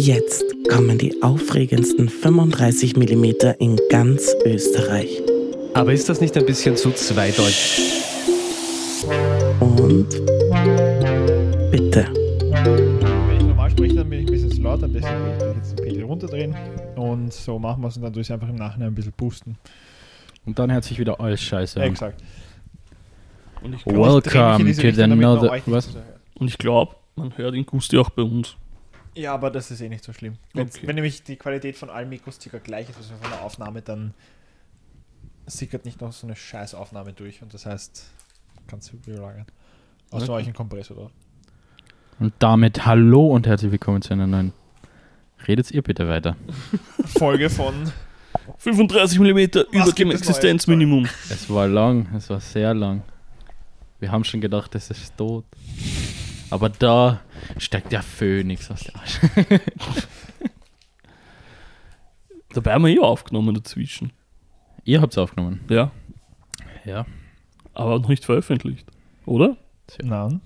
[0.00, 3.24] Jetzt kommen die aufregendsten 35 mm
[3.58, 5.08] in ganz Österreich.
[5.74, 7.80] Aber ist das nicht ein bisschen zu zweideutig?
[9.58, 10.08] Und
[11.72, 12.06] bitte.
[12.06, 15.56] Wenn ich normal spreche, dann bin ich ein bisschen zu laut, dann deswegen will ich
[15.56, 16.54] jetzt den Pegel runterdrehen.
[16.94, 19.14] Und so machen wir es und dann tue ich es einfach im Nachhinein ein bisschen
[19.16, 19.58] boosten.
[20.46, 21.90] Und dann hört sich wieder alles scheiße Ja, an.
[21.90, 22.22] exakt.
[23.64, 25.60] In Welcome to another.
[25.66, 25.88] Was?
[26.38, 28.56] und ich glaube, man hört den Gusti auch bei uns.
[29.18, 30.36] Ja, aber das ist eh nicht so schlimm.
[30.54, 30.68] Okay.
[30.82, 34.14] Wenn nämlich die Qualität von allen Mikros circa gleich ist, also von der Aufnahme, dann
[35.46, 38.04] sickert nicht noch so eine scheiß Aufnahme durch und das heißt,
[38.68, 39.46] kannst du überlagern.
[40.12, 40.32] Außer Okay.
[40.42, 41.10] euch ein Kompressor da.
[42.20, 44.52] Und damit hallo und herzlich willkommen zu einer neuen.
[45.48, 46.36] Redet ihr bitte weiter.
[47.04, 47.90] Folge von
[48.58, 49.38] 35 mm
[49.72, 50.12] über dem?
[50.12, 51.08] Existenzminimum.
[51.28, 53.02] Es war lang, es war sehr lang.
[53.98, 55.44] Wir haben schon gedacht, es ist tot.
[56.50, 57.20] Aber da
[57.58, 59.20] steckt der Phönix aus der Asche.
[62.54, 64.12] Dabei haben wir eh aufgenommen dazwischen.
[64.84, 65.60] Ihr habt es aufgenommen.
[65.68, 65.90] Ja,
[66.84, 67.04] Ja.
[67.74, 68.86] aber noch nicht veröffentlicht.
[69.26, 69.56] Oder?
[70.02, 70.40] Nein.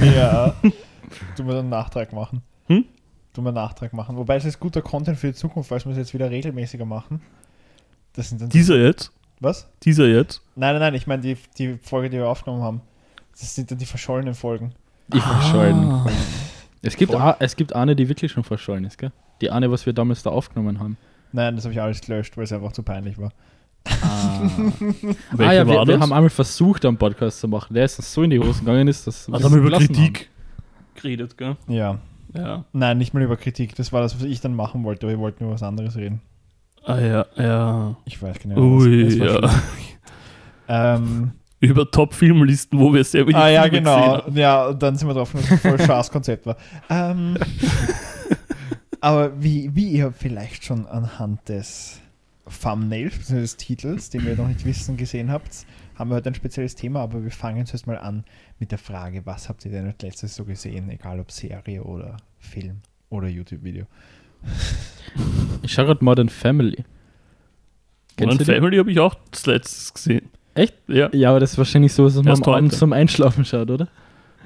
[0.00, 0.54] ja.
[1.36, 2.42] Du musst einen Nachtrag machen.
[2.66, 2.86] Hm?
[3.34, 4.16] Du musst einen Nachtrag machen.
[4.16, 7.20] Wobei es ist guter Content für die Zukunft, weil wir es jetzt wieder regelmäßiger machen.
[8.14, 9.12] Das sind dann Dieser jetzt?
[9.38, 9.68] Was?
[9.84, 10.42] Dieser jetzt?
[10.56, 12.80] Nein, nein, nein, ich meine die, die Folge, die wir aufgenommen haben.
[13.38, 14.72] Das sind dann die verschollenen Folgen.
[15.08, 15.90] Die verschollen.
[15.90, 16.06] Ah.
[16.82, 19.12] Es gibt, a, es gibt eine, die wirklich schon verschollen ist, gell?
[19.40, 20.96] Die eine, was wir damals da aufgenommen haben.
[21.32, 23.32] Nein, das habe ich alles gelöscht, weil es einfach zu peinlich war.
[24.02, 24.40] Ah,
[25.32, 26.02] Welche ah ja, wir, war wir das?
[26.02, 27.74] haben einmal versucht, einen Podcast zu machen.
[27.74, 29.76] Der ist so in die Hose gegangen ist, dass Ah, wir da haben wir über
[29.78, 30.30] Kritik
[30.94, 31.56] geredet, gell?
[31.68, 31.98] Ja.
[32.34, 32.64] Ja.
[32.72, 33.74] Nein, nicht mal über Kritik.
[33.76, 36.20] Das war das, was ich dann machen wollte, aber wir wollten über was anderes reden.
[36.84, 37.96] Ah ja, ja.
[38.04, 38.58] Ich weiß genau.
[38.60, 39.50] Ui, ja.
[40.68, 41.32] Ähm,
[41.64, 44.16] Über Top-Filmlisten, wo wir selber die ah ja, Filme gesehen genau.
[44.18, 44.36] haben.
[44.36, 46.56] Ja, und dann sind wir drauf dass es ein voll scheiß Konzept war.
[46.90, 47.36] Ähm,
[49.00, 52.00] aber wie, wie ihr vielleicht schon anhand des
[52.62, 53.40] Thumbnails, bzw.
[53.40, 55.66] des Titels, den wir noch nicht wissen, gesehen habt,
[55.96, 58.24] haben wir heute ein spezielles Thema, aber wir fangen zuerst mal an
[58.58, 62.16] mit der Frage, was habt ihr denn als letztes so gesehen, egal ob Serie oder
[62.38, 63.86] Film oder YouTube-Video?
[65.62, 66.84] Ich schaue gerade Modern Family.
[68.18, 68.44] Die?
[68.44, 70.30] Family habe ich auch das letztes gesehen.
[70.54, 70.74] Echt?
[70.88, 71.08] Ja.
[71.12, 72.78] Ja, aber das ist wahrscheinlich so, dass man Erst am Abend heute.
[72.78, 73.88] zum Einschlafen schaut, oder?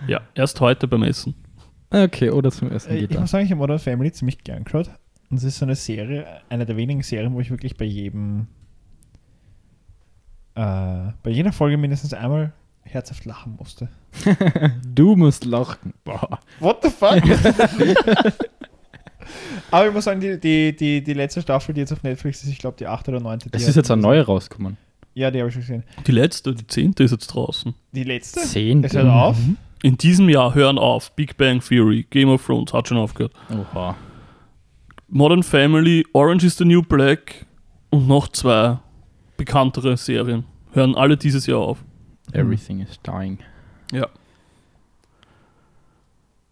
[0.07, 1.35] Ja, erst heute beim Essen.
[1.91, 4.43] Ah, Okay, oder zum Essen Äh, geht Ich muss sagen, ich habe Modern Family ziemlich
[4.45, 4.91] gern geschaut.
[5.31, 8.47] Und es ist so eine Serie, eine der wenigen Serien, wo ich wirklich bei jedem,
[10.55, 12.53] äh, bei jeder Folge mindestens einmal
[12.83, 13.89] herzhaft lachen musste.
[14.95, 15.93] Du musst lachen.
[16.05, 16.39] Boah.
[16.61, 17.23] What the fuck?
[19.71, 22.49] Aber ich muss sagen, die, die, die, die letzte Staffel, die jetzt auf Netflix ist,
[22.49, 23.51] ich glaube die achte oder neunte.
[23.51, 24.77] die Es hat- ist jetzt eine neue rausgekommen.
[25.19, 25.83] Ja, die habe ich schon gesehen.
[26.07, 27.75] Die letzte, die zehnte ist jetzt draußen.
[27.91, 28.39] Die letzte?
[28.39, 28.85] Zehn.
[28.85, 29.37] Ist er auf?
[29.83, 31.11] In diesem Jahr hören auf.
[31.17, 33.33] Big Bang Theory, Game of Thrones hat schon aufgehört.
[33.51, 33.97] Oha.
[35.09, 37.47] Modern Family, Orange is the New Black
[37.91, 38.79] und noch zwei
[39.37, 40.45] bekanntere Serien.
[40.71, 41.83] Hören alle dieses Jahr auf.
[42.33, 43.39] Everything is dying.
[43.91, 44.07] Ja.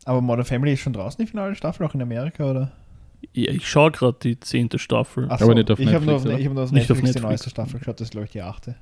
[0.07, 2.73] Aber Modern Family ist schon draußen, die finale Staffel, auch in Amerika, oder?
[3.33, 5.27] Ja ich schaue gerade die zehnte Staffel.
[5.31, 6.39] Ach Aber nicht auf ich habe nur auf, Netflix, oder?
[6.41, 7.23] ich hab nur auf Nicht Netflix, auf die Netflix.
[7.25, 8.77] neueste Staffel geschaut, das ist glaube ich die achte.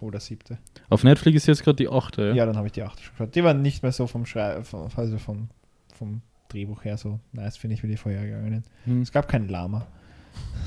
[0.00, 0.58] Oder siebte.
[0.90, 2.46] Auf Netflix ist jetzt gerade die achte, Ja, ja?
[2.46, 3.34] dann habe ich die achte schon geschaut.
[3.34, 5.48] Die waren nicht mehr so vom Schrei vom, also vom,
[5.94, 8.64] vom Drehbuch her so nice, finde ich, wie die vorhergegangenen.
[8.84, 9.02] Hm.
[9.02, 9.86] Es gab keinen Lama.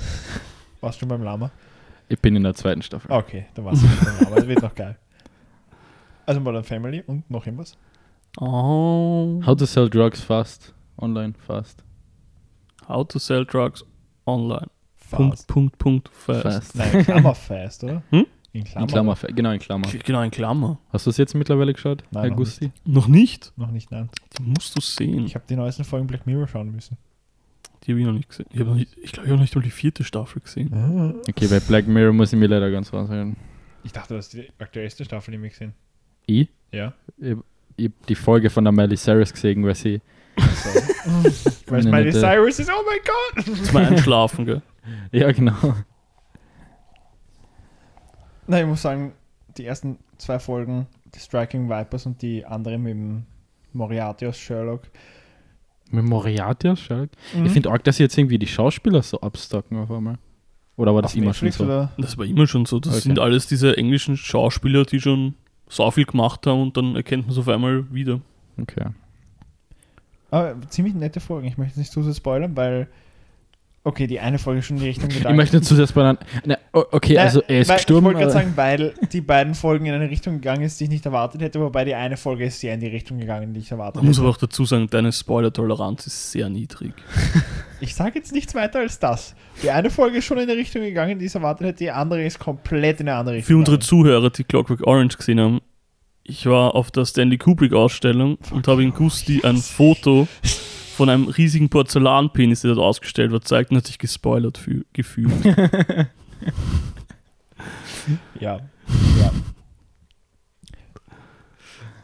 [0.82, 1.52] Warst du beim Lama?
[2.08, 3.12] Ich bin in der zweiten Staffel.
[3.12, 4.36] Okay, dann warst du nicht beim Lama.
[4.38, 4.98] Das wird noch geil.
[6.26, 7.78] Also Modern Family und noch irgendwas?
[8.40, 9.42] Oh.
[9.46, 10.74] How to sell drugs fast.
[10.98, 11.84] Online fast.
[12.90, 13.86] How to sell drugs
[14.26, 14.68] online.
[15.12, 15.48] Punkt, Fast.
[15.48, 16.44] Punkt, Punkt, fast.
[16.44, 16.76] Fast.
[16.76, 18.04] Nein, in Klammer fast, oder?
[18.12, 18.26] Hm?
[18.54, 18.84] In Klammer.
[18.88, 19.16] In Klammer.
[19.36, 19.88] Genau, in Klammer.
[20.06, 20.80] Genau, in Klammer.
[20.92, 22.72] Hast du es jetzt mittlerweile geschaut, Nein, Herr noch Gusti?
[22.86, 23.54] Noch nicht?
[23.58, 24.10] Noch nicht, nein.
[24.38, 25.26] Die musst du sehen.
[25.26, 26.98] Ich habe die neuesten Folgen Black Mirror schauen müssen.
[27.84, 28.48] Die habe ich noch nicht gesehen.
[28.52, 31.22] Ich, nicht- ich glaube, ich habe noch nicht mal die vierte Staffel gesehen.
[31.30, 33.36] Okay, bei Black Mirror muss ich mir leider ganz raushalten.
[33.84, 35.74] Ich dachte, das ist die aktuellste Staffel, die wir gesehen
[36.26, 36.50] Ich?
[36.72, 36.94] Ja.
[37.18, 37.36] Ich,
[37.78, 40.02] ich hab die Folge von der Miley Cyrus gesehen, weil sie.
[41.68, 43.66] Weil es Nee, Miley nicht, Cyrus ist, oh mein Gott!
[43.66, 44.62] Zum Einschlafen, gell?
[45.12, 45.54] Ja, genau.
[48.48, 49.14] Nein, ich muss sagen,
[49.58, 53.26] die ersten zwei Folgen, die Striking Vipers und die andere mit dem
[53.74, 54.82] Moriarty aus Sherlock.
[55.92, 57.10] Mit Moriarty aus Sherlock.
[57.36, 57.46] Mhm.
[57.46, 60.18] Ich finde arg, dass sie jetzt irgendwie die Schauspieler so abstocken auf einmal.
[60.76, 61.74] Oder war das Auf immer Netflix schon so?
[61.74, 61.92] oder?
[61.98, 62.80] Das war immer schon so.
[62.80, 63.02] Das Okay.
[63.02, 65.36] sind alles diese englischen Schauspieler, die schon
[65.68, 68.22] so viel gemacht haben und dann erkennt man es auf einmal wieder.
[68.60, 68.86] Okay.
[70.32, 71.48] Aber ziemlich nette Folgen.
[71.48, 72.88] Ich möchte nicht zu sehr spoilern, weil
[73.82, 75.34] Okay, die eine Folge ist schon in die Richtung gegangen.
[75.36, 76.18] Ich möchte dazu das Banan.
[76.46, 78.00] Ne, o- okay, Nein, also er ist weil, gestorben.
[78.00, 80.90] Ich wollte gerade sagen, weil die beiden Folgen in eine Richtung gegangen ist, die ich
[80.90, 83.72] nicht erwartet hätte, wobei die eine Folge ist sehr in die Richtung gegangen, die ich
[83.72, 84.24] erwartet Man muss hätte.
[84.28, 86.94] aber auch dazu sagen, deine Spoiler-Toleranz ist sehr niedrig.
[87.82, 89.34] Ich sage jetzt nichts weiter als das.
[89.64, 92.26] Die eine Folge ist schon in die Richtung gegangen, die ich erwartet hätte, die andere
[92.26, 93.48] ist komplett in eine andere Richtung.
[93.56, 93.88] Für unsere gegangen.
[93.88, 95.62] Zuhörer, die Clockwork Orange gesehen haben,
[96.30, 100.28] ich war auf der Stanley Kubrick-Ausstellung und habe in Gusti ein Foto
[100.96, 105.32] von einem riesigen Porzellanpenis, der dort ausgestellt wird, zeigt und hat sich gespoilert fü- gefühlt.
[108.40, 108.60] Ja.
[109.20, 109.32] ja.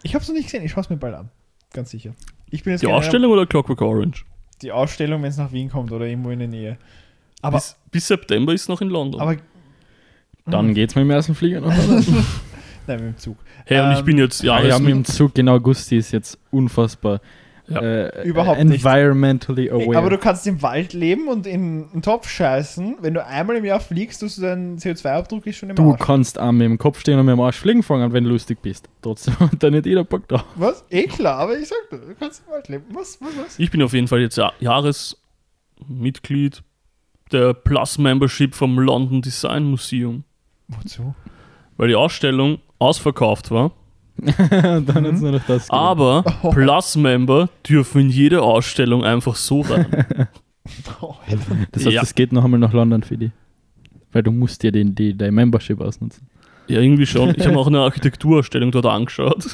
[0.04, 1.30] Ich habe es noch nicht gesehen, ich schaue es mir bald an.
[1.74, 2.13] Ganz sicher.
[2.51, 4.24] Ich bin jetzt Die Ausstellung oder Clockwork Orange?
[4.62, 6.77] Die Ausstellung, wenn es nach Wien kommt oder irgendwo in der Nähe.
[7.42, 9.19] Aber, bis, bis September ist es noch in London.
[9.19, 9.38] aber
[10.45, 11.74] Dann geht's mit dem ersten Flieger noch.
[12.88, 13.38] nein, mit dem Zug.
[13.66, 16.38] hey, und ich ähm, bin jetzt Ja, ja, mit dem Zug, genau, Gusti ist jetzt
[16.52, 17.20] unfassbar.
[17.68, 17.82] Ja.
[17.82, 18.86] Äh, Überhaupt nicht.
[18.86, 19.98] environmentally aware.
[19.98, 22.98] Aber du kannst im Wald leben und in einen Topf scheißen.
[23.02, 26.00] Wenn du einmal im Jahr fliegst, tust du deinen CO2-Abdruck ist schon im Du Arsch.
[26.00, 28.60] kannst auch mit dem Kopf stehen und mit dem Arsch fliegen fangen, wenn du lustig
[28.62, 28.88] bist.
[29.02, 30.46] Trotzdem hat da nicht jeder Bock drauf.
[30.54, 30.86] Was?
[30.92, 32.84] Eh klar, aber ich sag dir, du kannst im Wald leben.
[32.94, 33.18] Was?
[33.20, 33.36] Was?
[33.36, 33.58] Was?
[33.60, 36.62] Ich bin auf jeden Fall jetzt Ja- Jahresmitglied
[37.32, 40.24] der Plus Membership vom London Design Museum,
[40.68, 41.16] Wozu?
[41.78, 43.72] weil die Ausstellung ausverkauft war.
[44.18, 45.68] dann hat's nur noch das.
[45.68, 45.69] gegeben.
[45.72, 49.88] Aber Plus Member dürfen in jede Ausstellung einfach so rein.
[51.00, 51.13] Oh,
[51.72, 52.01] das heißt, ja.
[52.01, 53.30] es geht noch einmal nach London für die.
[54.12, 56.27] Weil du musst dir den, die, dein Membership ausnutzen.
[56.68, 57.36] ja, irgendwie schon.
[57.38, 59.45] Ich habe mir auch eine Architekturausstellung dort angeschaut,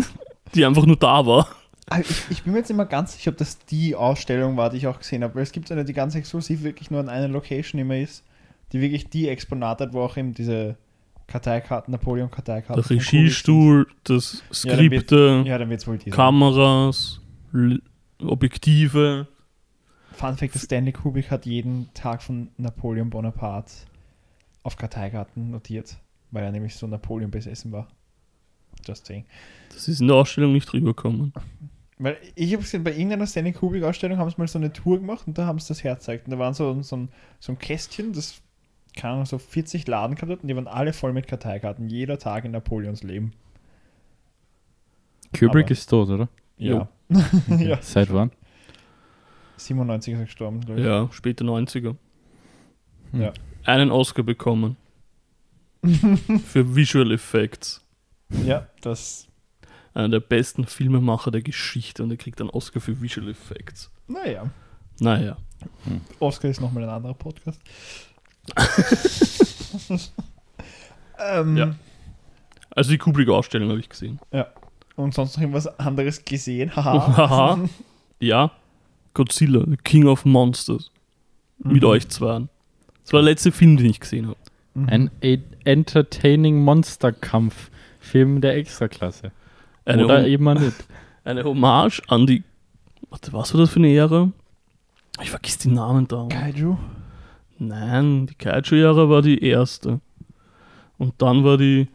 [0.54, 1.48] die einfach nur da war.
[1.88, 4.68] Ah, Ich, ich bin mir jetzt nicht mehr ganz sicher, ob das die Ausstellung war,
[4.68, 5.34] die ich auch gesehen habe.
[5.36, 8.22] Weil es gibt eine, die ganz exklusiv wirklich nur an einer Location immer ist,
[8.72, 10.76] die wirklich die Exponate hat, wo auch eben diese
[11.30, 12.82] Karteikarten, Napoleon-Karteikarten.
[12.82, 15.44] Der Regiestuhl, das Ja, dann wird- Skripte.
[15.46, 15.86] Ja, dann wird die.
[15.86, 16.10] sein.
[16.10, 17.20] Kameras,
[17.54, 17.80] L
[18.22, 19.26] Objektive.
[20.12, 23.72] Fun Fact: Stanley Kubrick hat jeden Tag von Napoleon Bonaparte
[24.62, 25.96] auf Karteikarten notiert,
[26.30, 27.88] weil er nämlich so Napoleon besessen war.
[28.86, 29.24] Just saying.
[29.72, 31.32] Das ist in der Ausstellung nicht rübergekommen.
[31.98, 35.26] Weil ich habe gesehen, bei irgendeiner Stanley Kubrick-Ausstellung haben sie mal so eine Tour gemacht
[35.26, 36.26] und da haben sie das hergezeigt.
[36.26, 37.08] Und da waren so, so, ein,
[37.40, 38.40] so ein Kästchen, das,
[38.96, 41.88] keine Ahnung, so 40 Laden gehabt hat und die waren alle voll mit Karteikarten.
[41.88, 43.32] Jeder Tag in Napoleons Leben.
[45.38, 46.28] Kubrick Aber- ist tot, oder?
[46.56, 46.88] Ja.
[47.48, 47.80] Ja.
[47.82, 48.30] Seit wann?
[49.56, 50.86] 97 ist er gestorben, glaube ich.
[50.86, 51.96] Ja, späte 90er.
[53.12, 53.20] Hm.
[53.20, 53.32] Ja.
[53.64, 54.76] Einen Oscar bekommen.
[56.46, 57.84] Für Visual Effects.
[58.44, 59.26] Ja, das.
[59.92, 63.90] Einer der besten Filmemacher der Geschichte und er kriegt einen Oscar für Visual Effects.
[64.06, 64.48] Naja.
[65.00, 65.36] Naja.
[66.20, 67.60] Oscar ist nochmal ein anderer Podcast.
[71.18, 71.74] Ähm, Ja.
[72.70, 74.20] Also die Kubrick-Ausstellung habe ich gesehen.
[74.96, 76.74] Und sonst noch irgendwas anderes gesehen.
[76.76, 77.58] Haha.
[78.20, 78.52] Ja.
[79.14, 80.90] Godzilla, the King of Monsters.
[81.58, 81.88] Mit Mhm.
[81.88, 82.46] euch zwei.
[83.02, 84.36] Das war der letzte Film, den ich gesehen habe.
[84.74, 84.88] Mhm.
[84.88, 89.32] Ein e- entertaining Monsterkampf-Film der Extraklasse.
[89.84, 90.76] Eine, Oder Hom- eben nicht.
[91.24, 92.44] eine Hommage an die.
[93.10, 94.30] Warte, was war das für eine Ära?
[95.20, 96.26] Ich vergiss die Namen da.
[96.30, 96.78] Kaiju.
[97.62, 100.00] Nein, die Kaiju-Ära war die erste.
[100.98, 101.88] Und dann war die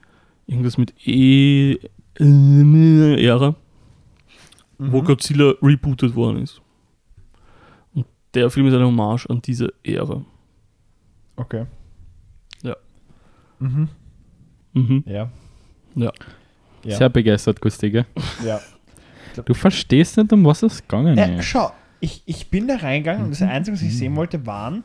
[0.48, 1.74] irgendwas mit E.
[2.20, 3.56] äh, Ära,
[4.78, 5.06] wo Mhm.
[5.06, 6.62] Godzilla rebootet worden ist.
[7.94, 10.24] Und der Film ist eine Hommage an diese Ära.
[11.36, 11.66] Okay.
[12.62, 12.76] Ja.
[13.60, 13.90] Mhm.
[14.74, 15.04] Mhm.
[15.08, 15.30] Ja.
[15.96, 16.12] Ja.
[16.84, 16.98] Ja.
[16.98, 18.06] Sehr begeistert, Gusti, gell?
[18.46, 18.60] ja.
[19.44, 21.46] Du verstehst nicht, um was es gegangen Äh, ist.
[21.46, 24.84] schau, ich, ich bin da reingegangen und das Einzige, was ich sehen wollte, waren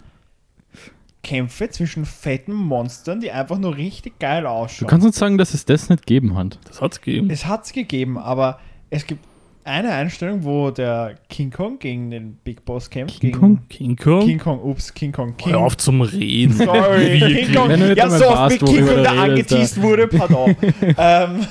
[1.22, 4.88] Kämpfe zwischen fetten Monstern, die einfach nur richtig geil Du ausschauen.
[4.88, 6.58] kannst uns sagen, dass es das nicht geben hat.
[6.64, 7.28] Das hat's gegeben.
[7.30, 8.58] es hat es gegeben, aber
[8.88, 9.24] es gibt
[9.64, 13.20] eine Einstellung, wo der King Kong gegen den Big Boss kämpft.
[13.20, 13.58] King gegen Kong?
[13.68, 14.20] King Kong?
[14.26, 15.36] King Kong, ups, King Kong.
[15.36, 16.54] King Hör auf zum Reden.
[16.54, 17.18] Sorry.
[17.44, 17.68] King Kong.
[17.68, 20.56] Wenn du Ja, so oft wie King Kong da du angeteased wurde, pardon.
[20.96, 21.46] ähm,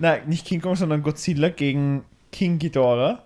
[0.00, 3.22] nein, nicht King Kong, sondern Godzilla gegen King Ghidorah.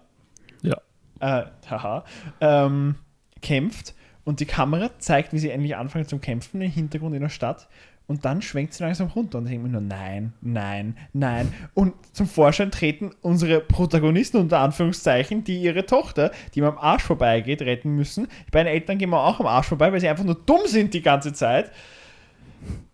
[0.62, 0.76] Ja.
[1.20, 2.04] Äh, haha.
[2.42, 2.96] Ähm,
[3.40, 3.94] kämpft
[4.30, 7.66] und die Kamera zeigt, wie sie endlich anfangen zum Kämpfen im Hintergrund in der Stadt.
[8.06, 11.52] Und dann schwenkt sie langsam runter und ich denke mir nur, nein, nein, nein.
[11.74, 17.02] Und zum Vorschein treten unsere Protagonisten unter Anführungszeichen, die ihre Tochter, die mir am Arsch
[17.02, 18.28] vorbeigeht, retten müssen.
[18.52, 20.94] Bei den Eltern gehen wir auch am Arsch vorbei, weil sie einfach nur dumm sind
[20.94, 21.72] die ganze Zeit.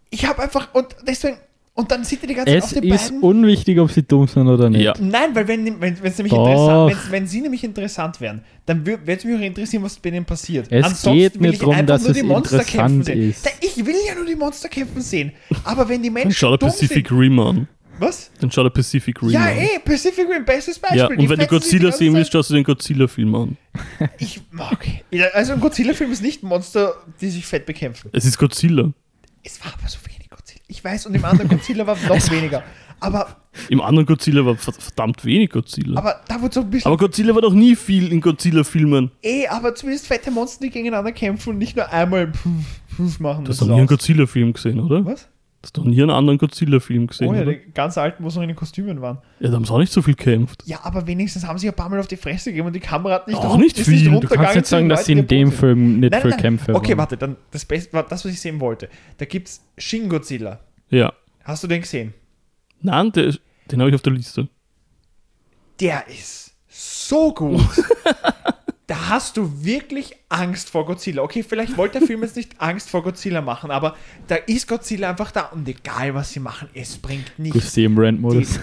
[0.08, 1.36] Ich habe einfach, und deswegen,
[1.76, 3.20] und dann sieht ihr die ganze Zeit Es auf den ist beiden.
[3.22, 4.82] unwichtig, ob sie dumm sind oder nicht.
[4.82, 4.94] Ja.
[4.98, 6.46] Nein, weil wenn, wenn, wenn's nämlich Doch.
[6.48, 10.10] interessant, wenn's, wenn sie nämlich interessant wären, dann würde es mich auch interessieren, was bei
[10.10, 10.66] denen passiert.
[10.70, 13.34] Es geht will mir einfach dass nur es die Monster kämpfen interessant sehen.
[13.44, 15.32] Da, ich will ja nur die Monster kämpfen sehen.
[15.64, 17.68] Aber wenn die Dann Menschen schau dir dumm Pacific sind, Rim an.
[17.98, 18.30] Was?
[18.40, 19.56] Dann schau der Pacific Rim Ja, an.
[19.56, 20.98] eh, Pacific Rim, bestes Beispiel.
[20.98, 23.56] Ja, Die und wenn du die Godzilla sehen willst, schaust du den Godzilla-Film an.
[24.18, 24.86] Ich mag.
[25.10, 28.10] Ja, also ein Godzilla-Film ist nicht Monster, die sich fett bekämpfen.
[28.12, 28.92] Es ist Godzilla.
[29.42, 30.15] Es war aber so Godzilla.
[30.68, 32.62] Ich weiß, und im anderen Godzilla war noch weniger.
[32.98, 33.36] Aber,
[33.68, 35.98] Im anderen Godzilla war ver- verdammt wenig Godzilla.
[35.98, 36.88] aber da wurde so ein bisschen.
[36.88, 39.10] Aber Godzilla war doch nie viel in Godzilla-Filmen.
[39.22, 42.40] eh, aber zumindest fette Monster, die gegeneinander kämpfen und nicht nur einmal pf,
[42.96, 43.44] pf machen.
[43.44, 43.86] Du hast das doch nie einen.
[43.86, 45.04] Godzilla-Film gesehen, oder?
[45.04, 45.28] Was?
[45.66, 47.52] Hast doch nie einen anderen Godzilla-Film gesehen, Oh ja, oder?
[47.52, 49.18] die ganz alten, wo sie noch in den Kostümen waren.
[49.40, 50.62] Ja, da haben sie auch nicht so viel gekämpft.
[50.66, 53.14] Ja, aber wenigstens haben sie ein paar Mal auf die Fresse gegeben und die Kamera
[53.14, 54.10] hat nicht, Auch nicht viel.
[54.10, 55.52] Du Du kannst nicht zu sagen, dass sie in dem.
[55.52, 56.98] Film nicht Nein, für nein, Kämpfe Okay, waren.
[56.98, 58.88] warte, dann das Beste, war das, was ich sehen wollte.
[59.18, 60.60] Da gibt's Shin Godzilla.
[60.88, 61.12] Ja.
[61.44, 62.14] Hast du den gesehen?
[62.80, 64.48] Nein, der, ist- den habe ich auf der Liste.
[65.80, 67.60] Der ist so gut.
[68.86, 71.22] da hast du wirklich Angst vor Godzilla.
[71.22, 73.96] Okay, vielleicht wollte der Film jetzt nicht Angst vor Godzilla machen, aber
[74.28, 77.58] da ist Godzilla einfach da und egal was sie machen, es bringt nichts.
[77.58, 77.62] Im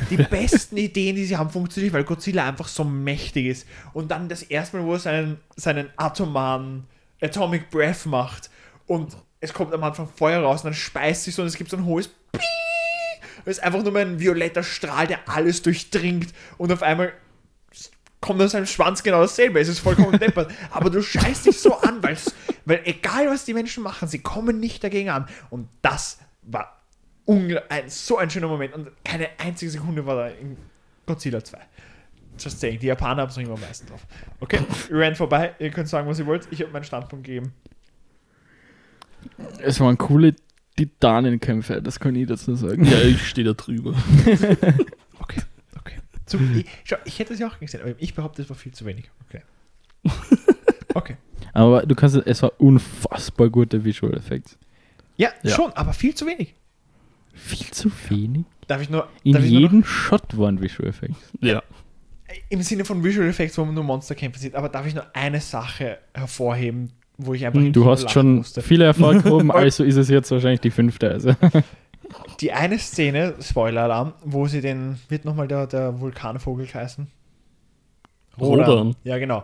[0.09, 3.67] Die, die besten Ideen, die sie haben, funktionieren, weil Godzilla einfach so mächtig ist.
[3.91, 6.85] Und dann das erste Mal, wo er seinen, seinen atomaren
[7.21, 8.49] Atomic Breath macht
[8.87, 11.69] und es kommt am Anfang Feuer raus und dann speist sich so und es gibt
[11.69, 12.41] so ein hohes Piep.
[13.45, 17.11] Es ist einfach nur mal ein violetter Strahl, der alles durchdringt und auf einmal
[18.23, 19.59] kommt aus seinem Schwanz genau dasselbe.
[19.59, 20.49] Es ist vollkommen deppert.
[20.71, 24.83] Aber du scheißt dich so an, weil egal was die Menschen machen, sie kommen nicht
[24.83, 25.27] dagegen an.
[25.49, 26.81] Und das war
[27.27, 28.73] ein, so ein schöner Moment.
[28.73, 30.57] Und keine einzige Sekunde war da in
[31.05, 31.57] Godzilla 2.
[32.39, 34.07] Just saying, die Japaner haben es noch immer am meisten drauf.
[34.39, 35.53] Okay, wir rennen vorbei.
[35.59, 36.47] Ihr könnt sagen, was ihr wollt.
[36.49, 37.53] Ich habe meinen Standpunkt gegeben.
[39.59, 40.33] Es waren coole
[40.77, 42.85] Titanenkämpfe, das kann ich dazu sagen.
[42.85, 43.93] Ja, ich stehe da drüber.
[46.37, 48.71] Zu, ich, schau, ich hätte es ja auch gesehen, aber ich behaupte, es war viel
[48.73, 49.09] zu wenig.
[49.27, 49.41] Okay.
[50.95, 51.17] Okay.
[51.53, 54.57] Aber du kannst, es war unfassbar gute Visual Effects.
[55.17, 55.55] Ja, Ja.
[55.55, 56.53] schon, aber viel zu wenig.
[57.33, 58.45] Viel zu wenig.
[58.67, 59.07] Darf ich nur.
[59.23, 61.17] In darf ich nur noch- jedem Shot waren Visual Effects.
[61.41, 61.63] Ja.
[62.49, 65.39] im Sinne von Visual Effects, wo man nur Monsterkämpfe sieht, aber darf ich nur eine
[65.41, 68.61] Sache hervorheben, wo ich einfach im Hm, Du hast lachen schon musste.
[68.61, 71.09] viele Erfolge gehoben, also ist es jetzt wahrscheinlich die fünfte.
[71.09, 71.35] Also.
[72.39, 77.07] Die eine Szene, Spoiler-Alarm, wo sie den, wird nochmal der, der Vulkanvogel heißen?
[78.39, 78.95] Rodan.
[79.03, 79.43] Ja, genau.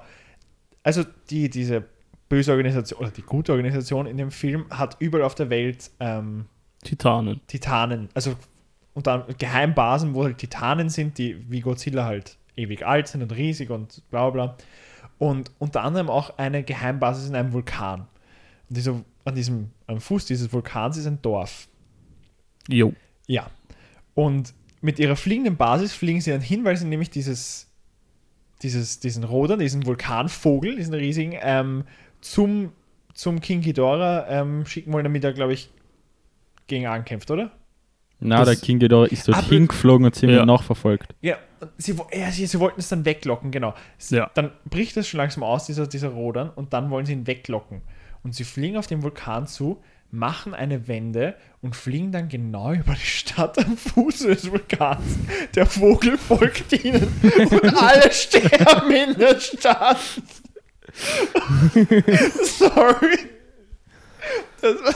[0.84, 1.86] Also die, diese
[2.28, 6.46] böse Organisation, oder die gute Organisation in dem Film hat überall auf der Welt ähm,
[6.84, 7.42] Titanen.
[7.48, 8.36] Titanen, also
[8.94, 13.70] unter Geheimbasen, wo halt Titanen sind, die wie Godzilla halt ewig alt sind und riesig
[13.70, 14.48] und bla bla.
[14.48, 14.58] bla.
[15.18, 18.02] Und unter anderem auch eine Geheimbasis in einem Vulkan.
[18.70, 21.69] Und dieser, an diesem, am Fuß dieses Vulkans ist ein Dorf.
[22.68, 22.94] Jo.
[23.28, 23.50] Ja.
[24.16, 27.68] Und mit ihrer fliegenden Basis fliegen sie dann hin, weil sie nämlich dieses,
[28.62, 31.84] dieses, diesen Rodan, diesen Vulkanvogel, diesen riesigen, ähm,
[32.22, 32.72] zum,
[33.14, 35.70] zum King Ghidorah ähm, schicken wollen, damit er, glaube ich,
[36.68, 37.52] gegen ankämpft, oder?
[38.20, 40.42] Na, Das- der King Ghidorah ist dort Aber- hingeflogen und sie haben Ja.
[40.42, 41.16] ihn nachverfolgt.
[41.22, 41.38] Ja,
[41.78, 43.74] sie, ja, sie, sie wollten es dann weglocken, genau.
[43.98, 44.30] Sie, Ja.
[44.34, 47.82] Dann bricht es schon langsam aus, dieser, dieser Rodan, und dann wollen sie ihn weglocken.
[48.24, 52.94] Und sie fliegen auf den Vulkan zu, machen eine Wende und fliegen dann genau über
[52.94, 55.18] die Stadt am Fuße des Vulkans.
[55.56, 57.08] Der Vogel folgt ihnen
[57.52, 60.00] und alle sterben in der Stadt.
[62.44, 63.18] Sorry.
[64.62, 64.94] Das war,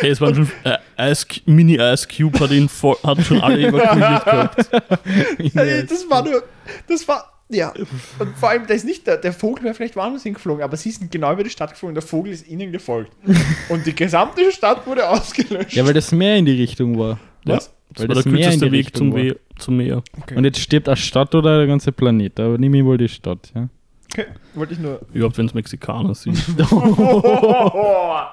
[0.00, 0.50] Hey, es waren schon.
[0.64, 5.90] Äh, Ice, Mini Ice Cube hat, ihn voll, hat schon alle evakuiert gehabt.
[5.90, 6.42] Das war nur,
[6.86, 7.72] das war, ja.
[8.18, 10.90] Und vor allem, da ist nicht der, der Vogel wäre vielleicht woanders hingeflogen, aber sie
[10.90, 13.12] sind genau über die Stadt geflogen, der Vogel ist ihnen gefolgt.
[13.68, 15.74] Und die gesamte Stadt wurde ausgelöscht.
[15.74, 17.18] Ja, weil das Meer in die Richtung war.
[17.44, 17.72] Was?
[17.92, 19.24] Das Weil war das der Meer in kürzeste die Weg Richtung zum, war.
[19.24, 20.02] We zum Meer.
[20.22, 20.36] Okay.
[20.36, 22.40] Und jetzt stirbt eine Stadt oder der ganze Planet.
[22.40, 23.52] Aber nimm ich wohl die Stadt.
[23.54, 23.68] Ja?
[24.12, 24.26] okay.
[24.54, 25.00] Wollte ich nur.
[25.12, 26.38] Überhaupt, wenn es Mexikaner sind.
[26.70, 26.94] Oh,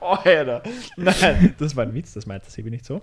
[0.00, 0.62] oh, Alter.
[0.96, 3.00] Nein, das war ein Witz, das meinte Sebi nicht so.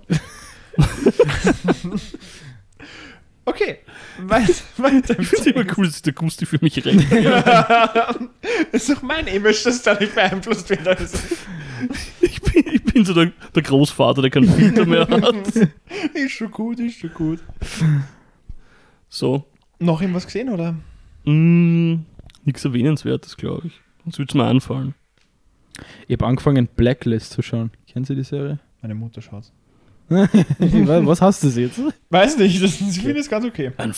[3.45, 3.79] Okay,
[4.19, 4.53] weiter.
[4.77, 7.05] weiter Ich finde es immer cool, dass der Gusti für mich rennt.
[8.71, 10.87] ist doch mein Image, das da nicht beeinflusst wird.
[10.87, 11.17] Also,
[12.21, 15.35] Ich bin, ich bin so der, der Großvater, der keinen Filter mehr hat.
[16.13, 17.39] ist schon gut, ist schon gut.
[19.09, 19.45] So.
[19.79, 20.75] Noch irgendwas gesehen, oder?
[21.25, 22.05] Mm,
[22.43, 23.81] nichts Erwähnenswertes, glaube ich.
[24.03, 24.95] Sonst würde es mir einfallen.
[26.07, 27.71] Ich habe angefangen, Blacklist zu schauen.
[27.87, 28.59] Kennen Sie die Serie?
[28.81, 29.51] Meine Mutter schaut.
[30.09, 31.79] was hast du jetzt?
[32.09, 33.71] Weiß nicht, das, ich finde es ganz okay.
[33.77, 33.93] Ein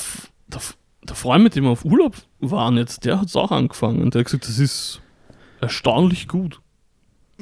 [0.47, 0.61] der,
[1.07, 4.01] der Freund, mit dem wir auf Urlaub waren jetzt, der hat es auch angefangen.
[4.01, 5.01] Und der hat gesagt, das ist
[5.59, 6.61] erstaunlich gut.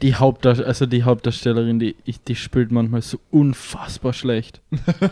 [0.00, 4.62] Die, Hauptdarst also die Hauptdarstellerin, die, ich, die spielt manchmal so unfassbar schlecht.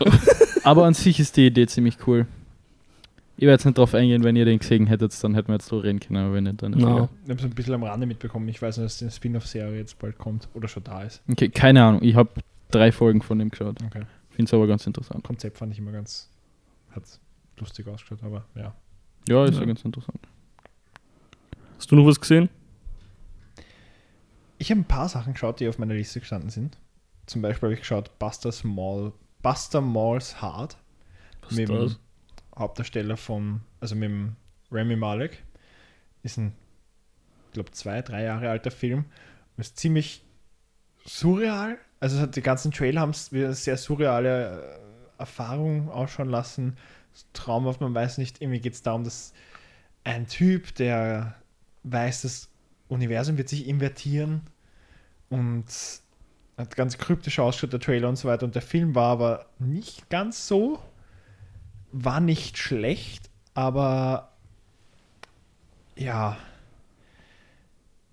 [0.63, 2.25] Aber an sich ist die Idee ziemlich cool.
[3.37, 5.67] Ich werde jetzt nicht drauf eingehen, wenn ihr den gesehen hättet, dann hätten wir jetzt
[5.67, 7.07] so reden können, aber wenn nicht, dann ist egal.
[7.23, 8.47] Ich habe so ein bisschen am Rande mitbekommen.
[8.49, 11.21] Ich weiß nur, dass die Spin-off-Serie jetzt bald kommt oder schon da ist.
[11.31, 12.01] Okay, keine Ahnung.
[12.03, 12.29] Ich habe
[12.71, 13.77] drei Folgen von dem geschaut.
[13.85, 14.03] Okay.
[14.31, 15.23] Finde es aber ganz interessant.
[15.23, 16.29] Konzept fand ich immer ganz,
[16.91, 17.03] hat
[17.59, 18.73] lustig ausgeschaut, aber ja.
[19.29, 19.65] Ja, ist ja, Ja.
[19.67, 20.19] ganz interessant.
[21.77, 22.49] Hast du noch was gesehen?
[24.57, 26.77] Ich habe ein paar Sachen geschaut, die auf meiner Liste gestanden sind.
[27.27, 29.11] Zum Beispiel habe ich geschaut Buster Small,
[29.43, 30.77] Buster Malls Hard
[31.43, 31.99] Was mit ist das?
[32.57, 34.35] Hauptdarsteller von, also mit dem
[34.71, 35.43] Remy Malek.
[36.23, 36.53] Ist ein,
[37.47, 39.05] ich glaube, zwei, drei Jahre alter Film.
[39.57, 40.23] Ist ziemlich
[41.05, 41.77] surreal.
[41.99, 46.77] Also die ganzen Trailer haben es wie eine sehr surreale äh, Erfahrung ausschauen lassen.
[47.33, 49.33] Traumhaft, man weiß nicht, irgendwie geht es darum, dass
[50.03, 51.35] ein Typ, der
[51.83, 52.49] weiß, das
[52.87, 54.41] Universum wird sich invertieren
[55.29, 55.65] und
[56.57, 58.45] hat ganz kryptisch ausgeschaut, der Trailer und so weiter.
[58.45, 60.79] Und der Film war aber nicht ganz so
[62.03, 64.31] war nicht schlecht, aber
[65.95, 66.37] ja,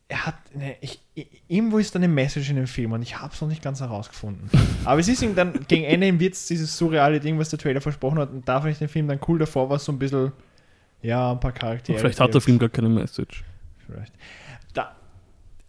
[0.08, 1.00] er hat eine, ich,
[1.48, 4.50] irgendwo ist eine Message in dem Film und ich habe es noch nicht ganz herausgefunden.
[4.84, 7.80] Aber es ist ihm dann gegen Ende wird es dieses surreale Ding, was der Trailer
[7.80, 9.38] versprochen hat und da fand ich den Film dann cool.
[9.38, 10.32] Davor war so ein bisschen,
[11.02, 11.98] ja, ein paar Charaktere.
[11.98, 13.44] Vielleicht hat der Film gar keine Message.
[13.86, 14.12] Vielleicht.
[14.74, 14.94] Da,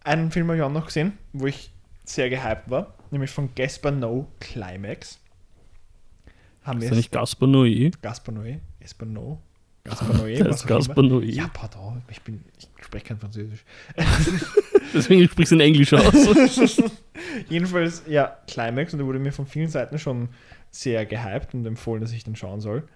[0.03, 1.71] einen Film habe ich auch noch gesehen, wo ich
[2.03, 5.19] sehr gehypt war, nämlich von Gaspar No Climax.
[6.65, 7.93] Haben Ist wir ja nicht Gaspar Noé?
[8.01, 8.59] Gaspar Noé?
[8.79, 9.39] Gaspar No?
[9.83, 10.33] Gaspar Noé?
[10.33, 11.03] Ist Gaspar.
[11.03, 11.25] Noé.
[11.25, 13.63] Ja, pardon, ich, bin, ich spreche kein Französisch.
[14.93, 16.11] Deswegen sprichst du in Englisch aus.
[17.49, 20.29] Jedenfalls, ja, Climax und da wurde mir von vielen Seiten schon
[20.71, 22.87] sehr gehypt und empfohlen, dass ich den schauen soll.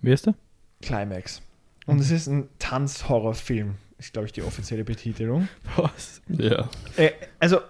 [0.00, 0.34] Wer ist der?
[0.80, 1.42] Climax.
[1.86, 5.48] Und es ist ein Tanzhorrorfilm, ist glaube ich die offizielle Betitelung.
[5.74, 6.22] Was?
[6.28, 6.70] ja.
[6.96, 7.10] Äh,
[7.40, 7.60] also,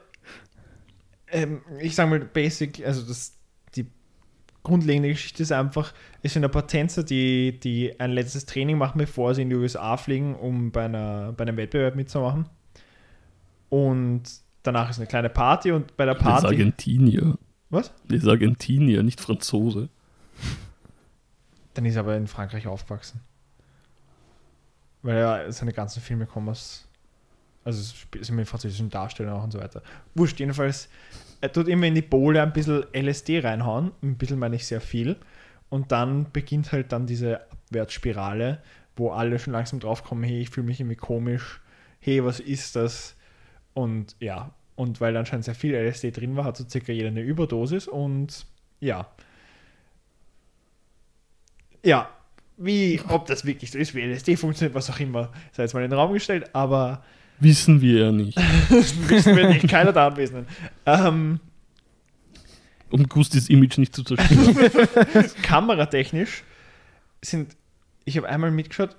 [1.29, 3.39] ähm, ich sage mal basic, also das,
[4.63, 5.93] grundlegende Geschichte ist einfach,
[6.23, 9.57] es sind ein paar Tänzer, die, die ein letztes Training machen, bevor sie in die
[9.57, 12.47] USA fliegen, um bei, einer, bei einem Wettbewerb mitzumachen.
[13.69, 14.23] Und
[14.63, 16.47] danach ist eine kleine Party und bei der Der ist Party...
[16.47, 17.39] Argentinier.
[17.71, 17.93] Was?
[18.09, 19.89] Der ist Argentinier, nicht Franzose.
[21.75, 23.21] Dann ist er aber in Frankreich aufgewachsen.
[25.03, 26.87] Weil er seine ganzen Filme kommen aus.
[27.65, 29.83] Also sind mit französischen Darstellern auch und so weiter.
[30.15, 30.89] Wurscht, jedenfalls,
[31.43, 33.91] er tut immer in die Bowle ein bisschen LSD reinhauen.
[34.01, 35.17] Ein bisschen meine ich sehr viel.
[35.69, 38.63] Und dann beginnt halt dann diese Abwärtsspirale,
[38.97, 41.61] wo alle schon langsam draufkommen, hey, ich fühle mich irgendwie komisch,
[41.99, 43.17] hey, was ist das?
[43.75, 47.23] Und ja, und weil anscheinend sehr viel LSD drin war, hat so circa jeder eine
[47.23, 48.47] Überdosis und
[48.79, 49.09] ja.
[51.83, 52.09] Ja,
[52.57, 55.83] wie, ob das wirklich so ist, wie LSD funktioniert, was auch immer, sei jetzt mal
[55.83, 57.03] in den Raum gestellt, aber
[57.41, 58.39] Wissen wir ja nicht.
[59.09, 60.47] wissen wir nicht, keiner der Anwesenden.
[60.87, 61.41] Ähm,
[62.91, 65.31] Um Gustis Image nicht zu zerstören.
[65.43, 66.45] kameratechnisch
[67.23, 67.57] sind,
[68.05, 68.97] ich habe einmal mitgeschaut,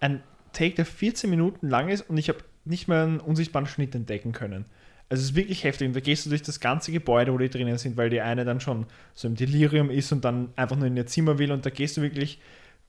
[0.00, 3.94] ein Take, der 14 Minuten lang ist und ich habe nicht mehr einen unsichtbaren Schnitt
[3.94, 4.64] entdecken können.
[5.08, 7.48] Also es ist wirklich heftig und da gehst du durch das ganze Gebäude, wo die
[7.48, 10.86] drinnen sind, weil die eine dann schon so im Delirium ist und dann einfach nur
[10.86, 12.40] in ihr Zimmer will und da gehst du wirklich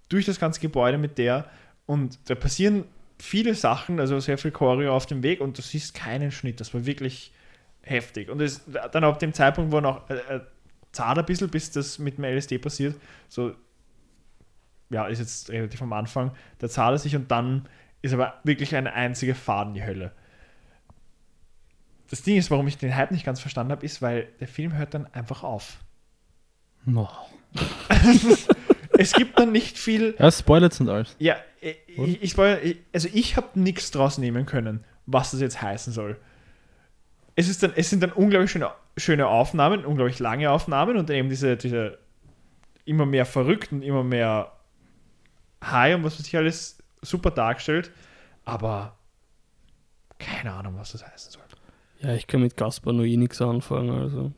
[0.09, 1.49] durch das ganze Gebäude mit der
[1.85, 2.83] und da passieren
[3.19, 6.59] viele Sachen, also sehr viel Choreo auf dem Weg und du siehst keinen Schnitt.
[6.59, 7.33] Das war wirklich
[7.81, 8.29] heftig.
[8.29, 10.41] Und es, dann ab dem Zeitpunkt, wo noch äh, äh,
[10.91, 12.95] zart ein bisschen, bis das mit dem LSD passiert,
[13.27, 13.53] so,
[14.89, 17.67] ja, ist jetzt relativ am Anfang, da zahlt er sich und dann
[18.01, 20.11] ist aber wirklich eine einzige Fahrt in die Hölle.
[22.09, 24.75] Das Ding ist, warum ich den Hype nicht ganz verstanden habe, ist, weil der Film
[24.75, 25.77] hört dann einfach auf.
[26.87, 27.07] Oh.
[29.01, 30.15] Es gibt dann nicht viel.
[30.19, 31.15] Ja, Spoiler sind alles.
[31.19, 35.39] Ja, ich, ich, ich, war- ich- also ich habe nichts draus nehmen können, was das
[35.41, 36.17] jetzt heißen soll.
[37.35, 41.15] Es, ist dann, es sind dann unglaublich schöne, schöne Aufnahmen, unglaublich lange Aufnahmen und dann
[41.15, 41.97] eben diese, diese
[42.85, 44.51] immer mehr verrückten, immer mehr
[45.63, 47.91] High und was weiß ich alles super dargestellt,
[48.43, 48.97] aber
[50.17, 51.41] keine Ahnung, was das heißen soll.
[51.99, 53.91] ja, ich kann mit Gaspar Noé nichts anfangen.
[53.91, 54.31] Also.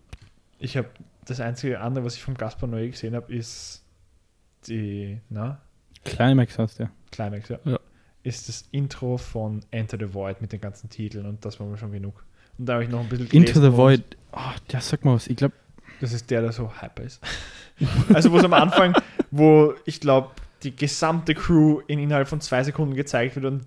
[0.60, 0.89] Ich habe
[1.26, 3.81] das einzige andere, was ich vom Gaspar Noé gesehen habe, ist
[4.67, 5.60] die, na,
[6.04, 6.91] Climax heißt der.
[7.12, 7.60] Climax, ja.
[7.65, 7.80] Ja.
[8.24, 11.78] Ist das Intro von Enter the Void mit den ganzen Titeln und das war mir
[11.78, 12.24] schon genug.
[12.58, 14.04] Und da habe ich noch ein bisschen Into the Void.
[14.34, 14.39] Oh,
[14.71, 15.28] ja, sag mal was.
[15.28, 15.54] Ich glaube,
[16.00, 17.21] Das ist der, der so hyper ist.
[18.13, 18.93] also wo es am Anfang,
[19.32, 20.30] wo ich glaube,
[20.63, 23.65] die gesamte Crew in innerhalb von zwei Sekunden gezeigt wird und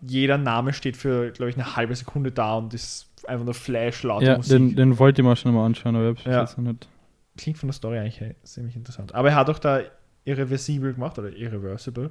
[0.00, 4.02] jeder Name steht für, glaube ich, eine halbe Sekunde da und ist einfach nur Flash,
[4.02, 4.52] laute ja, Musik.
[4.52, 6.62] den, den wollte ich mal schon mal anschauen, aber ich hab's Ja.
[6.62, 6.88] nicht.
[7.36, 9.14] Klingt von der Story eigentlich ziemlich interessant.
[9.14, 9.80] Aber er hat auch da
[10.24, 12.10] Irreversible gemacht oder Irreversible.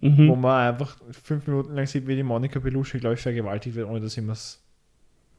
[0.00, 0.40] wo Mhm.
[0.40, 4.00] man einfach fünf Minuten lang sieht, wie die Monika Belushi, glaube ich, vergewaltigt wird, ohne
[4.00, 4.62] dass irgendwas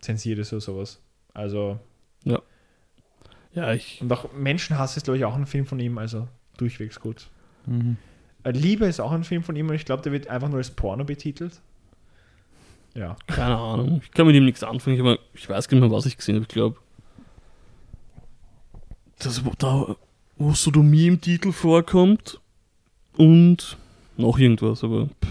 [0.02, 1.02] zensiert ist oder sowas.
[1.34, 1.80] Also,
[3.54, 4.02] Ja, ich.
[4.02, 7.28] und auch Menschenhass ist, glaube ich, auch ein Film von ihm, also durchwegs gut.
[7.66, 7.96] Mhm.
[8.44, 10.58] Äh, Liebe ist auch ein Film von ihm und ich glaube, der wird einfach nur
[10.58, 11.62] als Porno betitelt.
[12.96, 13.16] Ja.
[13.28, 14.02] Keine Ahnung.
[14.04, 15.00] Ich kann mit ihm nichts anfangen.
[15.00, 16.44] Aber ich weiß gar nicht mehr, was ich gesehen habe.
[16.44, 16.78] Ich glaube,
[19.20, 19.96] das wo- da,
[20.40, 22.40] wo Sodomie im Titel vorkommt
[23.18, 23.78] und
[24.18, 25.30] noch irgendwas, aber pff,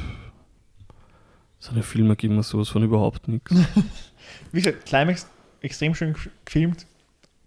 [1.59, 3.53] seine Filme geben mir sowas von überhaupt nichts.
[4.53, 5.27] Wie gesagt, Climax
[5.61, 6.87] extrem schön gef- gefilmt.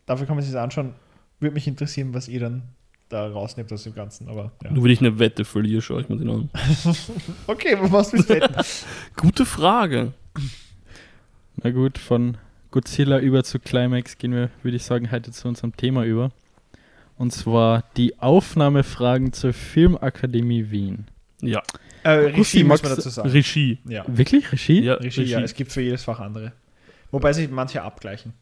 [0.05, 0.93] Dafür kann man sich das anschauen.
[1.39, 2.63] Würde mich interessieren, was ihr dann
[3.09, 4.27] da rausnehmt aus dem Ganzen.
[4.27, 4.71] Aber ja.
[4.71, 6.49] Nur wenn ich eine Wette verliere, schaue ich mir den an.
[7.47, 8.55] Okay, wo machst du mit Wetten?
[9.15, 10.13] Gute Frage.
[11.63, 12.37] Na gut, von
[12.71, 16.31] Godzilla über zu Climax gehen wir, würde ich sagen, heute zu unserem Thema über.
[17.21, 21.05] Und zwar die Aufnahmefragen zur Filmakademie Wien.
[21.39, 21.61] Ja,
[22.01, 23.29] äh, Regie muss man dazu sagen.
[23.29, 23.77] Regie.
[23.87, 24.03] Ja.
[24.07, 24.51] Wirklich?
[24.51, 24.81] Regie?
[24.81, 26.53] Ja, Regie, ja, es gibt für jedes Fach andere.
[27.11, 28.33] Wobei sich manche abgleichen.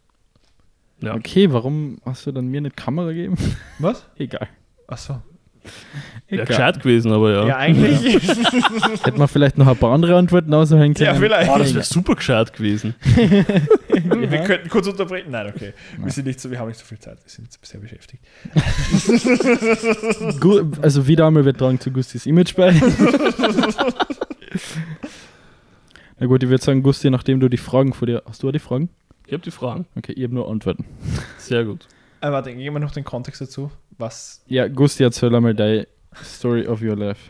[1.01, 1.13] Ja.
[1.13, 3.35] Okay, warum hast du dann mir eine Kamera gegeben?
[3.79, 4.05] Was?
[4.17, 4.47] Egal.
[4.87, 5.21] Achso.
[6.29, 7.47] Wäre gescheit gewesen, aber ja.
[7.47, 8.13] Ja, eigentlich.
[9.03, 11.05] Hätte man vielleicht noch ein paar andere Antworten aushängen können.
[11.07, 11.49] ja, vielleicht.
[11.49, 12.93] Oh, das wäre super gescheit gewesen.
[13.89, 15.31] Wir könnten kurz unterbrechen.
[15.31, 15.73] Nein, okay.
[15.95, 16.09] Wir, Nein.
[16.11, 17.17] sind nicht so, wir haben nicht so viel Zeit.
[17.23, 18.23] Wir sind sehr beschäftigt.
[20.39, 22.73] Gu also wieder einmal, wir tragen zu Gustis Image bei.
[26.19, 28.21] Na gut, ich würde sagen, Gusti, nachdem du die Fragen vor dir...
[28.25, 28.89] Hast du auch die Fragen?
[29.25, 29.85] Ich habe die Fragen.
[29.95, 30.85] Okay, ich habe nur Antworten.
[31.37, 31.87] Sehr gut.
[32.21, 33.71] Aber warte, geben wir noch den Kontext dazu.
[33.97, 34.43] Was?
[34.47, 35.87] Ja, Gusti, erzähl einmal deine
[36.23, 37.29] Story of your life.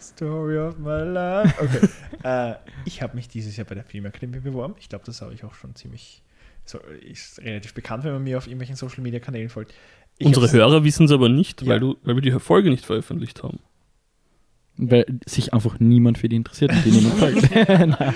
[0.00, 1.54] Story of my life.
[1.62, 1.88] Okay.
[2.52, 4.74] äh, ich habe mich dieses Jahr bei der Filmakademie beworben.
[4.78, 6.22] Ich glaube, das habe ich auch schon ziemlich.
[6.64, 9.74] So, ist relativ bekannt, wenn man mir auf irgendwelchen Social Media Kanälen folgt.
[10.18, 11.68] Ich Unsere Hörer wissen es aber nicht, Ja.
[11.68, 13.58] weil, du, weil wir die Folge nicht veröffentlicht haben.
[14.76, 17.50] Weil sich einfach niemand für die interessiert und die niemand.
[17.98, 18.14] Nein.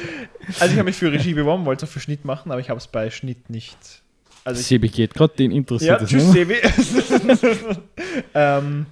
[0.60, 2.70] Also ich habe mich für Regie beworben, wollte es auch für Schnitt machen, aber ich
[2.70, 4.02] habe es bei Schnitt nicht.
[4.44, 6.32] Also ich, Sebi geht gerade, den interessiert ja, es tschüss nicht.
[6.32, 6.54] Sebi.
[8.34, 8.86] ähm,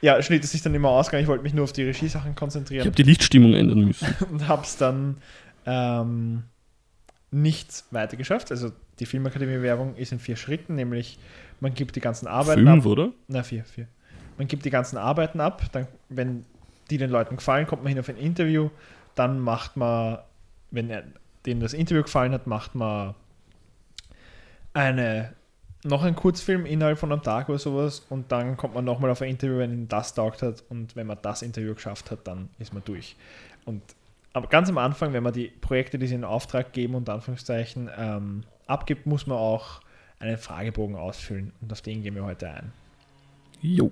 [0.00, 1.24] ja, Schnitt ist sich dann immer ausgegangen.
[1.24, 2.86] Ich wollte mich nur auf die Regie-Sachen Ich konzentrieren.
[2.86, 4.06] habe die Lichtstimmung ändern müssen.
[4.30, 5.16] und habe es dann
[5.66, 6.44] ähm,
[7.30, 8.50] nicht weiter geschafft.
[8.50, 11.18] Also die Filmakademie-Werbung ist in vier Schritten, nämlich
[11.60, 12.90] man gibt die ganzen Arbeiten Fünf, ab.
[12.90, 13.10] oder?
[13.28, 13.86] Na, vier, vier.
[14.38, 16.44] Man gibt die ganzen Arbeiten ab, dann, wenn
[16.90, 18.70] die den Leuten gefallen, kommt man hin auf ein Interview,
[19.14, 20.18] dann macht man,
[20.70, 21.04] wenn er,
[21.44, 23.14] denen das Interview gefallen hat, macht man
[24.80, 25.32] eine
[25.82, 29.22] noch einen Kurzfilm innerhalb von einem Tag oder sowas und dann kommt man nochmal auf
[29.22, 32.50] ein Interview, wenn ihm das taugt hat und wenn man das Interview geschafft hat, dann
[32.58, 33.16] ist man durch.
[33.64, 33.82] Und
[34.32, 37.90] aber ganz am Anfang, wenn man die Projekte, die sie in Auftrag geben, unter Anführungszeichen,
[37.96, 39.80] ähm, abgibt, muss man auch
[40.18, 42.72] einen Fragebogen ausfüllen und auf den gehen wir heute ein.
[43.60, 43.90] Jo.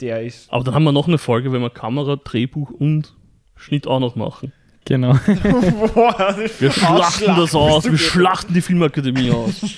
[0.00, 0.52] Der ist.
[0.52, 3.14] Aber dann haben wir noch eine Folge, wenn wir Kamera, Drehbuch und
[3.54, 4.52] Schnitt auch noch machen.
[4.84, 5.12] Genau.
[5.94, 9.60] Boah, Wir schlachten das aus, wir schlachten die Filmakademie aus.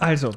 [0.00, 0.32] Also,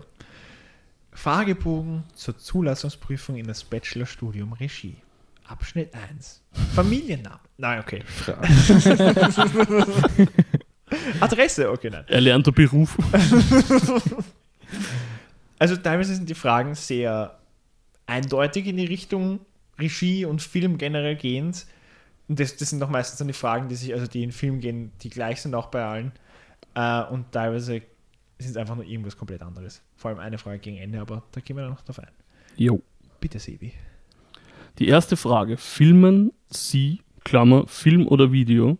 [1.11, 4.97] Fragebogen zur Zulassungsprüfung in das Bachelorstudium Regie.
[5.45, 6.41] Abschnitt 1.
[6.73, 7.39] Familienname.
[7.57, 8.03] Nein, okay.
[11.19, 12.05] Adresse, okay, nein.
[12.07, 12.97] Erlernter Beruf.
[15.59, 17.37] Also teilweise sind die Fragen sehr
[18.07, 19.41] eindeutig in die Richtung
[19.79, 21.65] Regie und Film generell gehend.
[22.31, 24.61] Und das, das sind doch meistens dann die Fragen, die sich, also die in Film
[24.61, 26.13] gehen, die gleich sind auch bei allen.
[26.75, 27.81] Äh, und teilweise
[28.39, 29.81] sind es einfach nur irgendwas komplett anderes.
[29.97, 32.07] Vor allem eine Frage gegen Ende, aber da gehen wir dann noch drauf ein.
[32.55, 32.81] Jo.
[33.19, 33.73] Bitte, Sebi.
[34.79, 38.77] Die erste Frage: Filmen Sie, Klammer, Film oder Video?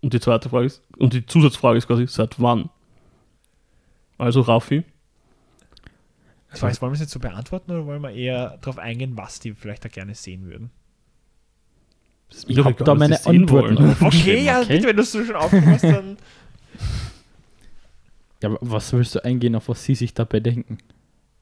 [0.00, 2.70] Und die zweite Frage ist, und die Zusatzfrage ist quasi, seit wann?
[4.18, 4.82] Also, Raffi,
[6.50, 9.38] Also, jetzt wollen wir es jetzt so beantworten oder wollen wir eher darauf eingehen, was
[9.38, 10.72] die vielleicht da gerne sehen würden?
[12.46, 13.96] Ich mir hab egal, da meine Antworten.
[14.00, 14.76] Okay, ja, okay.
[14.76, 16.16] bitte, wenn du es schon aufgepasst dann.
[18.42, 20.78] Ja, aber was willst du eingehen, auf was sie sich dabei denken?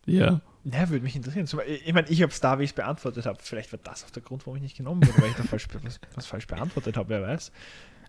[0.06, 0.40] Ja.
[0.64, 1.48] Ja, würde mich interessieren.
[1.84, 3.38] Ich meine, ich habe es da, wie ich es beantwortet habe.
[3.40, 5.66] Vielleicht war das auch der Grund, warum ich nicht genommen wurde, weil ich da falsch,
[5.82, 7.50] was, was falsch beantwortet habe, wer weiß.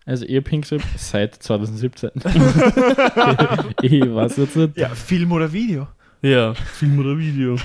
[0.04, 2.10] Also ihr Pinkstrip seit 2017.
[3.82, 4.76] ich weiß jetzt nicht.
[4.76, 5.88] Ja, Film oder Video.
[6.20, 7.56] Ja, Film oder Video.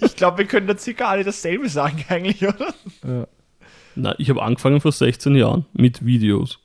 [0.00, 2.74] Ich glaube, wir können da circa alle dasselbe sagen, eigentlich, oder?
[3.04, 3.26] Ja.
[3.96, 6.60] Na, ich habe angefangen vor 16 Jahren mit Videos.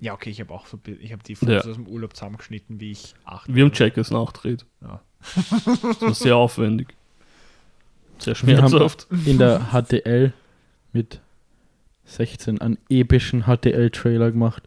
[0.00, 1.70] Ja, okay, ich habe auch so, ich habe die Fotos Ja.
[1.70, 3.72] aus dem Urlaub zusammengeschnitten, wie ich acht Wir haben.
[3.72, 4.66] Checkers nachgedreht.
[4.82, 5.00] Ja.
[5.36, 6.88] Das war sehr aufwendig.
[8.18, 9.06] Sehr schmerzhaft.
[9.24, 10.32] in der HTL
[10.92, 11.20] mit
[12.04, 14.64] 16 einen epischen HTL-Trailer gemacht,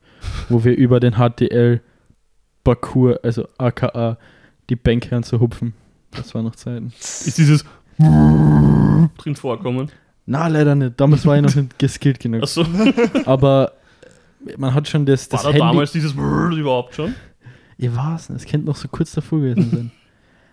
[0.49, 4.17] wo wir über den HTL-Parcours, also aka
[4.69, 5.73] die Bänke anzuhupfen.
[6.11, 6.91] Das war noch Zeiten.
[6.99, 7.63] Ist dieses
[7.99, 9.91] drin vorkommen?
[10.27, 10.99] Na, leider nicht.
[10.99, 12.43] Damals war ich noch nicht geskillt genug.
[12.43, 12.63] Achso,
[13.25, 13.71] Aber
[14.57, 15.59] man hat schon das, war das da Handy.
[15.59, 17.15] damals dieses überhaupt schon?
[17.77, 19.91] Ich weiß nicht, es könnte noch so kurz davor gewesen sein.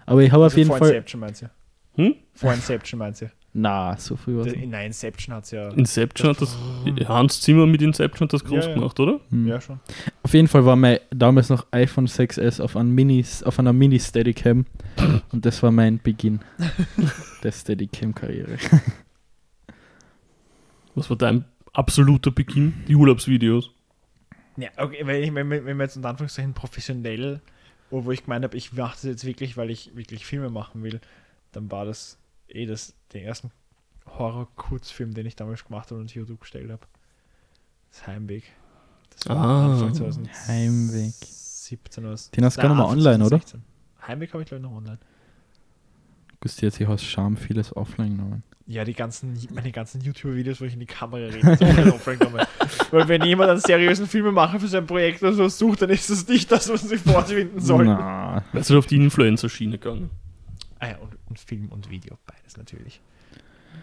[0.06, 0.88] Aber ich habe auf Also jeden vor Fall.
[0.90, 1.50] Inception meinst du?
[1.96, 2.14] Hm?
[2.34, 3.30] Vor Inception meinst du?
[3.56, 4.52] Na, so früh war es.
[4.52, 5.68] In der Inception hat es ja.
[5.70, 6.56] Inception hat das.
[7.08, 8.74] Hans Zimmer mit Inception hat das groß Ja, ja.
[8.74, 9.20] gemacht, oder?
[9.30, 9.46] Hm.
[9.46, 9.78] Ja, schon.
[10.24, 13.98] Auf jeden Fall war mein damals noch iPhone 6S auf, einem Mini, auf einer Mini
[14.00, 14.66] Steadicam
[15.32, 16.40] und das war mein Beginn
[17.44, 18.58] der Steadicam-Karriere.
[20.94, 22.85] Was war dein absoluter Beginn?
[22.88, 23.70] Die Urlaubsvideos.
[24.57, 27.40] Ja, okay, wenn, ich, wenn, wenn wir jetzt unter Anführungszeichen professionell,
[27.90, 30.83] wo, wo ich gemeint habe, ich mache das jetzt wirklich, weil ich wirklich Filme machen
[30.83, 31.00] will,
[31.52, 33.50] dann war das eh das, den ersten
[34.07, 36.87] Horror-Kurzfilm, den ich damals gemacht habe und auf YouTube gestellt habe.
[37.90, 38.44] Das Heimweg.
[39.11, 39.72] Das war Ah.
[39.72, 41.14] Anfang 2017 Heimweg.
[41.20, 43.40] 17 oder Den hast du gar noch mal online, oder?
[43.40, 43.62] 2016.
[44.07, 44.98] Heimweg habe ich glaube ich noch online.
[46.40, 48.42] Gusti hat sich aus Scham vieles offline genommen.
[48.66, 51.57] Ja, die ganzen, meine ganzen YouTube-Videos, wo ich in die Kamera rede,
[52.59, 52.92] das.
[52.92, 56.27] Weil wenn jemand einen seriösen Filmemacher für sein Projekt oder so sucht, dann ist das
[56.27, 57.88] nicht das, was sie vorfinden sollen.
[57.88, 60.09] Na, Weißt du, auf die Influencer-Schiene gegangen?
[60.79, 63.00] Ah ja, und, und Film und Video, beides natürlich.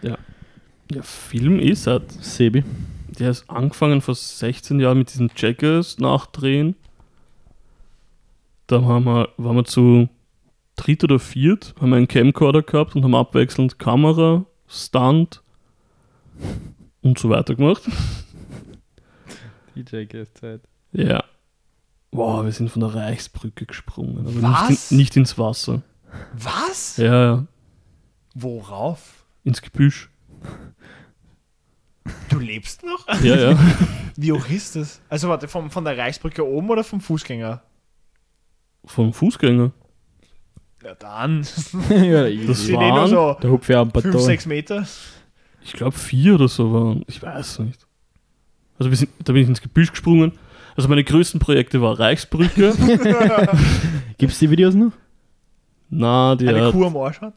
[0.02, 2.10] Ja, Film ist hat.
[2.10, 2.64] Sebi.
[3.18, 6.74] Der ist angefangen vor 16 Jahren mit diesen Jackers nachdrehen.
[8.66, 10.08] Da haben wir, waren wir zu
[10.76, 15.42] dritt oder viert, haben wir einen Camcorder gehabt und haben abwechselnd Kamera, Stunt
[17.02, 17.82] und so weiter gemacht.
[19.76, 20.62] DJ Zeit.
[20.92, 21.24] Ja.
[22.10, 24.70] Wow, wir sind von der Reichsbrücke gesprungen, aber Was?
[24.70, 25.82] nicht, in, nicht ins Wasser.
[26.32, 26.96] Was?
[26.96, 27.46] Ja, ja,
[28.34, 29.24] Worauf?
[29.44, 30.10] ins Gebüsch.
[32.28, 33.06] Du lebst noch?
[33.22, 33.58] Ja, ja.
[34.16, 35.00] Wie hoch ist das?
[35.08, 37.62] Also warte, vom, von der Reichsbrücke oben oder vom Fußgänger?
[38.84, 39.72] Vom Fußgänger.
[40.84, 41.42] Ja dann.
[41.90, 44.20] ja, Das eh waren- so der Hupf am 5, Baton.
[44.20, 44.86] 6 Meter.
[45.64, 47.04] Ich glaube vier oder so waren.
[47.06, 47.86] Ich weiß nicht.
[48.78, 50.32] Also wir sind, da bin ich ins Gebüsch gesprungen.
[50.74, 52.74] Also meine größten Projekte war Reichsbrücke.
[54.18, 54.90] Gibt's die Videos noch?
[55.90, 57.34] Na, die Eine hat, Kuh am Arsch hat.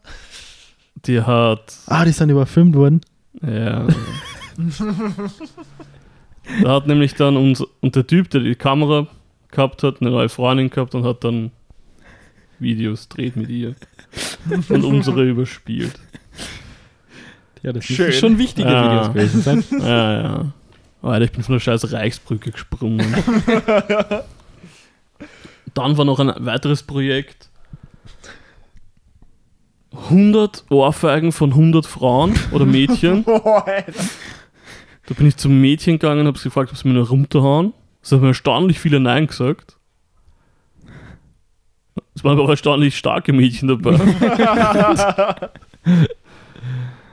[1.05, 3.01] die hat, Ah, die sind überfilmt worden.
[3.43, 3.85] ja.
[6.63, 9.07] da hat nämlich dann unser, und der Typ, der die Kamera
[9.51, 11.51] gehabt hat, eine neue Freundin gehabt und hat dann
[12.59, 13.75] Videos dreht mit ihr
[14.69, 15.99] und unsere überspielt.
[17.63, 18.05] Ja, das Schön.
[18.07, 18.85] müssen schon wichtige Ja.
[18.91, 19.63] Videos gewesen sein.
[19.81, 20.45] Ja, ja.
[21.01, 23.05] Alter, ich bin von der scheiß Reichsbrücke gesprungen.
[25.73, 27.49] Dann war noch ein weiteres Projekt.
[29.91, 33.25] 100 Ohrfeigen von 100 Frauen oder Mädchen.
[33.27, 33.93] Alter.
[35.07, 37.73] Da bin ich zum Mädchen gegangen und habe sie gefragt, ob sie mir nur runterhauen.
[38.01, 39.74] Es haben mir erstaunlich viele Nein gesagt.
[42.15, 43.99] Es waren aber auch erstaunlich starke Mädchen dabei.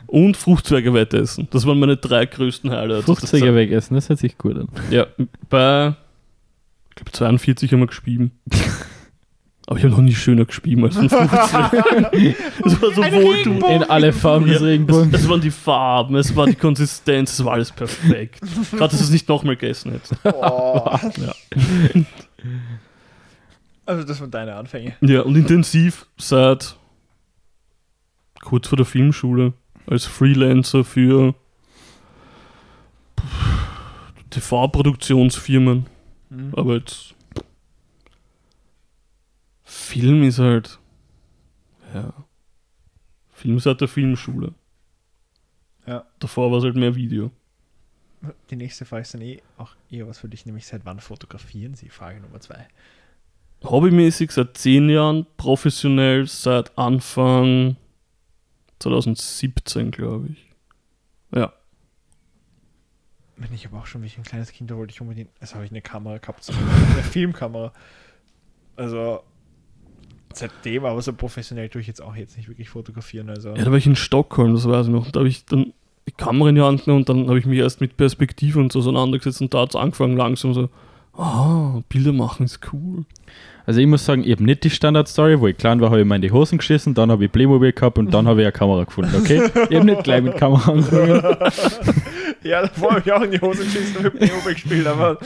[0.07, 1.49] und Fruchtzwerge essen.
[1.51, 3.07] Das waren meine drei größten Highlights.
[3.07, 4.69] Fruchtzeuge wegessen, das hört sich gut an.
[4.91, 5.07] Ja,
[5.49, 5.95] bei
[6.91, 8.33] ich glaube 42 haben wir gespieben.
[9.67, 12.13] Aber ich habe noch nie schöner gespieben als ein Fruchtzwerg.
[12.65, 13.63] Es war so wohltuend.
[13.63, 15.15] In alle Farben des Regenbogens.
[15.15, 18.41] Es, es waren die Farben, es war die Konsistenz, es war alles perfekt.
[18.71, 20.17] Gerade, dass ich es nicht nochmal gegessen hätte.
[20.23, 21.01] Boah.
[21.17, 21.35] Ja.
[23.85, 24.97] Also das waren deine Anfänge.
[25.01, 26.77] ja, und intensiv seit
[28.41, 29.55] kurz vor der Filmschule
[29.87, 31.35] als Freelancer für
[34.31, 35.87] TV-Produktionsfirmen.
[36.31, 36.55] Mhm.
[36.57, 37.15] Aber jetzt.
[39.63, 40.79] Film ist halt.
[41.95, 42.13] Ja.
[43.33, 44.55] Film seit der Filmschule.
[45.87, 46.07] Ja.
[46.21, 47.31] Davor war es halt mehr Video.
[48.51, 51.75] Die nächste Frage ist dann eh auch eher was für dich, nämlich seit wann fotografieren
[51.75, 51.89] Sie?
[51.89, 52.69] Frage Nummer zwei.
[53.65, 57.77] Hobbymäßig seit 10 Jahren, professionell seit Anfang
[58.81, 60.51] 2017, glaube ich.
[61.35, 61.53] Ja.
[63.37, 65.55] Wenn ich aber auch schon, wie ich ein kleines Kind war, wollte ich unbedingt, also
[65.55, 67.73] habe ich eine Kamera gehabt, so eine Filmkamera.
[68.77, 69.23] Also
[70.33, 73.29] seitdem, aber so professionell tue ich jetzt auch jetzt nicht wirklich fotografieren.
[73.29, 75.11] Also Ja, da war ich in Stockholm, das weiß ich noch.
[75.11, 75.73] Da habe ich dann
[76.07, 78.73] die Kamera in die Hand genommen und dann habe ich mich erst mit Perspektive und
[78.73, 80.69] so auseinandergesetzt und da hat es angefangen langsam so,
[81.15, 83.05] ah, Bilder machen ist cool.
[83.65, 86.07] Also ich muss sagen, ich habe nicht die Standard-Story, wo ich klein war, habe ich
[86.07, 88.53] mir in die Hosen geschissen, dann habe ich Playmobil gehabt und dann habe ich eine
[88.53, 89.43] Kamera gefunden, okay?
[89.71, 91.23] Ich habe nicht gleich mit Kamera angefangen.
[92.43, 95.19] ja, davor habe ich auch in die Hose geschissen und mit Playmobil gespielt, aber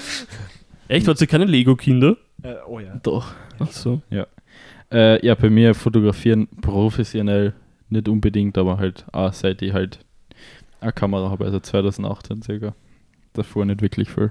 [0.89, 2.17] Echt, hat sie keine Lego-Kinder?
[2.43, 2.99] äh, oh ja.
[3.03, 3.33] Doch.
[3.59, 4.03] Ach so.
[4.93, 7.55] Äh, ja, bei mir fotografieren professionell
[7.89, 10.01] nicht unbedingt, aber halt auch seit ich halt
[10.81, 12.75] eine Kamera habe, also 2018 circa.
[13.33, 14.31] Davor nicht wirklich viel.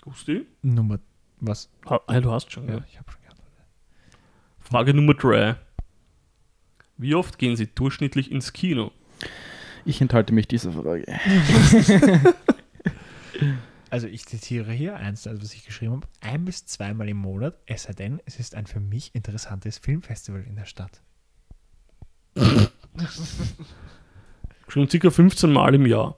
[0.00, 0.46] Gusti?
[0.62, 0.98] Nummer
[1.40, 1.70] was?
[1.88, 2.76] Ha, ah, du hast schon, ja.
[2.76, 3.40] Ja, ich habe schon gehabt.
[4.58, 5.56] Frage Nummer 3.
[6.98, 8.92] Wie oft gehen Sie durchschnittlich ins Kino?
[9.84, 11.06] Ich enthalte mich dieser Frage.
[13.90, 17.58] Also ich zitiere hier eins, also was ich geschrieben habe, ein bis zweimal im Monat,
[17.66, 21.02] es sei denn, es ist ein für mich interessantes Filmfestival in der Stadt.
[24.68, 26.16] Schon circa 15 Mal im Jahr.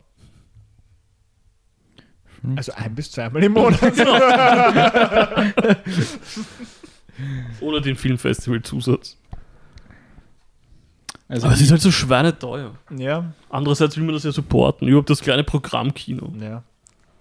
[2.57, 3.81] Also ein bis zweimal im Monat.
[7.61, 9.19] Ohne den Filmfestival-Zusatz.
[11.29, 12.75] Also Aber es ist halt so schweineteuer.
[12.91, 13.33] ja.
[13.49, 14.89] Andererseits will man das ja supporten.
[14.89, 16.33] Überhaupt das kleine Programmkino.
[16.39, 16.63] Ja.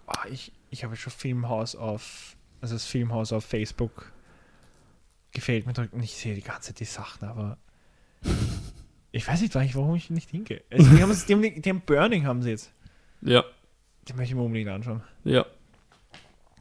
[0.07, 4.11] Ah, ich ich habe schon Filmhaus auf, also das Filmhaus auf Facebook
[5.33, 7.57] gefällt mir und ich sehe die ganze Zeit die Sachen, aber
[9.11, 10.63] ich weiß nicht warum ich nicht hingehe.
[10.71, 12.71] Also die, haben, die, haben, die haben Burning haben sie jetzt.
[13.21, 13.43] Ja,
[14.11, 15.01] Die möchte ich mir unbedingt anschauen.
[15.23, 15.45] ja.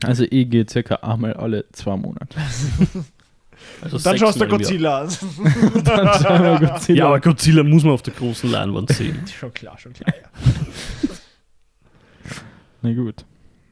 [0.03, 2.37] Also ich gehe circa einmal alle zwei Monate.
[3.83, 4.49] Also dann schaust du.
[4.49, 5.09] Godzilla an.
[5.85, 6.99] Dann schauen wir Godzilla.
[6.99, 9.23] Ja, aber Godzilla muss man auf der großen Leinwand sehen.
[9.27, 10.29] schon klar, schon klar, ja.
[12.81, 13.27] Na gut.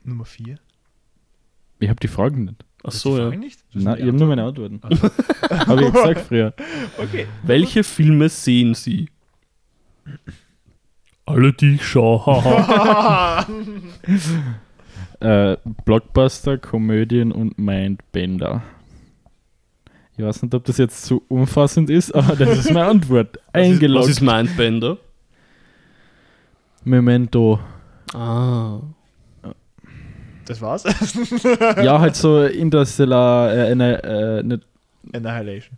[0.05, 0.59] Nummer 4.
[1.79, 2.65] Ich habe die Fragen nicht.
[2.85, 3.31] Ach so, ja.
[3.31, 3.61] Nicht?
[3.73, 4.79] Na, ich habe nur meine Antworten.
[4.83, 6.53] habe ich gesagt früher.
[6.99, 7.27] Okay.
[7.45, 9.09] Welche Filme sehen Sie?
[11.29, 12.25] Alle, die ich schaue.
[12.27, 13.47] haha.
[15.21, 18.63] Äh, Blockbuster, Komödien und Mindbender.
[20.17, 23.37] Ich weiß nicht, ob das jetzt zu umfassend ist, aber das ist meine Antwort.
[23.53, 24.05] Was ist, Eingeloggt.
[24.05, 24.97] was ist Mindbender?
[26.85, 27.59] Memento.
[28.15, 28.79] Ah.
[30.47, 30.85] Das war's?
[31.83, 34.63] Ja, halt so Interstellar, äh, eine, äh, nicht,
[35.13, 35.77] Annihilation.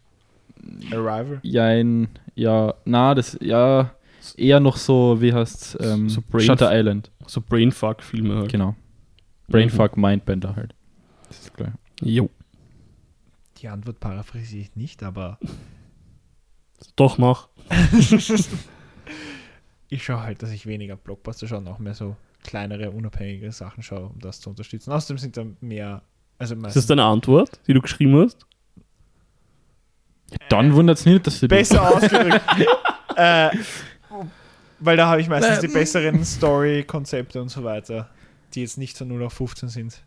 [0.92, 1.40] Arrival.
[1.42, 3.90] ja, ein, ja, na, das, ja,
[4.36, 8.52] eher noch so, wie heißt's, ähm, So Shutter Island, So Brainfuck-Filme halt.
[8.52, 8.74] genau.
[9.48, 10.74] Brainfuck, Mindbender halt.
[11.28, 11.72] Das ist klar.
[12.02, 12.30] Jo.
[13.58, 15.38] Die Antwort paraphrasiere ich nicht, aber
[16.96, 17.48] Doch, mach.
[19.88, 23.82] ich schaue halt, dass ich weniger Blockbuster schaue und auch mehr so kleinere, unabhängige Sachen
[23.82, 24.92] schaue, um das zu unterstützen.
[24.92, 26.02] Außerdem sind da mehr,
[26.38, 28.46] also Ist das deine Antwort, die du geschrieben hast?
[30.48, 32.42] Dann wundert's nicht, dass du besser ausgedrückt.
[33.16, 33.50] äh,
[34.80, 38.08] weil da habe ich meistens die besseren Story-Konzepte und so weiter,
[38.54, 40.02] die jetzt nicht so 0 auf 15 sind.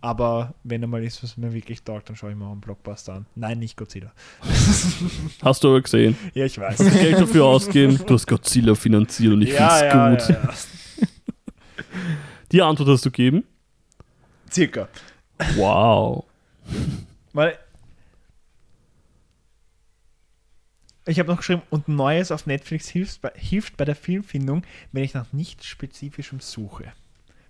[0.00, 3.14] Aber wenn einmal ist, was mir wirklich taugt, dann schaue ich mir auch einen Blockbuster
[3.14, 3.26] an.
[3.34, 4.12] Nein, nicht Godzilla.
[5.42, 6.16] Hast du aber gesehen.
[6.34, 6.78] Ja, ich weiß.
[6.78, 8.00] Du Geld dafür ausgegeben?
[8.06, 10.28] Du hast Godzilla finanziert und ich ja, find's ja, gut.
[10.28, 10.54] Ja, ja.
[12.52, 13.44] Die Antwort hast du gegeben?
[14.52, 14.88] Circa.
[15.56, 16.24] Wow.
[17.32, 17.58] Weil
[21.06, 25.04] ich habe noch geschrieben, und Neues auf Netflix hilft bei, hilft bei der Filmfindung, wenn
[25.04, 26.84] ich nach nichts Spezifischem suche.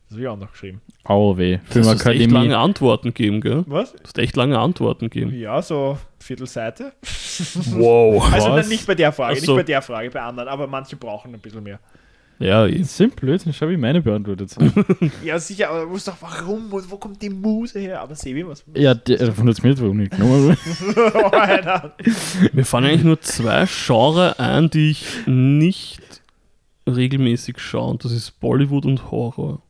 [0.09, 0.81] Das habe ich auch noch geschrieben.
[1.03, 1.59] Au weh.
[1.73, 3.65] Du hast echt lange Antworten gegeben, gell?
[3.67, 3.93] Was?
[3.93, 5.35] Du hast echt lange Antworten gegeben.
[5.37, 6.93] Ja, so Viertelseite.
[7.71, 8.25] Wow.
[8.33, 8.61] Also Was?
[8.61, 9.53] dann nicht bei der Frage, so.
[9.53, 11.81] nicht bei der Frage, bei anderen, aber manche brauchen ein bisschen mehr.
[12.39, 12.69] Ja.
[12.69, 14.73] Das sind Blödsinn, schau wie meine beantwortet sind.
[15.25, 18.01] Ja, sicher, aber du musst doch, warum, wo, wo kommt die Muse her?
[18.01, 18.65] Aber Sebi, was?
[18.75, 20.57] ja, der, davon hat's mir jetzt warum nicht genommen.
[21.33, 21.97] Alter.
[22.53, 26.23] Mir fallen eigentlich nur zwei Genre ein, die ich nicht
[26.87, 27.91] regelmäßig schaue.
[27.91, 29.63] Und das ist Bollywood und Horror.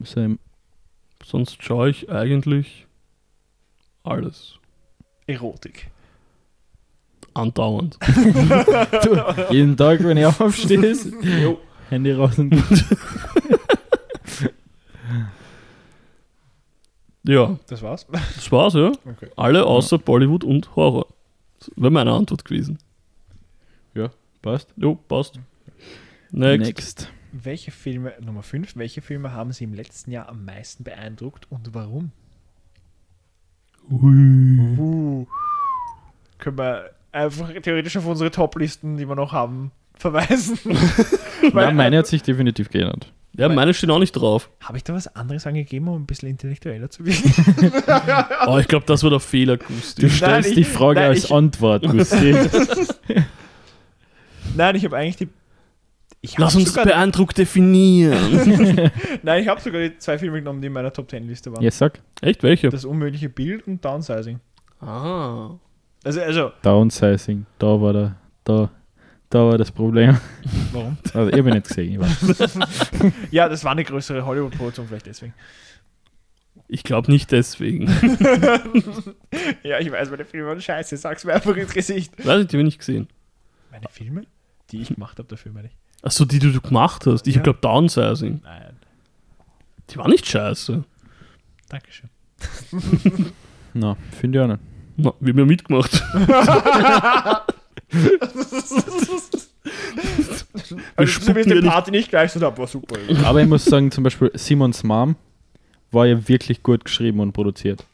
[0.00, 0.38] Same.
[1.24, 2.86] Sonst schaue ich eigentlich
[4.04, 4.58] alles.
[5.26, 5.90] Erotik.
[7.34, 7.98] Andauernd.
[9.04, 9.16] Du,
[9.52, 10.96] jeden Tag, wenn ich aufstehe,
[11.90, 12.54] Handy raus und
[17.24, 18.06] Ja, Das war's?
[18.10, 18.92] das war's, ja.
[19.04, 19.28] Okay.
[19.36, 21.06] Alle außer Bollywood und Horror.
[21.58, 22.78] Das wäre meine Antwort gewesen.
[24.40, 24.72] passt.
[24.76, 25.38] Jo, passt.
[26.30, 26.66] Next.
[26.66, 27.12] Next.
[27.32, 31.74] Welche Filme, Nummer 5, welche Filme haben Sie im letzten Jahr am meisten beeindruckt und
[31.74, 32.12] warum?
[33.90, 35.26] Uh.
[36.38, 40.58] Können wir einfach theoretisch auf unsere Top-Listen, die wir noch haben, verweisen?
[41.54, 43.12] Ja, meine hat sich definitiv geändert.
[43.36, 44.50] Ja, meine stehen auch nicht drauf.
[44.60, 47.72] Habe ich da was anderes angegeben, um ein bisschen intellektueller zu wirken?
[48.48, 50.02] Oh, ich glaube, das war der Fehler, Gusti.
[50.02, 52.34] Du stellst ich- die Frage nein, als ich- Antwort, Gusti.
[54.56, 55.28] Nein, ich habe eigentlich die.
[56.20, 58.90] Ich hab Lass uns sogar, beeindruckt definieren.
[59.22, 61.62] Nein, ich habe sogar die zwei Filme genommen, die in meiner Top 10 Liste waren.
[61.62, 62.00] ja, sag.
[62.20, 62.70] Echt, welche?
[62.70, 64.40] Das unmögliche Bild und Downsizing.
[64.80, 65.50] Ah.
[66.04, 67.46] Also, also, Downsizing.
[67.58, 68.70] Da war der, da,
[69.30, 70.18] da war das Problem.
[70.72, 70.96] warum?
[71.14, 71.92] Also, ich habe ihn nicht gesehen.
[71.92, 72.58] Ich weiß.
[73.30, 75.34] Ja, das war eine größere Hollywood-Produktion, vielleicht deswegen.
[76.68, 77.86] Ich glaube nicht deswegen.
[79.62, 80.96] Ja, ich weiß, meine Filme waren scheiße.
[80.96, 82.12] Sag's mir einfach ins Gesicht.
[82.24, 83.08] Weiß ich, die habe ich nicht gesehen.
[83.70, 84.22] Meine Filme?
[84.70, 85.76] Die ich gemacht habe, dafür meine ich.
[86.02, 87.26] Achso, die, die du gemacht hast.
[87.26, 87.42] Ich Ja.
[87.42, 88.40] glaube Downsizing.
[88.44, 88.76] Nein.
[89.90, 90.84] Die war nicht scheiße.
[91.68, 92.08] Dankeschön.
[93.74, 94.60] Na, finde ich auch nicht.
[94.98, 96.02] Na, wir haben ja mitgemacht.
[100.96, 102.96] Also, so nicht- Party nicht gleich so da, war super.
[103.24, 105.16] Aber ich muss sagen, zum Beispiel Simons Mom
[105.90, 107.84] war ja wirklich gut geschrieben und produziert.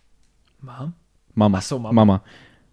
[0.60, 0.92] Mom?
[1.34, 1.58] Mama.
[1.58, 1.92] Ach so, Mama.
[1.92, 2.22] Mama.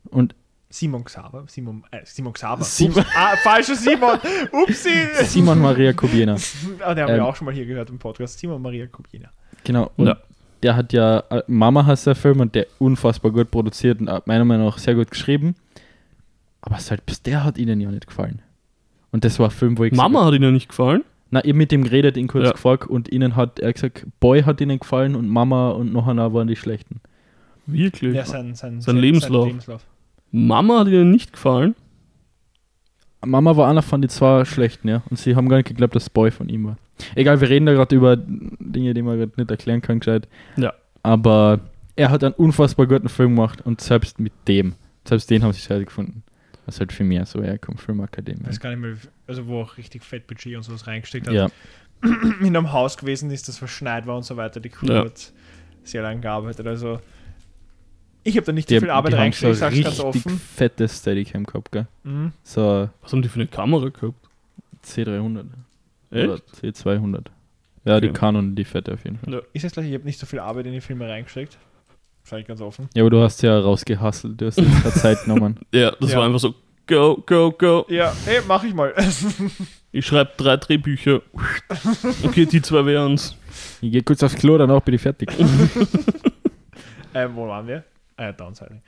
[0.09, 0.33] Und
[0.69, 1.43] Simon Xaver.
[1.47, 2.63] Simon, äh, Simon Xaver.
[2.63, 4.17] Simon- ah, falscher Simon.
[4.51, 4.89] Upsi.
[5.25, 6.37] Simon Maria Kubina.
[6.79, 8.39] Ah, den haben Ähm, wir auch schon mal hier gehört im Podcast.
[8.39, 9.29] Simon Maria Kubina.
[9.63, 9.91] Genau.
[9.97, 10.17] Und Ja.
[10.63, 14.45] Der hat ja Mama heißt der Film und der unfassbar gut produziert und äh, meiner
[14.45, 15.55] Meinung nach sehr gut geschrieben.
[16.61, 18.41] Aber halt, bis der hat ihnen ja nicht gefallen.
[19.11, 21.03] Und das war ein Film, wo ich Mama hat ihnen nicht gefallen.
[21.31, 22.51] Na, ich mit dem geredet, ihn kurz Ja.
[22.51, 26.33] gefragt und ihnen hat er gesagt, Boy hat ihnen gefallen und Mama und noch einer
[26.33, 26.99] waren die schlechten.
[27.65, 28.15] Wirklich.
[28.15, 29.47] Ja, sein, sein, Sein Lebenslauf.
[29.47, 29.85] Lebenslauf.
[30.31, 31.75] Mama hat ihnen nicht gefallen.
[33.25, 35.03] Mama war einer von den zwei schlechten, ja.
[35.09, 36.77] Und sie haben gar nicht geglaubt, dass Boy von ihm war.
[37.15, 40.27] Egal, wir reden da gerade über Dinge, die man gerade nicht erklären kann, gescheit.
[40.57, 40.73] Ja.
[41.03, 41.59] Aber
[41.95, 44.75] er hat einen unfassbar guten Film gemacht und selbst mit dem,
[45.07, 46.23] selbst den haben sie scheiße gefunden.
[46.65, 48.41] Was halt für mich so herkommt, Filmakademie.
[48.43, 48.95] Ich weiß gar nicht mehr,
[49.27, 51.33] also wo auch richtig Fettbudget und sowas reingesteckt hat.
[51.33, 51.49] Ja,
[52.39, 54.59] in einem Haus gewesen ist, das verschneit war und so weiter.
[54.59, 55.05] Die Crew Ja.
[55.05, 55.33] hat
[55.83, 56.67] sehr lange gearbeitet.
[56.67, 56.99] Also
[58.23, 60.39] ich habe da nicht die, so viel Arbeit reingesteckt, ich sag's ganz richtig offen.
[60.39, 61.87] fettes Steadicam gehabt, gell?
[62.03, 62.31] Mhm.
[62.43, 64.13] So Was haben die für eine Kamera gehabt?
[64.85, 65.45] C300
[66.11, 66.43] oder Echt?
[66.61, 67.25] C200.
[67.83, 68.19] Ja, die Okay.
[68.19, 69.33] Canon, die fette auf jeden Fall.
[69.33, 69.39] Ja.
[69.53, 71.57] Ist jetzt gleich, ich habe nicht so viel Arbeit in die Filme reingesteckt.
[72.23, 72.87] Sag ich ganz offen.
[72.93, 75.59] Ja, aber du hast ja rausgehasselt, du hast extra Zeit genommen.
[75.73, 76.19] Ja, das Ja.
[76.19, 76.53] war einfach so,
[76.85, 77.85] go, go, go.
[77.89, 78.93] Ja, hey, mach ich mal.
[79.93, 81.21] Ich schreibe drei Drehbücher.
[82.23, 83.35] Okay, die zwei wären's.
[83.81, 85.29] Ich gehe kurz aufs Klo, danach bin ich fertig.
[87.13, 87.83] ähm, wo waren wir?
[88.15, 88.81] Ah ja, Downsizing.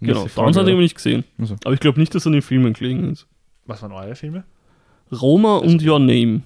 [0.00, 0.72] Genau, Nächste Frage, Downs hat oder?
[0.74, 1.24] ich nicht gesehen.
[1.38, 1.56] Also.
[1.64, 3.26] Aber ich glaube nicht, dass er in den Filmen gelegen ist.
[3.64, 4.44] Was waren eure Filme?
[5.12, 6.42] Roma und Your Name.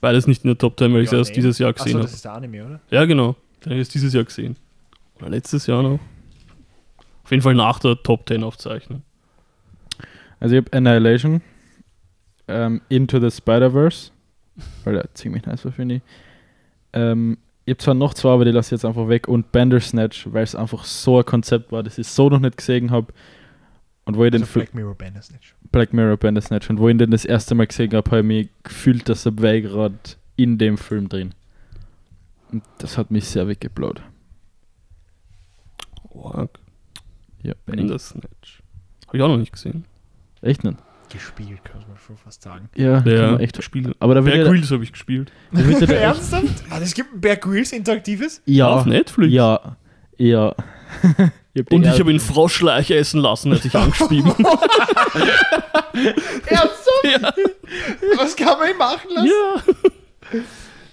[0.00, 2.14] Beides nicht in der Top 10, weil ich es erst dieses Jahr gesehen das habe.
[2.14, 2.80] ist der Anime, oder?
[2.90, 3.34] Ja, genau.
[3.60, 4.56] Den habe ich erst dieses Jahr gesehen.
[5.18, 5.98] Oder letztes Jahr noch.
[7.24, 9.02] Auf jeden Fall nach der Top 10 Aufzeichnung.
[10.40, 11.42] Also ich habe Annihilation,
[12.46, 14.12] ähm, Into the Spider-Verse,
[14.84, 16.02] weil der ziemlich nice war, finde ich.
[16.92, 19.28] Ähm, ich habe zwar noch zwei, aber die lasse ich jetzt einfach weg.
[19.28, 22.90] Und Bandersnatch, weil es einfach so ein Konzept war, das ich so noch nicht gesehen
[22.90, 23.12] habe.
[24.08, 25.54] Und wo ich den Also Film Black Mirror Bandersnatch.
[25.70, 28.48] Black Mirror Bandersnatch und wo ich den das erste Mal gesehen habe, habe ich mich
[28.62, 29.98] gefühlt, dass er wäre gerade
[30.36, 31.34] in dem Film drin.
[32.50, 34.00] Und das hat mich sehr weggeblaut.
[36.10, 36.58] Org.
[37.42, 38.62] Ja, Bandersnatch.
[39.06, 39.84] Habe ich auch noch nicht gesehen.
[40.42, 40.78] echt nicht.
[41.10, 42.68] Gespielt, kann man schon fast sagen.
[42.74, 43.94] Ja, kann Ja, man echt Spiele.
[43.98, 45.32] Aber da Bear Grylls habe ich gespielt.
[45.52, 46.64] Ernsthaft?
[46.70, 48.42] Ah, es gibt ein Bear Grylls interaktives?
[48.44, 49.32] ja, Auf Netflix.
[49.32, 49.76] ja,
[50.18, 50.54] ja.
[51.60, 54.32] ich hab Und ich habe ihn Froschleiche essen lassen, als ich angespieben.
[56.46, 57.04] Ernsthaft?
[57.04, 57.32] ja.
[58.16, 59.28] Was kann man ihm machen lassen?
[59.28, 60.40] ja.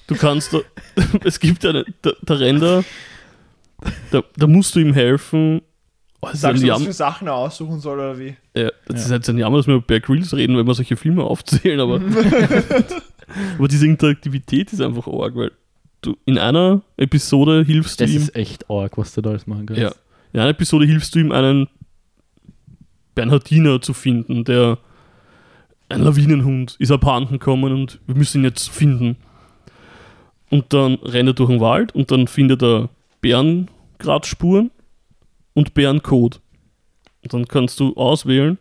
[0.08, 0.56] Du kannst
[1.24, 2.84] es gibt eine, der, der Render,
[4.12, 5.62] da, da musst du ihm helfen.
[6.22, 8.36] Oh, das Sagst ein du, was Jam- für Sachen er aussuchen soll oder wie?
[8.56, 9.06] Ja, das Ja.
[9.06, 11.80] ist jetzt ein Jammer, dass wir über Bear Grylls reden, wenn wir solche Filme aufzählen,
[11.80, 12.00] aber,
[13.58, 15.52] aber diese Interaktivität ist einfach arg, weil
[16.02, 18.22] du in einer Episode hilfst Das du ihm.
[18.22, 19.82] ist echt arg, was du da alles machen kannst.
[19.82, 19.92] Ja.
[20.36, 21.70] In einer Episode hilfst du ihm, einen
[23.16, 24.80] Bernhardiner zu finden, der
[25.88, 29.16] ein Lawinenhund ist abhanden gekommen und wir müssen ihn jetzt finden.
[30.50, 32.90] Und dann rennt er durch den Wald und dann findet er
[33.22, 34.72] Bärengratspuren
[35.54, 36.42] und Bärencode.
[37.24, 38.58] Und dann kannst du auswählen,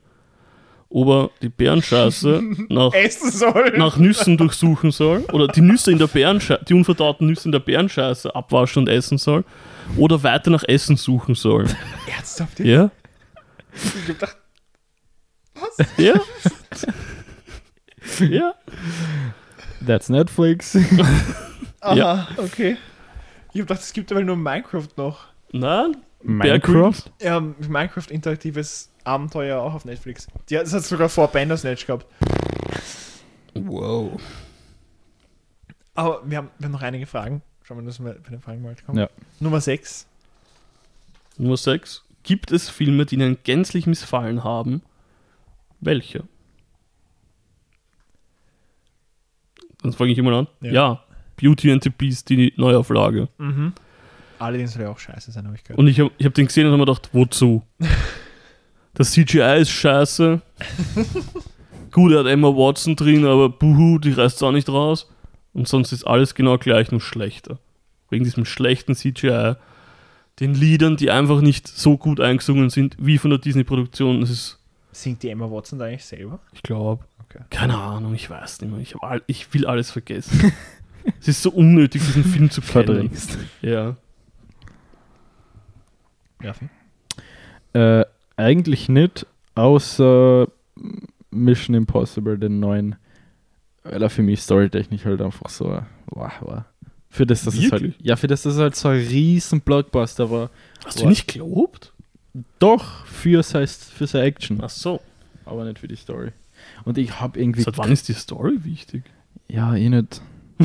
[0.95, 3.76] ob er die Bärenscheiße nach Essen soll.
[3.76, 7.59] nach Nüssen durchsuchen soll oder die Nüsse in der Bärenscheiße, die unverdauten Nüsse in der
[7.59, 9.45] Bärenscheiße abwaschen und essen soll
[9.97, 11.66] oder weiter nach Essen suchen soll.
[12.16, 12.61] Ernsthaft?
[12.61, 12.90] Ja?
[13.74, 14.36] Ich hab gedacht,
[15.97, 16.14] Ja?
[18.20, 18.55] ja?
[19.86, 20.76] That's Netflix.
[21.80, 22.28] aha, Ja.
[22.36, 22.76] okay.
[23.53, 25.26] Ich hab gedacht, es gibt aber nur Minecraft noch.
[25.53, 25.97] Nein?
[26.22, 27.03] Minecraft?
[27.20, 30.27] Ja, Minecraft interaktives Abenteuer auch auf Netflix.
[30.51, 32.07] Ja, das hat sogar vor Bandersnatch gehabt.
[33.55, 34.21] Wow.
[35.95, 37.43] Aber wir haben, wir haben noch einige Fragen.
[37.63, 38.99] Schauen wir, dass wir bei den Fragen mal kommen.
[38.99, 39.09] Ja.
[39.41, 40.07] Nummer 6.
[41.39, 42.03] Nummer 6.
[42.23, 44.83] Gibt es Filme, die Ihnen gänzlich missfallen haben?
[45.81, 46.25] Welche?
[49.83, 50.47] Dann fange ich immer an.
[50.61, 50.73] Ja.
[50.73, 51.05] Ja.
[51.37, 53.29] Beauty and the Beast, die Neuauflage.
[53.39, 53.73] Mhm.
[54.39, 55.79] Allerdings soll ja auch scheiße sein, habe ich gehört.
[55.79, 57.63] Und ich habe ich hab den gesehen und habe mir gedacht, wozu?
[58.95, 60.40] Das CGI ist scheiße.
[61.90, 65.11] Gut, er hat Emma Watson drin, aber buhu, die reißt auch nicht raus.
[65.53, 67.59] Und sonst ist alles genau gleich, nur schlechter.
[68.11, 69.55] Wegen diesem schlechten CGI.
[70.40, 74.20] Den Liedern, die einfach nicht so gut eingesungen sind, wie von der Disney-Produktion.
[74.20, 74.59] Das ist,
[74.90, 76.40] Singt die Emma Watson da eigentlich selber?
[76.53, 77.42] ich glaube, Okay.
[77.51, 78.80] keine Ahnung, ich weiß nicht mehr.
[78.80, 80.53] Ich, all, ich will alles vergessen.
[81.20, 83.11] es ist so unnötig, diesen Film zu kennen.
[83.62, 83.97] Ja.
[86.40, 86.68] Rafi?
[87.72, 88.05] Äh,
[88.37, 90.49] eigentlich nicht, außer
[91.30, 92.97] Mission Impossible, den neuen.
[93.82, 96.66] Weil er für mich storytechnisch halt einfach so wow, war.
[97.11, 100.30] Für das, dass es halt, ja, für das, dass es halt so ein riesen Blockbuster
[100.30, 100.51] war.
[100.85, 101.05] Hast Boah.
[101.05, 101.93] du nicht gelobt?
[102.59, 105.01] Doch, für seine, für seine Action, Ach so.
[105.45, 106.32] aber nicht für die Story.
[106.85, 107.62] Und ich habe irgendwie.
[107.62, 109.05] Seit wann ist die Story wichtig?
[109.49, 110.22] Ja, eh nicht.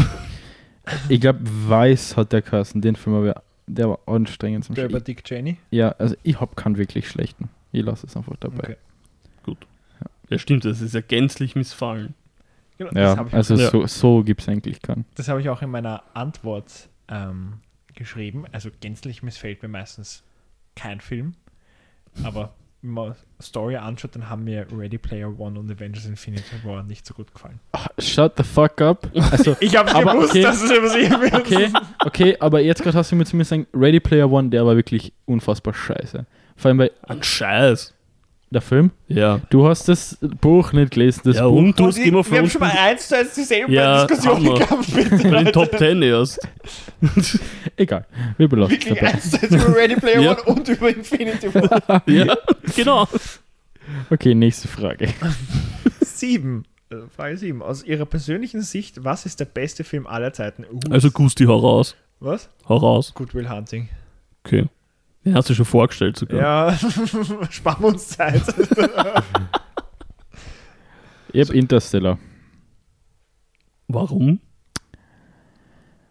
[1.09, 4.99] ich glaube, Weiß hat der Kassen, den Film, aber der war anstrengend zum Der über
[4.99, 5.15] Spiel.
[5.15, 5.57] Dick Cheney.
[5.70, 7.49] Ja, also ich habe keinen wirklich schlechten.
[7.72, 8.78] Ich lasse es einfach dabei.
[9.43, 9.57] Okay.
[10.30, 12.13] Ja, stimmt, das ist ja gänzlich missfallen.
[12.78, 13.70] Genau, Ja, das habe ich, also Ja.
[13.72, 15.05] so, so gibt es eigentlich keinen.
[15.15, 17.53] das hab ich auch in meiner Antwort ähm,
[17.95, 18.45] geschrieben.
[18.51, 20.24] Also gänzlich missfällt mir meistens
[20.76, 21.34] kein Film.
[22.24, 22.53] Aber
[22.84, 27.05] wenn man Story anschaut, dann haben mir Ready Player One und Avengers Infinity War nicht
[27.07, 27.59] so gut gefallen.
[27.72, 29.09] Ah, Shut the fuck up.
[29.32, 30.43] Also, Ich habe Aber gewusst, okay.
[30.43, 31.34] dass es übersehen wird.
[31.34, 31.70] okay,
[32.05, 34.76] okay, aber jetzt gerade hast du mir zu mir sagen, Ready Player One, der war
[34.76, 36.26] wirklich unfassbar scheiße.
[36.60, 37.93] Vor allem bei Ein Scheiß.
[38.51, 38.91] der Film.
[39.07, 39.39] Ja.
[39.49, 41.22] Du hast das Buch nicht gelesen.
[41.24, 41.55] Das ja, Buch.
[41.57, 44.36] und du hast Game of wir haben schon mal eins zu eins dieselbe Ja, Diskussion
[44.45, 44.60] Hammer.
[44.60, 44.93] gehabt.
[44.93, 45.53] Bitte, bei den.
[45.53, 46.39] Top 10 erst.
[47.78, 48.05] Egal,
[48.38, 49.14] wir belassen es Wirklich dabei.
[49.14, 50.32] eins zu eins über Ready Player Ja.
[50.32, 52.03] One und über Infinity War.
[52.07, 52.36] ja,
[52.76, 53.07] genau.
[54.10, 55.10] Okay, nächste Frage.
[56.01, 56.66] Sieben.
[56.91, 57.62] Äh, Frage 7.
[57.62, 60.66] Aus Ihrer persönlichen Sicht, was ist der beste Film aller Zeiten?
[60.72, 61.95] Uh, Also Gusti, hau raus.
[62.20, 62.49] was?
[62.68, 63.14] Hau raus.
[63.14, 63.89] Good Will Hunting.
[64.43, 64.66] Okay.
[65.26, 66.39] Den hast du schon vorgestellt sogar.
[66.39, 66.78] Ja,
[67.49, 68.41] sparen wir uns Zeit.
[71.32, 72.17] Ich habe Interstellar,
[73.88, 74.39] Warum?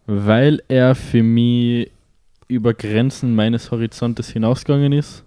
[0.06, 1.90] weil er für mich
[2.46, 5.24] über Grenzen meines Horizontes hinausgegangen ist.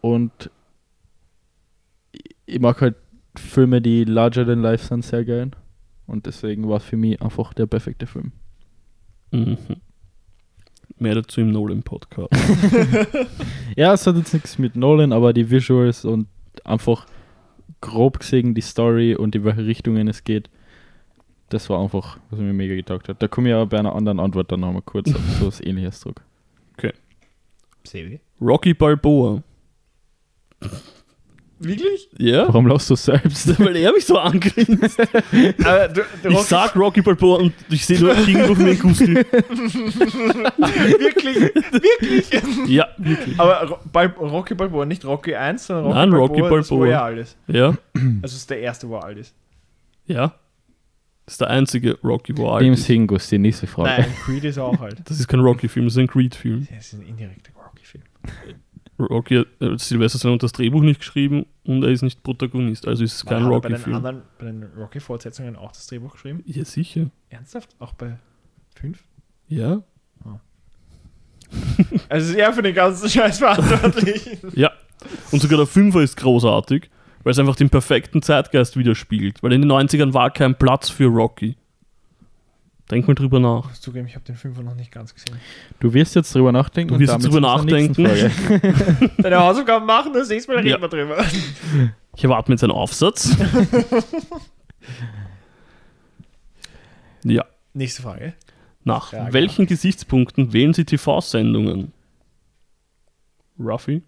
[0.00, 0.48] Und
[2.46, 2.94] ich mag halt
[3.36, 5.50] Filme, die larger than life sind, sehr geil.
[6.06, 8.30] Und deswegen war es für mich einfach der perfekte Film.
[9.32, 9.58] Mhm.
[11.02, 12.32] Mehr dazu im Nolan-Podcast.
[13.76, 16.28] Ja, es hat jetzt nichts mit Nolan, aber die Visuals und
[16.62, 17.06] einfach
[17.80, 20.50] grob gesehen die Story und in welche Richtungen es geht,
[21.48, 23.22] das war einfach, was mir mega getaugt hat.
[23.22, 26.00] Da komme ich aber bei einer anderen Antwort dann nochmal kurz auf so was ähnliches
[26.00, 26.22] zurück.
[27.84, 28.20] Sebi?
[28.40, 29.42] Rocky Balboa.
[31.62, 32.08] Wirklich?
[32.18, 32.46] Ja?
[32.48, 33.58] Warum lachst du selbst?
[33.58, 35.00] Weil er mich so angrinst.
[35.64, 38.76] Aber du, du Ich Rocky- sag Rocky Balboa und ich sehe nur gegenüber von mir
[38.76, 39.14] Gusti.
[39.16, 42.68] wirklich, wirklich.
[42.68, 43.38] Ja, wirklich.
[43.38, 46.88] Aber Bal Rocky Balboa, nicht Rocky 1, sondern Rocky Nein, Balboa, Rocky Das, Balboa.
[46.88, 47.36] er alt ist.
[47.46, 49.34] Ja, Also das ist der erste, wo er alt ist.
[50.06, 50.34] ja.
[51.24, 52.84] Das ist der einzige Rocky, wo alt Dem ist.
[52.84, 54.02] Singus, die nächste Frage.
[54.02, 54.96] Nein, Creed ist auch alt.
[55.04, 56.66] Das ist kein Rocky-Film, das ist ein Creed-Film.
[56.74, 58.02] Das ist ein indirekter Rocky-Film.
[59.06, 62.86] Rocky hat äh, Sylvester Stallone hat das Drehbuch nicht geschrieben und er ist nicht Protagonist,
[62.88, 64.22] also ist es kein Hat er bei den Rocky-Film.
[64.40, 66.42] den Rocky-Fortsetzungen auch das Drehbuch geschrieben?
[66.46, 67.10] Ja, sicher.
[67.30, 67.76] Ernsthaft?
[67.78, 68.18] Auch bei
[68.76, 68.98] 5?
[69.48, 69.82] Ja.
[72.08, 74.38] Also ist er für den ganzen Scheiß verantwortlich.
[74.54, 74.70] Ja.
[75.32, 76.88] Und sogar der Fünfer ist großartig,
[77.24, 79.42] weil es einfach den perfekten Zeitgeist widerspiegelt.
[79.42, 81.56] Weil in den 90ern war kein Platz für Rocky.
[82.92, 83.62] Denk mal drüber nach.
[83.64, 85.38] Ich muss zugeben, ich habe den Fünfer noch nicht ganz gesehen.
[85.80, 86.92] Du wirst jetzt drüber nachdenken.
[86.92, 89.10] Du wirst und jetzt damit drüber nachdenken.
[89.22, 90.80] Deine Hausaufgaben machen, das nächste Mal reden Ja.
[90.80, 91.24] wir drüber.
[92.14, 93.34] Ich erwarte mir jetzt einen Aufsatz.
[97.24, 97.42] ja.
[97.72, 98.34] Nächste Frage.
[98.84, 101.92] Nach Frage welchen Gesichtspunkten wählen Sie TV-Sendungen?
[103.58, 104.02] Ruffy?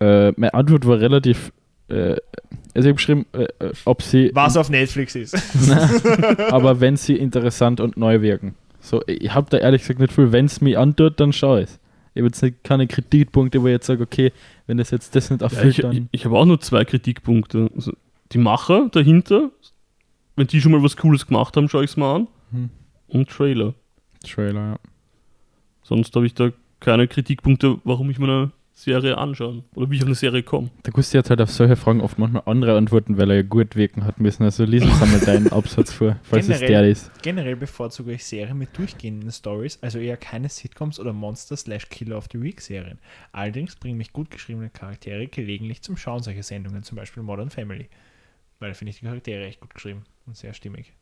[0.00, 1.52] Äh, meine Antwort war relativ.
[1.88, 2.16] Äh,
[2.78, 4.30] also ich habe geschrieben, äh, äh, ob sie.
[4.34, 5.34] Was auf Netflix ist.
[6.52, 8.54] aber wenn sie interessant und neu wirken.
[8.78, 10.30] So, ich habe da ehrlich gesagt nicht viel.
[10.30, 11.80] Wenn es mich antut, dann schaue ich es.
[12.14, 14.32] Ich habe jetzt nicht, keine Kritikpunkte, wo ich jetzt sage, okay,
[14.68, 16.08] wenn das jetzt das nicht Ja, erfüllt, ich ich, dann.
[16.12, 17.68] ich habe auch nur zwei Kritikpunkte.
[17.74, 17.92] Also
[18.30, 19.50] die Macher dahinter,
[20.36, 22.28] wenn die schon mal was Cooles gemacht haben, schaue ich es mal an.
[22.52, 22.70] Hm.
[23.08, 23.74] Und Trailer.
[24.24, 24.78] Trailer, ja.
[25.82, 30.02] Sonst habe ich da keine Kritikpunkte, warum ich mir eine Serie anschaue oder wie ich
[30.02, 30.70] auf eine Serie komme.
[30.86, 33.74] Der Gusti hat halt auf solche Fragen oft manchmal andere Antworten, weil er ja gut
[33.74, 34.44] wirken hat müssen.
[34.44, 37.10] Also lies uns einmal deinen Absatz vor, falls es Generell- der ist.
[37.22, 42.16] Generell bevorzuge ich Serien mit durchgehenden Stories, also eher keine Sitcoms oder Monster slash Killer
[42.16, 42.98] of the Week Serien.
[43.32, 47.88] Allerdings bringen mich gut geschriebene Charaktere gelegentlich zum Schauen solcher Sendungen, zum Beispiel Modern Family.
[48.60, 50.92] Weil da finde ich die Charaktere echt gut geschrieben und sehr stimmig.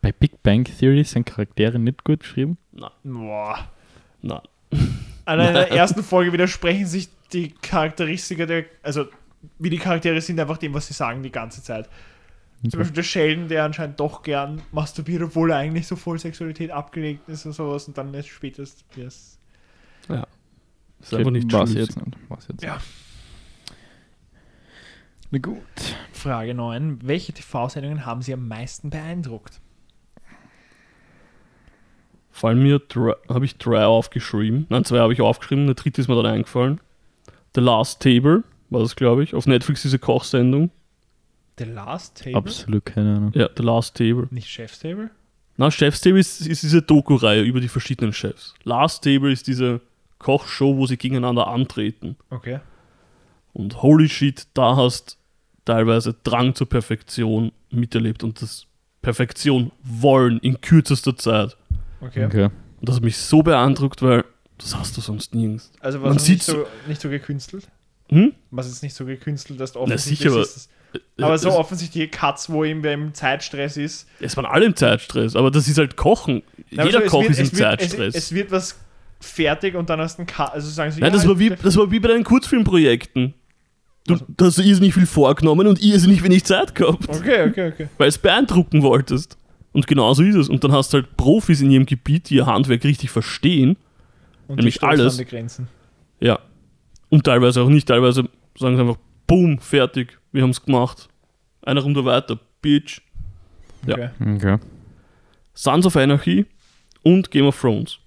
[0.00, 2.58] Bei Big Bang Theory sind Charaktere nicht gut geschrieben.
[2.72, 3.68] Nein, Boah.
[4.22, 4.40] nein.
[5.28, 9.04] An der ersten Folge widersprechen sich die Charakteristika der, also
[9.58, 11.88] wie die Charaktere sind, einfach dem, was sie sagen die ganze Zeit.
[12.68, 16.70] Zum Beispiel der Sheldon, der anscheinend doch gern masturbiert, obwohl er eigentlich so voll Sexualität
[16.70, 19.38] abgelegt ist und sowas und dann erst später ist es.
[20.08, 20.26] Das
[21.02, 21.94] ist einfach nicht war's schlüssig.
[21.96, 22.30] jetzt.
[22.30, 22.78] War's jetzt Ja.
[25.30, 25.60] Na gut.
[26.12, 27.00] Frage 9.
[27.02, 29.60] Welche TV-Sendungen haben Sie am meisten beeindruckt?
[32.38, 34.66] Fallen mir drei, habe ich drei aufgeschrieben.
[34.68, 36.78] Nein, zwei habe ich aufgeschrieben, eine dritte ist mir dann eingefallen.
[37.56, 39.34] The Last Table war das, glaube ich.
[39.34, 40.70] Auf Netflix diese Kochsendung.
[41.58, 42.36] The Last Table?
[42.36, 43.32] Absolut keine Ahnung.
[43.34, 44.28] Ja, The Last Table.
[44.30, 45.10] Nicht Chef's Table?
[45.56, 48.54] Na, Chef's Table ist, ist diese Doku-Reihe über die verschiedenen Chefs.
[48.62, 49.80] Last Table ist diese
[50.20, 52.14] Kochshow, wo sie gegeneinander antreten.
[52.30, 52.60] Okay.
[53.52, 55.18] Und holy shit, da hast
[55.64, 58.66] teilweise Drang zur Perfektion miterlebt und das
[59.02, 61.56] Perfektion wollen in kürzester Zeit.
[62.00, 62.24] Okay.
[62.26, 62.44] Okay.
[62.44, 64.24] Und das hat mich so beeindruckt, weil
[64.58, 65.70] das hast du sonst nirgends.
[65.80, 67.68] Also Man was ist nicht so, nicht so gekünstelt?
[68.10, 68.32] Hm?
[68.50, 70.68] Was ist nicht so gekünstelt, dass du Na, offensichtlich sicher, aber- ist es-
[71.22, 74.08] Aber so es, offensichtliche Cuts, wo ihm im Zeitstress ist.
[74.20, 76.42] es waren alle im Zeitstress, aber das ist halt Kochen.
[76.70, 78.14] Nein, Jeder also es Koch wird- ist im es wird- Zeitstress.
[78.14, 78.76] Es, es wird was
[79.20, 80.52] fertig und dann hast du einen Cut.
[80.52, 83.34] Also sagen sie, Nein, ja, das, war wie, das war wie bei deinen Kurzfilmprojekten.
[84.06, 87.88] Du, da hast du irrsinnig viel vorgenommen und irrsinnig wenig Zeit gehabt, Okay, okay, okay.
[87.98, 89.36] weil es beeindrucken wolltest.
[89.72, 90.48] Und genau so ist es.
[90.48, 93.76] Und dann hast du halt Profis in ihrem Gebiet, die ihr Handwerk richtig verstehen.
[94.46, 95.18] Und Nämlich alles.
[95.18, 95.68] an die Grenzen.
[96.20, 96.38] Ja.
[97.10, 97.86] Und teilweise auch nicht.
[97.86, 98.24] Teilweise
[98.56, 101.08] sagen sie einfach, boom, fertig, wir haben es gemacht.
[101.62, 103.00] Eine Runde weiter, Bitch.
[103.86, 103.94] Ja.
[103.94, 104.10] Okay.
[104.36, 104.58] Okay.
[105.54, 106.46] Sons of Anarchy
[107.02, 107.98] und Game of Thrones.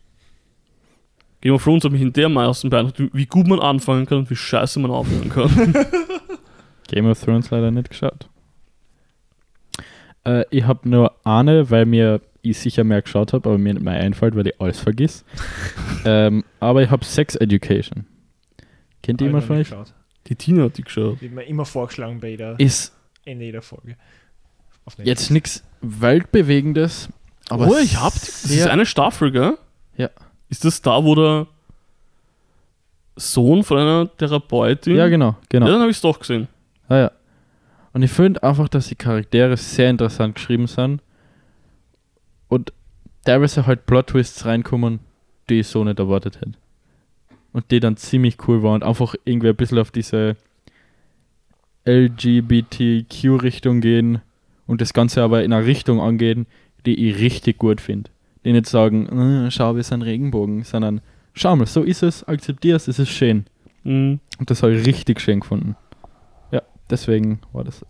[1.42, 4.36] Game of Thrones hat mich in dermaßen beeindruckt, wie gut man anfangen kann und wie
[4.36, 5.74] scheiße man aufhören kann.
[6.88, 8.30] Game of Thrones leider nicht geschaut.
[10.24, 13.84] Äh, ich habe nur eine, weil mir ich sicher mehr geschaut habe, aber mir nicht
[13.84, 15.24] mehr einfällt, weil ich alles vergiss.
[16.06, 18.06] ähm, aber ich habe Sex Education.
[19.04, 19.74] Kennt ich jemand von euch?
[20.28, 21.22] Die Tina hat die geschaut.
[21.22, 22.96] Wird mir immer vorgeschlagen bei jeder, Ist
[23.26, 23.96] Ende jeder Folge.
[24.86, 27.10] Auf jetzt nichts Weltbewegendes,
[27.50, 28.20] aber oh, ich hab die.
[28.20, 29.58] Das ist sehr- eine Staffel, gell?
[29.98, 30.10] Ja.
[30.50, 31.48] Ist das da, wo der
[33.16, 34.96] Sohn von einer Therapeutin.
[34.96, 35.66] Ja, genau, genau.
[35.68, 36.48] Ja, dann habe ich es doch gesehen.
[36.88, 37.12] Ah, ja.
[37.94, 41.02] Und ich finde einfach, dass die Charaktere sehr interessant geschrieben sind
[42.48, 42.72] und
[43.26, 45.00] teilweise halt Plot-Twists reinkommen,
[45.50, 46.54] die ich so nicht erwartet hätte.
[47.54, 50.38] Und die dann ziemlich cool waren und einfach irgendwie ein bisschen auf diese
[51.86, 54.22] LGBTQ-Richtung gehen
[54.68, 56.46] und das Ganze aber in eine Richtung angehen,
[56.86, 58.10] die ich richtig gut finde.
[58.46, 61.02] Die nicht sagen, "Äh, schau, wir sind Regenbogen, sondern
[61.34, 63.46] schau mal, so ist es, akzeptier es, es ist schön.
[63.84, 64.20] Mhm.
[64.40, 65.76] Und das habe ich richtig schön gefunden.
[66.92, 67.86] Ja, deswegen war das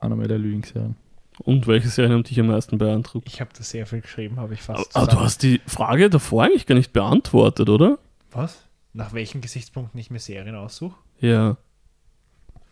[0.00, 0.96] einer meiner Lieblingsserien.
[1.38, 3.26] Und welche Serien haben dich am meisten beeindruckt?
[3.28, 4.96] Ich habe da sehr viel geschrieben, habe ich Aber, fast.
[4.96, 7.98] aber du hast die Frage davor eigentlich gar nicht beantwortet, oder?
[8.32, 8.66] Was?
[8.92, 10.96] Nach welchen Gesichtspunkten ich mir Serien aussuche?
[11.20, 11.56] Ja.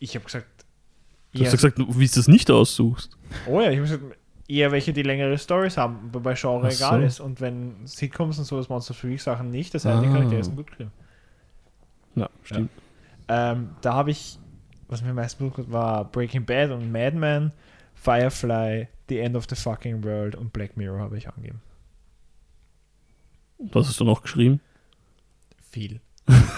[0.00, 0.46] Ich habe gesagt.
[1.32, 3.16] Du hast ja gesagt, wie du es nicht aussuchst.
[3.46, 4.02] Oh ja, ich habe gesagt,
[4.48, 6.84] eher welche, die längere Stories haben, wobei Genre Ach so.
[6.84, 7.20] egal ist.
[7.20, 10.12] Und wenn Sitcoms und so, das Monster Week Sachen nicht, das heißt, die Ah.
[10.12, 10.90] Charaktere sind gut geschrieben.
[12.16, 12.70] Ja, stimmt.
[13.28, 14.39] Ähm, da habe ich,
[14.90, 17.52] was mir am meisten gut hat, war Breaking Bad und Mad Men,
[17.94, 21.60] Firefly, The End of the Fucking World und Black Mirror habe ich angegeben.
[23.58, 24.60] Was hast du noch geschrieben?
[25.70, 26.00] Viel.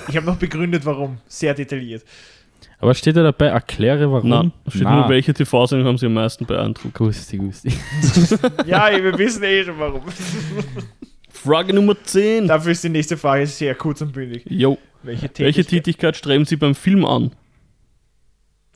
[0.09, 1.19] Ich habe noch begründet, warum.
[1.27, 2.05] Sehr detailliert.
[2.79, 4.29] Aber steht da dabei, erkläre warum?
[4.29, 6.95] Nein, steht nur, welche TV-Serien haben sie am meisten beeindruckt.
[6.95, 7.71] Gusti, Gusti.
[8.67, 10.03] Ja, wir wissen eh schon warum.
[11.29, 12.47] Frage Nummer 10.
[12.47, 14.45] Dafür ist die nächste Frage sehr kurz und bündig.
[14.49, 14.79] Jo.
[15.03, 15.45] Welche Tätigkeit?
[15.45, 17.33] Welche Tätigkeit streben sie beim Film an?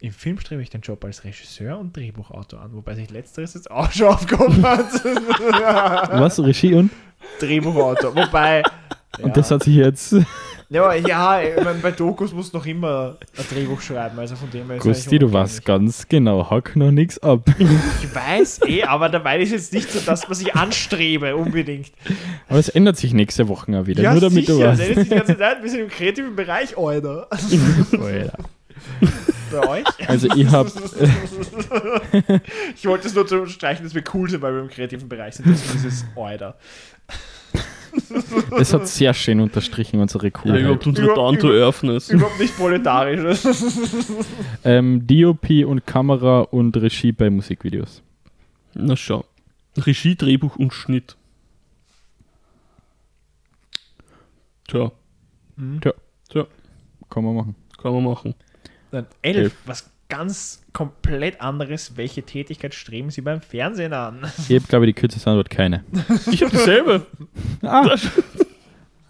[0.01, 3.71] Im Film strebe ich den Job als Regisseur und Drehbuchautor an, wobei sich letzteres jetzt
[3.71, 4.93] auch schon aufgehoben hat.
[6.13, 6.39] Was?
[6.39, 6.91] Regie und?
[7.41, 8.15] Drehbuchautor.
[8.15, 8.63] Wobei.
[9.23, 10.15] Und das hat sich jetzt.
[10.69, 14.51] Ja, ja, ich meine, bei Dokus musst du noch immer ein Drehbuch schreiben, also von
[14.51, 17.49] dem her ist Gusti, du weißt ganz genau, hack noch nichts ab.
[18.03, 21.93] Ich weiß eh, aber da meine ich jetzt nicht so, dass man sich anstrebe, unbedingt.
[22.49, 24.03] Aber es ändert sich nächste Woche auch wieder.
[24.03, 24.89] ja, nur damit sicher, du das weißt.
[24.89, 25.63] ändert sich die ganze Zeit.
[25.63, 27.29] Wir sind im kreativen Bereich, Alter.
[27.31, 28.33] Alter.
[29.51, 29.85] Bei euch?
[30.09, 30.71] Also ich habe
[32.77, 35.35] Ich wollte es nur zu streichen, dass wir cool sind, weil wir im kreativen Bereich
[35.37, 35.47] sind.
[35.49, 36.57] Deswegen dieses Alter.
[38.59, 40.61] es hat sehr schön unterstrichen unsere Ja, Coolheit.
[40.63, 42.11] überhaupt unsere Down to Earthness.
[42.11, 43.41] Überhaupt nicht proletarisch.
[44.65, 48.03] ähm, DOP und Kamera und Regie bei Musikvideos.
[48.75, 49.25] Na schau.
[49.79, 51.17] Regie, Drehbuch und Schnitt.
[54.69, 54.91] Tja,
[57.09, 57.55] Kann man machen.
[57.81, 58.35] kann man machen.
[58.91, 59.55] Dann elf.
[59.66, 61.97] Was ganz komplett anderes.
[61.97, 64.20] Welche Tätigkeit streben Sie beim Fernsehen an?
[64.49, 65.84] Ich habe, glaube ich, die kürzeste Antwort keine.
[66.30, 67.07] Ich habe dieselbe.
[67.62, 67.97] Ah,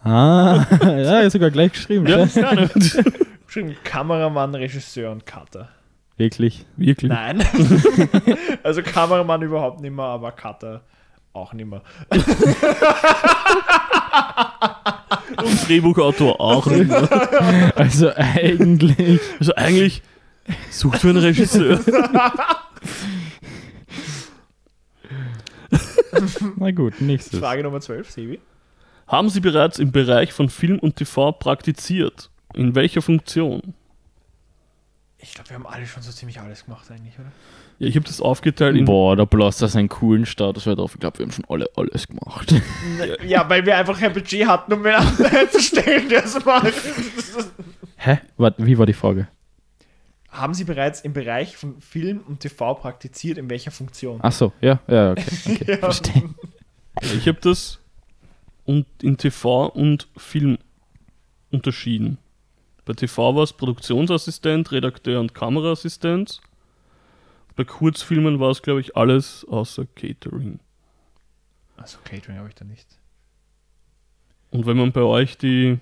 [0.02, 2.06] ah ja, sogar gleich geschrieben.
[2.06, 2.26] Ja, Ja.
[2.26, 2.70] gerne.
[3.46, 5.68] Geschrieben Kameramann, Regisseur und Cutter.
[6.16, 6.64] Wirklich.
[6.76, 7.10] Wirklich.
[7.10, 7.44] Nein.
[8.62, 10.82] also Kameramann überhaupt nicht mehr, aber Cutter
[11.32, 11.82] auch nicht mehr.
[15.42, 16.90] Und Drehbuchautor auch nicht.
[17.76, 19.20] Also eigentlich.
[19.38, 20.02] Also eigentlich
[20.70, 21.80] sucht für einen Regisseur.
[26.56, 27.38] Na gut, nächstes.
[27.40, 28.40] Frage Nummer 12, Sebi.
[29.06, 32.30] Haben Sie bereits im Bereich von Film und TV praktiziert?
[32.54, 33.74] In welcher Funktion?
[35.18, 37.30] Ich glaube, wir haben alle schon so ziemlich alles gemacht eigentlich, oder?
[37.78, 38.86] Ja, ich habe das aufgeteilt in.
[38.86, 40.94] Boah, der Blaster seinen coolen Status wäre drauf.
[40.94, 42.54] Ich glaube, wir haben schon alle alles gemacht.
[43.26, 44.98] Ja, weil wir einfach kein Budget hatten, um mir
[45.50, 46.72] zu stellen, der es macht.
[47.96, 48.18] Hä?
[48.36, 49.28] Warte, wie war die Frage?
[50.30, 54.20] Haben Sie bereits im Bereich von Film und TV praktiziert, in welcher Funktion?
[54.22, 55.24] Ach so, ja, ja, okay.
[55.46, 55.64] okay.
[55.66, 55.76] Ja.
[55.78, 56.22] Verstehe.
[57.02, 57.78] Ich habe das
[58.64, 60.58] und in TV und Film
[61.50, 62.18] unterschieden.
[62.84, 66.40] Bei TV war es Produktionsassistent, Redakteur und Kameraassistent.
[67.56, 70.60] Bei Kurzfilmen war es, glaube ich, alles außer Catering.
[71.76, 72.86] Also Catering habe ich da nicht.
[74.50, 75.78] Und wenn man bei euch die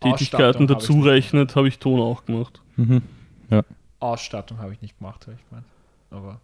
[0.00, 2.60] Tätigkeiten hab dazu ich rechnet, habe ich Ton auch gemacht.
[2.76, 3.02] Mhm.
[4.00, 5.66] Ausstattung habe ich nicht gemacht, habe ich gemeint.
[6.10, 6.40] Aber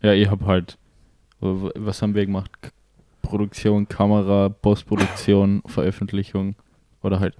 [0.00, 0.78] Ja, ich habe halt.
[1.40, 2.50] Was haben wir gemacht?
[3.20, 6.54] Produktion, Kamera, Postproduktion, Veröffentlichung
[7.02, 7.34] oder halt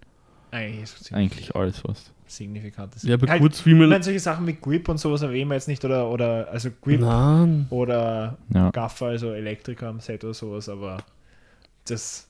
[0.50, 2.12] eigentlich eigentlich alles was.
[2.36, 3.02] Signifikantes.
[3.02, 3.88] Ja, bei Halt, Kurzfilmen.
[3.90, 7.00] Nein, solche Sachen wie Grip und sowas erwähnen wir jetzt nicht, oder, oder also Grip
[7.00, 7.66] Nein.
[7.70, 8.70] oder Ja.
[8.70, 10.98] Gaffer, also Elektriker am Set oder sowas, aber
[11.86, 12.28] das.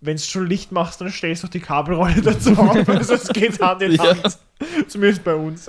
[0.00, 3.28] Wenn du schon Licht machst, dann stellst du doch die Kabelrolle dazu auf, also es
[3.28, 4.04] geht Hand in Ja.
[4.04, 4.38] Hand.
[4.86, 5.66] Zumindest bei uns.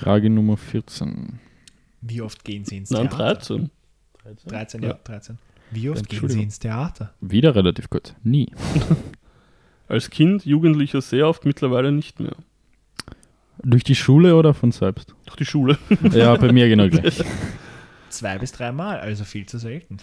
[0.00, 1.38] Frage Nummer 14.
[2.02, 3.34] Wie oft gehen sie ins Nein, Theater?
[3.34, 3.70] 13.
[4.46, 4.98] 13, ja, Ja.
[5.04, 5.38] 13.
[5.70, 7.12] Wie oft gehen sie ins Theater?
[7.20, 8.14] Wieder relativ kurz.
[8.22, 8.50] Nie.
[9.88, 12.34] Als Kind, Jugendlicher sehr oft, mittlerweile nicht mehr.
[13.62, 15.14] Durch die Schule oder von selbst?
[15.26, 15.78] Durch die Schule.
[16.12, 17.22] Ja, bei mir genau gleich.
[18.08, 19.96] Zwei bis dreimal, also viel zu selten.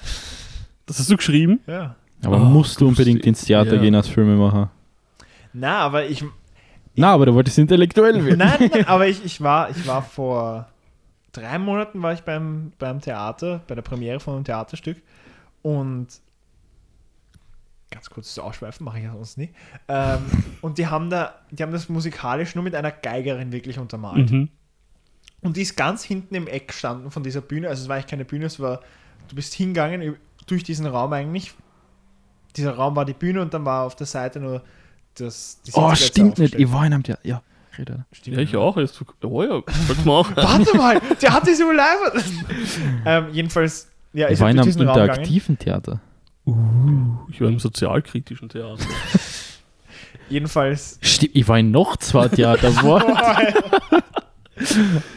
[0.86, 1.60] Das hast du geschrieben?
[1.68, 1.96] Ja.
[2.24, 3.82] Aber Oh, musst du unbedingt ins Theater ja.
[3.82, 4.72] gehen als Filmemacher?
[5.54, 6.24] Na, aber ich.
[6.96, 8.38] Na, aber du wolltest intellektuell werden.
[8.40, 10.68] Nein, nein, nein, aber ich, ich, war, ich war vor
[11.32, 14.98] drei Monaten war ich beim, beim Theater, bei der Premiere von einem Theaterstück
[15.62, 16.08] und
[17.92, 19.52] ganz kurz zu ausschweifen, mache ich ja sonst nie.
[19.88, 20.22] Ähm,
[20.62, 24.32] und die haben da, die haben das musikalisch nur mit einer Geigerin wirklich untermalt.
[24.32, 24.50] Mhm.
[25.42, 27.70] Und die ist ganz hinten im Eck gestanden von dieser Bühne.
[27.70, 28.82] Also es war eigentlich keine Bühne, es war,
[29.28, 30.16] du bist hingegangen
[30.48, 31.54] durch diesen Raum eigentlich.
[32.56, 34.64] Dieser Raum war die Bühne und dann war auf der Seite nur
[35.16, 35.62] das.
[35.66, 36.56] die Oh, stimmt nicht.
[36.56, 37.22] Ich war in einem Theater.
[37.24, 37.42] Ja,
[37.78, 38.06] rede.
[38.12, 38.78] Stimmt Ja, ich auch.
[38.78, 40.36] Jetzt, oh ja, sag's mal auch.
[40.36, 42.26] Warte mal, der hat diese live.
[43.06, 45.10] ähm, jedenfalls, ja, Ich ist war in durch einem diesen Raum gegangen.
[45.10, 45.60] interaktiven
[46.46, 47.28] Theater.
[47.30, 48.84] Ich war im sozialkritischen Theater.
[50.30, 52.72] Jedenfalls, Stimmt, ich war in noch zwei Theater.
[52.82, 53.54] Boah.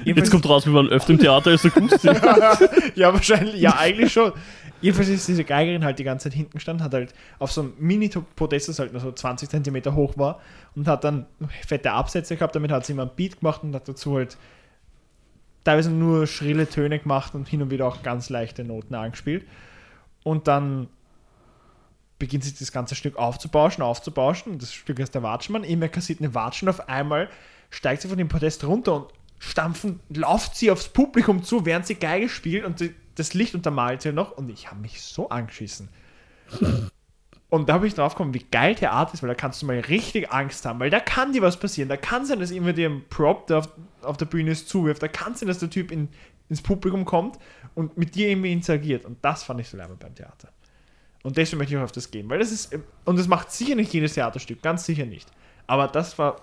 [0.05, 2.11] Jetzt kommt raus, wir waren öfter im Theater als Akustik.
[2.95, 4.33] ja, wahrscheinlich, ja, eigentlich schon.
[4.81, 7.73] Jedenfalls ist diese Geigerin halt die ganze Zeit hinten gestanden, hat halt auf so einem
[7.79, 10.41] Mini-Podest, das halt nur so 20 Zentimeter hoch war,
[10.77, 11.27] und hat dann
[11.67, 12.55] fette Absätze gehabt.
[12.55, 14.37] Damit hat sie immer ein Beat gemacht und hat dazu halt
[15.65, 19.47] teilweise nur schrille Töne gemacht und hin und wieder auch ganz leichte Noten angespielt.
[20.23, 20.89] Und dann
[22.19, 24.59] beginnt sich das ganze Stück aufzubauschen, aufzubauschen.
[24.59, 25.65] Das Stück heißt der Watschmann.
[25.65, 26.69] Immer kassiert eine Watschen.
[26.69, 27.29] Auf einmal
[27.71, 31.95] steigt sie von dem Podest runter und stampfen, lauft sie aufs Publikum zu, während sie
[31.95, 34.33] Geige spielt und die, das Licht untermalt sie noch.
[34.33, 35.89] Und ich habe mich so angeschissen.
[37.51, 39.79] Und da habe ich drauf gekommen, wie geil Theater ist, weil da kannst du mal
[39.79, 41.89] richtig Angst haben, weil da kann dir was passieren.
[41.89, 43.69] Da kann sein, dass immer dir ein Prop, der auf,
[44.03, 45.03] auf der Bühne ist, zuwirft.
[45.03, 46.09] Da kann sein, dass der Typ in,
[46.51, 47.39] ins Publikum kommt
[47.75, 49.05] und mit dir irgendwie interagiert.
[49.07, 50.49] Und das fand ich so leibend beim Theater.
[51.29, 52.75] Und deswegen möchte ich auch auf das gehen, weil das ist,
[53.05, 55.29] und das macht sicher nicht jedes Theaterstück, ganz sicher nicht.
[55.67, 56.41] Aber das war,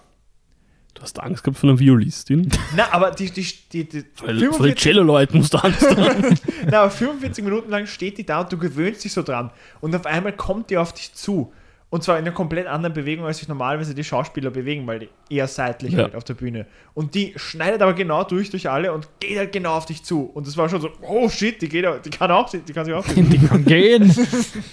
[0.93, 2.51] Du hast Angst gehabt von einer Violistin?
[2.75, 6.39] na, aber die, die, die, die Weil 45 vor den Cello-Leuten musst du Angst haben.
[6.69, 9.49] Na, aber 45 Minuten lang steht die da und du gewöhnst dich so dran.
[9.81, 11.51] Und auf einmal kommt die auf dich zu.
[11.89, 15.09] Und zwar in einer komplett anderen Bewegung, als sich normalerweise die Schauspieler bewegen, weil die
[15.29, 16.03] eher seitlich Ja.
[16.03, 16.65] halt auf der Bühne.
[16.93, 20.23] Und die schneidet aber genau durch, durch alle und geht halt genau auf dich zu.
[20.23, 22.85] Und das war schon so, oh shit, die geht auch, die kann auch, die kann
[22.85, 23.05] sich auch.
[23.15, 24.13] Die kann gehen.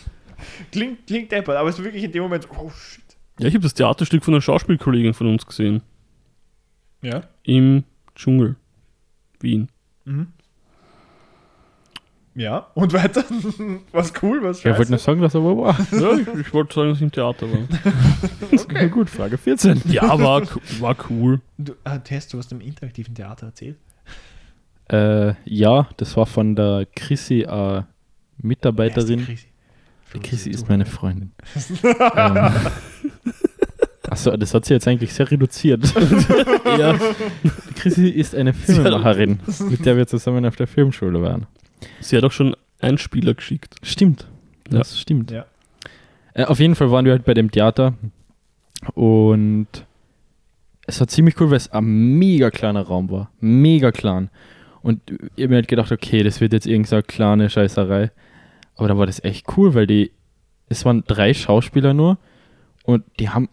[0.73, 3.03] klingt, klingt deppert, aber es war wirklich in dem Moment, oh shit.
[3.39, 5.83] Ja, ich habe das Theaterstück von einer Schauspielkollegin von uns gesehen.
[7.03, 7.23] Ja.
[7.45, 7.85] Im
[8.15, 8.57] Dschungel.
[9.41, 9.69] Wien.
[10.05, 10.29] Mhm.
[12.35, 13.24] Ja, und weiter.
[13.93, 15.76] was cool, was Ich wollte nur sagen, dass er wo war.
[15.93, 17.59] Ja, ich, ich wollte sagen, dass ich im Theater war.
[18.53, 18.89] Okay.
[18.89, 19.83] Gut, Frage 14.
[19.87, 20.43] Ja, war,
[20.80, 21.41] war cool.
[21.59, 23.76] Du, ah, Test, du hast im interaktiven Theater erzählt.
[24.91, 27.83] Äh, ja, das war von der Chrissy, äh,
[28.39, 29.24] Mitarbeiterin.
[29.24, 29.47] Chrissy?
[30.14, 31.33] Die Chrissy ist meine Freundin.
[32.16, 32.51] ähm,
[34.11, 35.83] Achso, das hat sie jetzt eigentlich sehr reduziert.
[36.78, 36.95] ja,
[37.76, 41.47] Chrissy ist eine Filmemacherin, mit der wir zusammen auf der Filmschule waren.
[42.01, 43.76] Sie hat auch schon einen Spieler geschickt.
[43.83, 44.26] Stimmt.
[44.68, 45.30] Das stimmt.
[45.30, 45.47] Ja.
[46.35, 47.95] Äh, auf jeden Fall waren wir halt bei dem Theater
[48.95, 49.68] und
[50.87, 53.30] es war ziemlich cool, weil es ein mega kleiner Raum war.
[53.41, 54.30] Mega klein.
[54.83, 55.01] Und
[55.37, 58.11] ich hab mir halt gedacht, okay, das wird jetzt irgendeine kleine Scheißerei.
[58.74, 60.11] Aber dann war das echt cool, weil die,
[60.68, 62.18] es waren drei Schauspieler nur
[62.85, 63.49] und die haben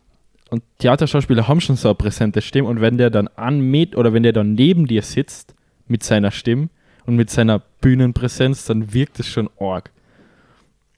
[0.49, 4.13] und Theaterschauspieler haben schon so eine präsente Stimme und wenn der dann an mit oder
[4.13, 5.53] wenn der dann neben dir sitzt
[5.87, 6.69] mit seiner Stimme
[7.09, 9.91] und mit seiner Bühnenpräsenz, dann wirkt es schon arg.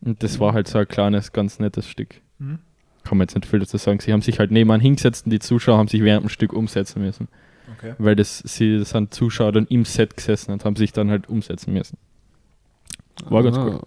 [0.02, 2.22] Und das war halt so ein kleines, ganz nettes Stück.
[2.40, 2.60] Mhm.
[3.04, 4.00] Kann man jetzt nicht viel dazu sagen.
[4.00, 7.02] Sie haben sich halt nebenan hingesetzt und die Zuschauer haben sich während dem Stück umsetzen
[7.02, 7.28] müssen.
[7.78, 7.94] Okay.
[7.98, 11.30] Weil das, sie das sind Zuschauer dann im Set gesessen und haben sich dann halt
[11.30, 11.98] umsetzen müssen.
[13.26, 13.66] War ganz Ah.
[13.66, 13.82] cool.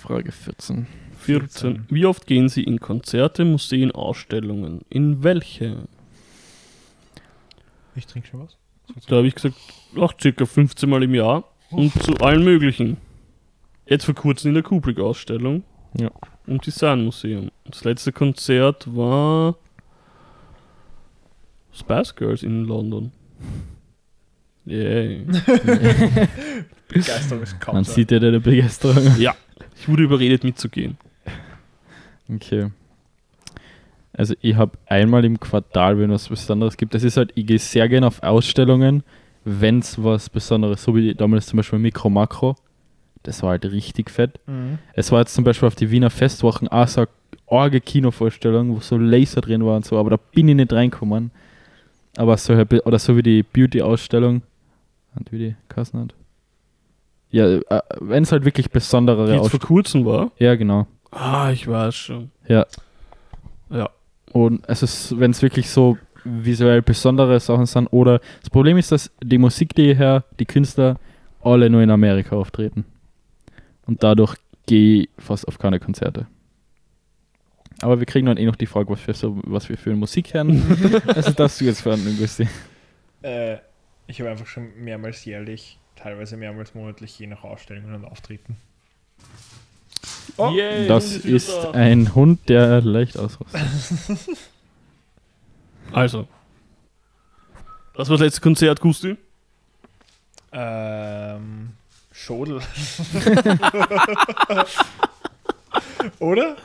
[0.00, 0.86] Frage 14.
[1.18, 1.84] 14.
[1.90, 4.80] Wie oft gehen Sie in Konzerte, Museen, Ausstellungen?
[4.88, 5.76] In welche?
[7.94, 8.56] Ich trinke schon was.
[9.08, 9.56] Da habe ich gesagt,
[9.96, 12.96] auch circa 15 Mal im Jahr und zu allen möglichen.
[13.86, 15.64] Jetzt vor kurzem in der Kubrick-Ausstellung
[15.98, 16.10] Ja.
[16.46, 17.50] im Designmuseum.
[17.64, 19.56] Das letzte Konzert war
[21.72, 23.12] Spice Girls in London.
[24.66, 25.24] Yay.
[26.88, 29.16] Begeisterung ist kaum Man sieht ja deine Begeisterung.
[29.18, 29.34] ja,
[29.80, 30.98] ich wurde überredet mitzugehen.
[32.28, 32.70] Okay.
[34.20, 37.58] Also ich habe einmal im Quartal, wenn was Besonderes gibt, das ist halt, ich gehe
[37.58, 39.02] sehr gerne auf Ausstellungen,
[39.46, 42.54] wenn es was Besonderes, so wie damals zum Beispiel Mikro Makro,
[43.22, 44.38] das war halt richtig fett.
[44.46, 44.78] Mhm.
[44.92, 47.08] Es war jetzt zum Beispiel auf die Wiener Festwochen auch so eine
[47.48, 51.30] arge Kinovorstellung, wo so Laser drin war und so, aber da bin ich nicht reingekommen.
[52.18, 54.42] Aber so, halt- oder so wie die Beauty-Ausstellung,
[55.16, 56.14] und wie die Kassen hat.
[57.30, 57.62] Ja, äh,
[58.00, 59.66] wenn es halt wirklich besondere jetzt vor Ausstellungen.
[59.66, 60.30] kurzem war.
[60.38, 60.86] Ja, genau.
[61.10, 62.30] Ah, ich weiß schon.
[62.46, 62.66] Ja.
[63.70, 63.88] Ja.
[64.32, 68.92] Und es ist, wenn es wirklich so visuell besondere Sachen sind, oder das Problem ist,
[68.92, 70.98] dass die Musik, die her, die Künstler,
[71.42, 72.84] alle nur in Amerika auftreten.
[73.86, 76.26] Und dadurch gehe ich fast auf keine Konzerte.
[77.82, 80.34] Aber wir kriegen dann eh noch die Frage, was wir, so, was wir für Musik
[80.34, 80.62] hören.
[81.06, 82.46] also darfst du jetzt verhandeln, Gusti.
[83.22, 83.56] Äh,
[84.06, 88.56] ich habe einfach schon mehrmals jährlich, teilweise mehrmals monatlich, je nach Ausstellungen und Auftreten.
[90.36, 91.70] Oh, Yay, Das ist da.
[91.72, 93.60] ein Hund, der leicht ausrastet.
[95.92, 96.28] Also.
[97.96, 99.16] Das war das letzte Konzert, Gusti.
[100.52, 101.70] Ähm,
[102.12, 102.60] Schodel.
[106.18, 106.56] Oder?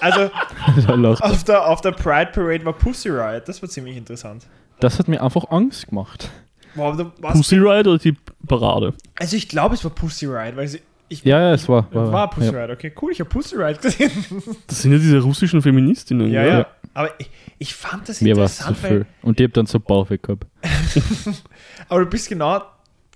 [0.00, 0.30] Also,
[1.22, 3.48] auf der, auf der Pride Parade war Pussy Riot.
[3.48, 4.46] Das war ziemlich interessant.
[4.80, 6.30] das hat mir einfach Angst gemacht.
[6.74, 8.16] Wow, Pussy Riot oder die
[8.46, 8.94] Parade?
[9.16, 10.80] Also, ich glaube, es war Pussy Riot, weil sie.
[11.08, 11.92] Ich, Ja, ja, es war.
[11.92, 12.64] War, war, Pussy ja.
[12.64, 14.10] Riot, okay, cool, ich habe Pussy Riot gesehen.
[14.66, 16.30] Das sind ja diese russischen Feministinnen.
[16.30, 16.52] Ja, gell?
[16.52, 16.66] ja.
[16.94, 19.06] Aber ich, ich fand das Mir war es zu interessant, viel.
[19.22, 20.46] Und die hab dann so Bauchweg gehabt.
[21.88, 22.62] Aber du bist genau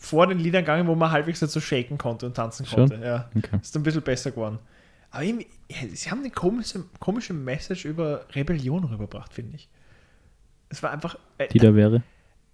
[0.00, 2.88] vor den Liedern gegangen, wo man halbwegs dazu shaken konnte und tanzen Schon?
[2.88, 3.04] konnte.
[3.04, 3.30] Ja.
[3.36, 3.58] Okay.
[3.60, 4.58] Ist ein bisschen besser geworden.
[5.10, 5.36] Aber ja,
[5.92, 9.68] sie haben eine komische, komische Message über Rebellion rübergebracht, finde ich.
[10.68, 11.16] Es war einfach.
[11.38, 12.02] Äh, Die da wäre.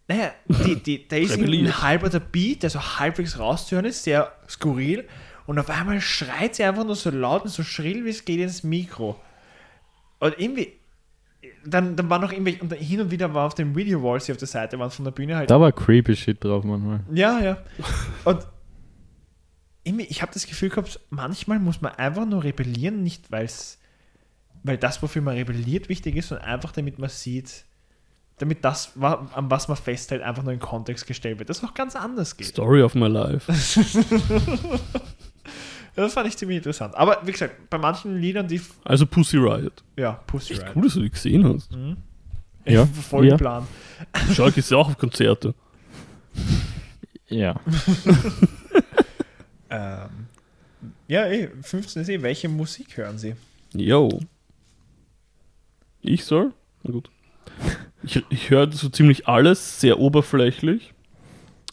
[0.07, 4.33] Naja, die, die, da ist ein halber der Beat, der so halbwegs rauszuhören ist, sehr
[4.49, 5.09] skurril.
[5.47, 8.41] Und auf einmal schreit sie einfach nur so laut und so schrill, wie es geht
[8.41, 9.19] ins Mikro.
[10.21, 10.73] Und irgendwie,
[11.65, 14.33] dann, dann war noch irgendwie, und hin und wieder war auf den Video Walls, die
[14.33, 15.51] auf der Seite waren von der Bühne halt.
[15.51, 17.01] Da war creepy Shit drauf manchmal.
[17.13, 17.59] Ja, ja.
[18.25, 18.47] Und
[19.85, 23.79] irgendwie, ich habe das Gefühl gehabt, manchmal muss man einfach nur rebellieren, nicht weil's,
[24.63, 27.65] weil das, wofür man rebelliert, wichtig ist, sondern einfach damit man sieht,
[28.39, 31.95] damit das, an was man festhält, einfach nur in Kontext gestellt wird, das auch ganz
[31.97, 32.49] anders geht.
[32.49, 33.53] Story of my life.
[35.97, 36.93] Das fand ich ziemlich interessant.
[36.97, 39.85] Aber wie gesagt, bei manchen Liedern, die, Also Pussy Riot.
[39.97, 40.72] ja, Pussy Echt Riot.
[40.74, 41.70] cool, dass du die gesehen hast.
[41.70, 41.97] Mhm.
[42.64, 43.37] Ja, Voll ja.
[43.37, 43.64] Plan.
[44.35, 45.55] Schalke ist ja auch auf Konzerte.
[47.28, 47.61] Ja.
[49.70, 50.09] Ähm,
[51.09, 53.35] ja, eh, 15 ist eh, welche Musik hören Sie?
[53.72, 54.20] Yo.
[56.01, 56.53] Ich soll?
[56.85, 57.11] Na gut.
[58.03, 60.93] Ich, ich höre so ziemlich alles, sehr oberflächlich,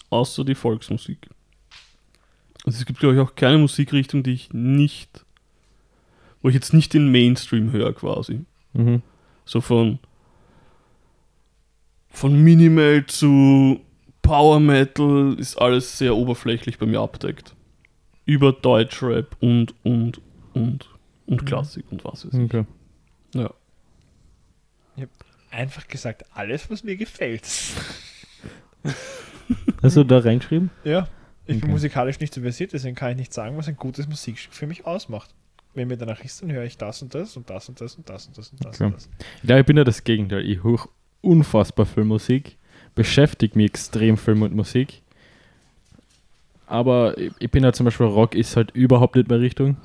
[0.09, 1.29] außer die Volksmusik.
[2.63, 5.25] Also es gibt, glaube ich, auch keine Musikrichtung, die ich nicht,
[6.41, 8.45] wo ich jetzt nicht den Mainstream höre quasi.
[8.73, 9.01] Mhm.
[9.45, 9.99] So von,
[12.09, 13.81] von Minimal zu
[14.21, 17.55] Power Metal ist alles sehr oberflächlich bei mir abdeckt.
[18.25, 20.21] Über Deutschrap und, und,
[20.53, 20.89] und,
[21.25, 22.45] und Klassik und was weiß ich.
[22.45, 22.65] Okay.
[23.33, 23.49] Ja.
[25.51, 27.45] Einfach gesagt, alles, was mir gefällt.
[29.83, 30.69] Hast du da reingeschrieben?
[30.83, 31.07] Ja,
[31.45, 31.71] ich bin Okay.
[31.71, 34.85] musikalisch nicht so versiert, deswegen kann ich nicht sagen, was ein gutes Musikstück für mich
[34.85, 35.33] ausmacht.
[35.73, 38.09] Wenn mir danach ist, dann höre ich das und das und das und das und
[38.09, 38.85] das und das und das Okay.
[38.85, 39.09] und das.
[39.37, 40.45] Ich glaube, ich bin ja das Gegenteil.
[40.49, 40.87] Ich höre
[41.21, 42.57] unfassbar viel Musik,
[42.95, 45.01] beschäftige mich extrem viel mit Musik.
[46.67, 49.77] Aber ich ich bin ja zum Beispiel Rock ist halt überhaupt nicht meine Richtung.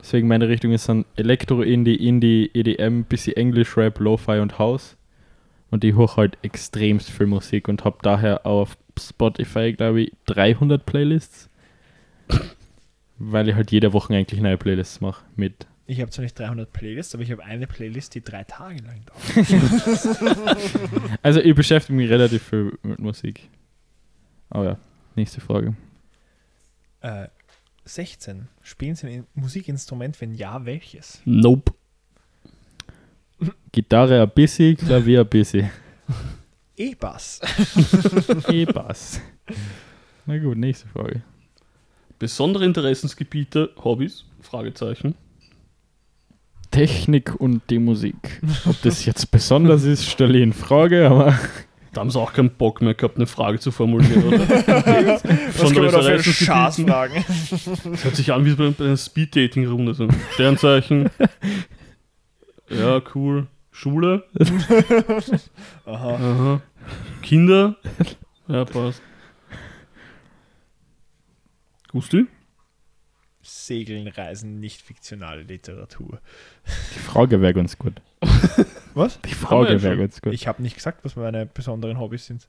[0.00, 4.96] Deswegen meine Richtung ist dann Elektro, Indie, Indie, EDM, bisschen English Rap, Lo-Fi und House.
[5.70, 10.84] Und ich höre halt extremst viel Musik und habe daher auf Spotify, glaube ich, 300
[10.84, 11.48] Playlists.
[13.18, 16.72] Weil ich halt jede Woche eigentlich neue Playlists mache mit Ich habe zwar nicht 300
[16.72, 19.46] Playlists, aber ich habe eine Playlist, die drei Tage lang dauert.
[21.22, 23.48] Also ich beschäftige mich relativ viel mit Musik.
[24.48, 24.78] Aber ja,
[25.14, 25.74] nächste Frage.
[27.00, 27.28] Äh,
[27.84, 28.48] 16.
[28.62, 30.20] Spielen Sie ein Musikinstrument?
[30.20, 31.20] Wenn ja, welches?
[31.24, 31.72] Nope.
[33.72, 35.70] Gitarre ein bisschen, Klavier ein bisschen.
[36.76, 37.40] E-Bass.
[38.48, 39.20] E-Bass.
[40.26, 41.22] Na gut, nächste Frage.
[42.18, 44.24] Besondere Interessensgebiete, Hobbys?
[44.40, 45.14] Fragezeichen.
[46.70, 48.40] Technik und die Musik.
[48.66, 51.38] Ob das jetzt besonders ist, stelle ich in Frage, aber
[51.92, 54.48] Da haben sie auch keinen Bock mehr gehabt, eine Frage zu formulieren, oder?
[54.48, 56.44] Was können Besondere wir da für Interessensgebiete.
[56.44, 57.24] Schaß fragen?
[57.90, 59.94] Das hört sich an wie bei bei einer Speed-Dating-Runde.
[59.94, 60.08] So.
[60.34, 61.10] Sternzeichen.
[62.70, 63.46] Ja, cool.
[63.70, 64.24] Schule.
[65.84, 66.14] Aha.
[66.14, 66.62] Aha.
[67.22, 67.76] Kinder.
[68.48, 69.02] Ja, passt.
[71.88, 72.26] Gusti?
[73.42, 76.20] Segeln, Reisen, nicht fiktionale Literatur.
[76.94, 77.94] die Frage wäre ganz gut.
[78.94, 79.20] Was?
[79.22, 80.32] Die Frage ja wäre ganz gut.
[80.32, 82.48] Ich habe nicht gesagt, was meine besonderen Hobbys sind.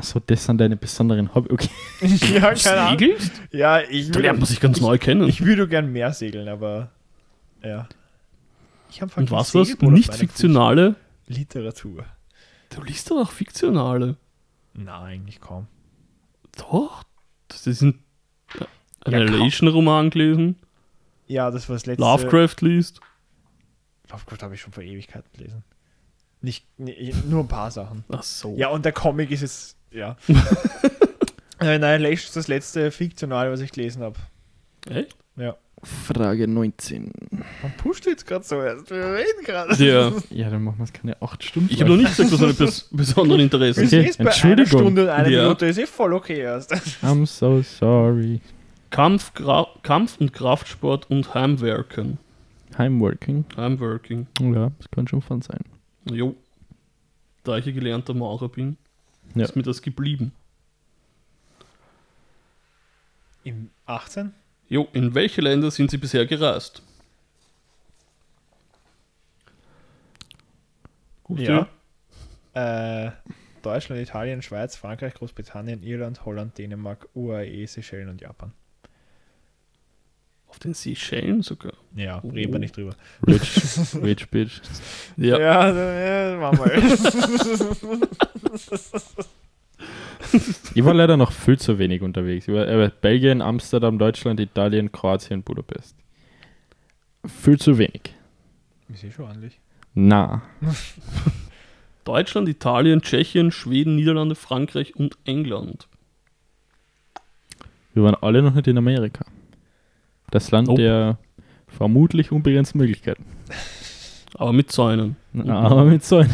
[0.00, 1.52] So, das sind deine besonderen Hobby.
[1.52, 1.68] Okay.
[2.34, 2.98] ja, keine Ahnung.
[2.98, 3.32] Segelst?
[3.52, 5.28] Ja, ich Da lernt man sich ganz neu kennen.
[5.28, 6.90] Ich würde gern mehr segeln, aber
[7.62, 7.88] ja.
[8.94, 9.76] Ich habe Und was was?
[9.80, 10.94] Nicht fiktionale?
[11.26, 12.06] Literatur.
[12.70, 14.16] Du liest doch auch fiktionale.
[14.72, 15.66] Nein, eigentlich kaum.
[16.56, 17.02] Doch.
[17.48, 18.04] Das ist ein
[18.56, 18.66] Ja,
[19.04, 20.54] Annihilation-Roman gelesen.
[21.26, 22.04] Ja, das war das letzte.
[22.04, 23.00] Lovecraft liest.
[24.10, 25.64] Lovecraft habe ich schon vor Ewigkeiten gelesen.
[26.40, 28.04] Nicht, nee, nur ein paar Sachen.
[28.12, 28.54] Ach so.
[28.56, 30.16] Ja, und der Comic ist jetzt, ja.
[31.60, 34.18] Äh, Annihilation ist das letzte Fiktionale, was ich gelesen habe.
[34.88, 35.16] Echt?
[35.36, 35.56] Ja.
[35.84, 37.10] Frage 19.
[37.62, 38.90] Man pusht jetzt gerade so erst.
[38.90, 39.74] Wir reden gerade.
[39.84, 40.12] Ja.
[40.30, 41.68] Ja, dann machen wir es keine 8 Stunden.
[41.72, 43.80] Ich habe noch nicht gesagt, was meine bes besonderen Interessen.
[43.80, 44.80] Okay, sind jetzt bei einer Entschuldigung.
[44.80, 45.42] Stunde und einer Ja.
[45.44, 46.72] Minute, ist eh voll okay erst.
[47.02, 48.40] I'm so sorry.
[48.90, 52.18] Kampf, Gra Kampf und Kraftsport und Heimwerken.
[52.78, 53.44] Heimworking.
[53.56, 54.26] Heimworking.
[54.40, 55.60] Ja, das kann schon fun sein.
[56.10, 56.34] Jo.
[57.44, 58.76] Da ich ja gelernter Maurer bin,
[59.34, 59.44] Ja.
[59.44, 60.32] ist mir das geblieben.
[63.44, 64.32] Im 18?
[64.68, 66.82] Jo, in welche Länder sind Sie bisher gereist?
[71.22, 71.68] Gut, Ja.
[72.54, 73.10] Äh,
[73.62, 78.52] Deutschland, Italien, Schweiz, Frankreich, Großbritannien, Irland, Holland, Dänemark, UAE, Seychellen und Japan.
[80.48, 81.72] Auf den Seychellen sogar.
[81.96, 82.28] Ja, Oh.
[82.28, 82.94] reden wir nicht drüber.
[83.26, 84.60] Rich, rich bitch.
[85.16, 85.38] Ja.
[85.38, 88.08] Ja, ja machen wir.
[90.74, 92.48] Ich war leider noch viel zu wenig unterwegs.
[92.48, 95.96] Ich war äh, Belgien, Amsterdam, Deutschland, Italien, Kroatien, Budapest.
[97.26, 98.14] Viel zu wenig.
[98.92, 99.60] Ist eh schon ordentlich.
[99.94, 100.42] Na,
[102.04, 105.88] Deutschland, Italien, Tschechien, Schweden, Niederlande, Frankreich und England.
[107.94, 109.24] wir waren alle noch nicht in Amerika.
[110.30, 110.82] Das Land Nope.
[110.82, 111.18] der
[111.68, 113.24] vermutlich unbegrenzten Möglichkeiten.
[114.34, 115.16] Aber mit Zäunen.
[115.46, 116.30] Aber mit einem.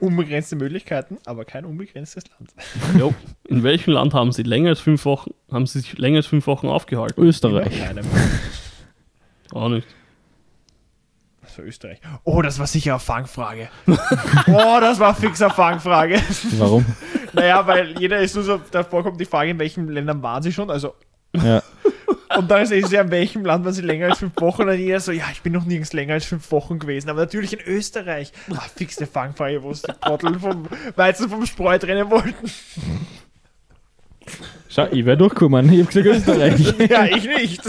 [0.00, 2.54] Unbegrenzte Möglichkeiten, aber kein unbegrenztes Land.
[2.98, 3.14] Jo.
[3.48, 6.46] In welchem Land haben Sie länger als fünf Wochen, haben Sie sich länger als fünf
[6.46, 7.20] Wochen aufgehalten?
[7.20, 7.82] Österreich.
[9.52, 9.86] Auch nicht.
[11.42, 12.00] Das war Österreich.
[12.24, 13.68] Oh, das war sicher eine Fangfrage.
[13.86, 16.20] oh, das war fix eine Fangfrage.
[16.58, 16.84] Warum?
[17.32, 20.52] naja, weil jeder ist nur so, davor kommt die Frage, in welchen Ländern waren sie
[20.52, 20.70] schon?
[20.70, 20.94] Also,
[21.34, 21.62] Ja,
[22.38, 24.62] und dann ist es ja, in welchem Land waren sie länger als fünf Wochen?
[24.62, 27.10] Und dann jeder so, ja, ich bin noch nirgends länger als fünf Wochen gewesen.
[27.10, 28.32] Aber natürlich in Österreich.
[28.50, 30.66] Ah, fix eine Fangfrage, wo es die Trottel vom
[30.96, 32.50] Weizen vom Spreu trennen wollten.
[34.68, 35.72] schau, ich wäre durchgekommen.
[35.72, 36.74] Ich hab gesagt Österreich.
[36.90, 37.62] ja, ich nicht.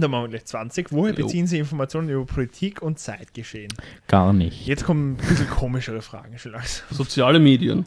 [0.00, 0.92] Dann machen wir gleich 20.
[0.92, 3.72] Woher beziehen Sie Informationen über Politik und Zeitgeschehen?
[4.06, 4.66] Gar nicht.
[4.66, 6.86] Jetzt kommen ein bisschen komischere Fragen schon langsam.
[6.90, 7.86] Soziale Medien.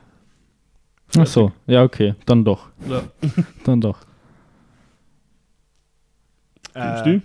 [1.18, 2.16] Ach so, ja, okay.
[2.26, 2.70] Dann doch.
[2.88, 3.04] Ja.
[3.66, 4.00] Dann doch.
[6.74, 7.22] Äh, die?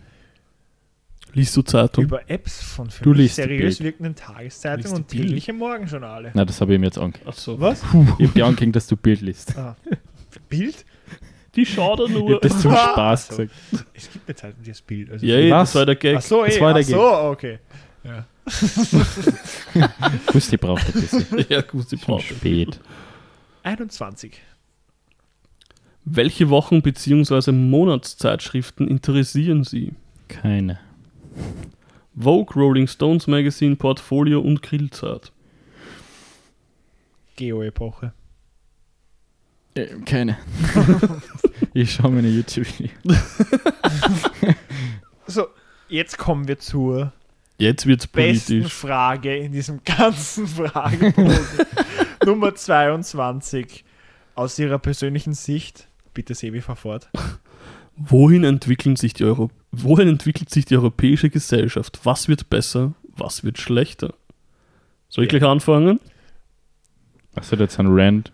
[1.34, 2.04] Liest du Zeitung?
[2.04, 6.30] über Apps von für Du mich liest seriös wirkenden Liest Tageszeitungen die und tägliche Morgenjournale.
[6.34, 7.28] Na, das habe ich mir jetzt angehört.
[7.30, 7.60] Ach so.
[7.60, 7.82] Was?
[8.18, 9.56] Ich hab dir angehängt, dass du Bild liest.
[9.56, 9.76] Ah.
[10.48, 10.84] Bild?
[11.54, 12.34] Die schaut er Ich nur.
[12.34, 13.36] hab das zum Ah, Spaß so.
[13.36, 13.54] gesagt.
[13.94, 15.10] Es gibt eine Zeitung, die das Bild.
[15.12, 15.60] Also Ja, ja, Was?
[15.60, 16.16] das war der Gag.
[16.16, 17.58] Ach so, Das eh, war der ach so, okay.
[20.26, 21.26] Gusti braucht ein bisschen.
[21.48, 21.62] Ja,
[21.98, 22.24] Schon braucht.
[22.24, 22.80] spät.
[23.66, 24.40] 21.
[26.04, 27.50] Welche Wochen- bzw.
[27.50, 29.92] Monatszeitschriften interessieren Sie?
[30.28, 30.78] Keine.
[32.16, 35.32] Vogue, Rolling Stones Magazine, Portfolio und Grillzeit.
[37.34, 38.12] Geo-Epoche.
[39.74, 40.38] Äh, keine.
[41.74, 42.92] ich schaue meine YouTube-Videos.
[45.28, 45.48] So,
[45.88, 47.12] jetzt kommen wir zur
[47.58, 48.72] Jetzt wird's besten politisch.
[48.72, 51.36] Frage in diesem ganzen Fragebogen.
[52.24, 53.84] Nummer 22.
[54.34, 57.08] Aus Ihrer persönlichen Sicht, Bitte, Sebi, fahr fort.
[57.96, 62.00] Wohin entwickeln sich die Euro Wohin entwickelt sich die europäische Gesellschaft?
[62.04, 62.94] Was wird besser?
[63.16, 64.14] Was wird schlechter?
[65.08, 65.38] Soll ich Ja.
[65.38, 66.00] gleich anfangen?
[67.34, 68.32] Was wird jetzt ein Rand?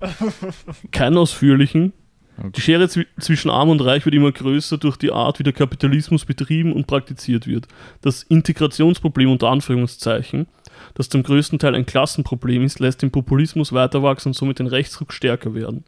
[0.90, 1.92] Keinen ausführlichen.
[2.38, 2.50] Okay.
[2.56, 5.52] Die Schere zwi zwischen Arm und Reich wird immer größer durch die Art, wie der
[5.52, 7.68] Kapitalismus betrieben und praktiziert wird.
[8.00, 10.46] Das Integrationsproblem unter Anführungszeichen,
[10.94, 14.66] das zum größten Teil ein Klassenproblem ist, lässt den Populismus weiter wachsen und somit den
[14.66, 15.84] Rechtsruck stärker werden.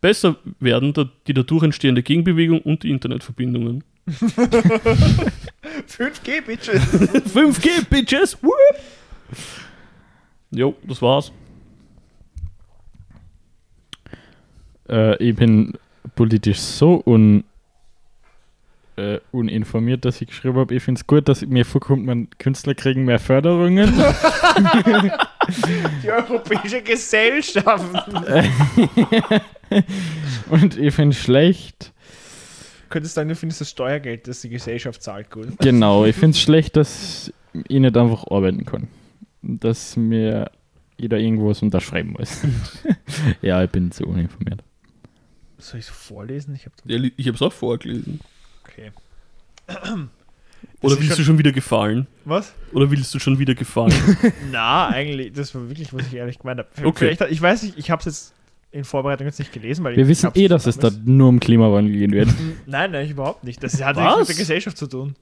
[0.00, 0.94] Besser werden
[1.26, 3.84] die dadurch entstehende Gegenbewegung und die Internetverbindungen.
[5.88, 6.82] 5G, Bitches.
[7.34, 8.36] 5G, Bitches!
[8.42, 8.54] Whoop.
[10.50, 11.32] Jo, das war's.
[14.88, 15.74] Äh, ich bin
[16.16, 17.44] politisch so un,
[19.00, 22.74] äh, uninformiert, dass ich geschrieben habe, ich finde es gut, dass mir vorkommt, man Künstler
[22.74, 23.92] kriegen mehr Förderungen.
[26.02, 28.08] Die europäische Gesellschaft.
[30.50, 31.92] Und ich finde es schlecht,
[32.90, 35.56] Könntest sagen, du findest das Steuergeld, das die Gesellschaft zahlt, gut.
[35.60, 37.32] genau, ich finde es schlecht, dass
[37.68, 38.88] ich nicht einfach arbeiten kann.
[39.42, 40.50] Dass mir
[40.98, 42.42] jeder irgendwas unterschreiben muss.
[43.42, 44.64] ja, ich bin zu uninformiert.
[45.58, 46.56] Soll ich es vorlesen?
[46.56, 48.20] Ich habe hab's auch vorgelesen.
[48.64, 48.90] Okay.
[50.82, 52.06] Oder willst schon- du schon wieder gefallen?
[52.24, 52.52] Was?
[52.72, 53.92] Oder willst du schon wieder gefallen?
[54.50, 56.68] Na, eigentlich, das war wirklich, was ich ehrlich gemeint habe.
[56.86, 57.14] Okay.
[57.16, 58.34] Vielleicht, ich weiß nicht, ich habe es jetzt
[58.72, 61.40] in Vorbereitung jetzt nicht gelesen, weil Wir ich wissen eh, dass es da nur um
[61.40, 62.28] Klimawandel gehen wird.
[62.66, 63.62] Nein, nein, überhaupt nicht.
[63.62, 64.04] Das hat Was?
[64.04, 65.14] nichts mit der Gesellschaft zu tun.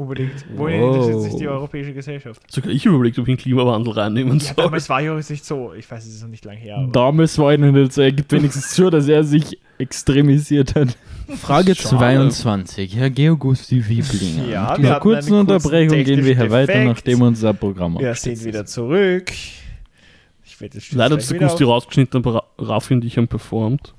[0.00, 0.32] Unbedingt.
[0.56, 0.94] Wohin Wow.
[0.96, 2.40] interessiert sich die europäische Gesellschaft?
[2.50, 4.54] Sogar ich überlegt, ob ich den Klimawandel reinnehmen Ja, soll.
[4.56, 5.74] damals war Joris nicht so.
[5.74, 6.88] Ich weiß, es ist noch nicht lange her.
[6.90, 10.96] Damals war ich noch nicht so, er gibt wenigstens zu, dass er sich extremisiert hat.
[11.36, 11.96] Frage Schade.
[11.98, 14.48] 22, Herr Geogusti Wieblinger.
[14.48, 19.30] Ja, Nach kurzen Unterbrechung gehen wir hier weiter, nachdem unser Programm Wir sind wieder zurück.
[20.92, 23.92] Leider ist der Gusti rausgeschnitten, aber Raffi und ich haben performt.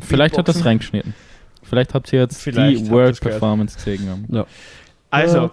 [0.00, 0.62] Vielleicht hat das Beatboxen.
[0.66, 1.14] reingeschnitten.
[1.62, 3.20] Vielleicht habt ihr jetzt Vielleicht die World.
[3.20, 4.08] Performance gesehen.
[4.08, 4.44] Haben.
[5.12, 5.50] Also,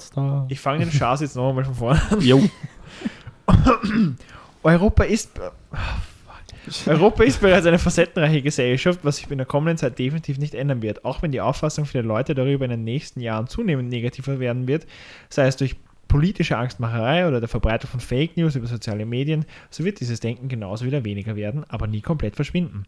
[0.47, 2.21] ich fange den Schaß jetzt noch einmal von vorne an.
[2.21, 2.41] Jo.
[4.63, 5.31] Europa ist.
[6.85, 10.81] Europa ist bereits eine facettenreiche Gesellschaft, was sich in der kommenden Zeit definitiv nicht ändern
[10.81, 11.03] wird.
[11.03, 14.85] Auch wenn die Auffassung vieler Leute darüber in den nächsten Jahren zunehmend negativer werden wird,
[15.29, 15.75] sei es durch
[16.07, 20.47] politische Angstmacherei oder der Verbreitung von Fake News über soziale Medien, so wird dieses Denken
[20.47, 22.85] genauso wieder weniger werden, aber nie komplett verschwinden.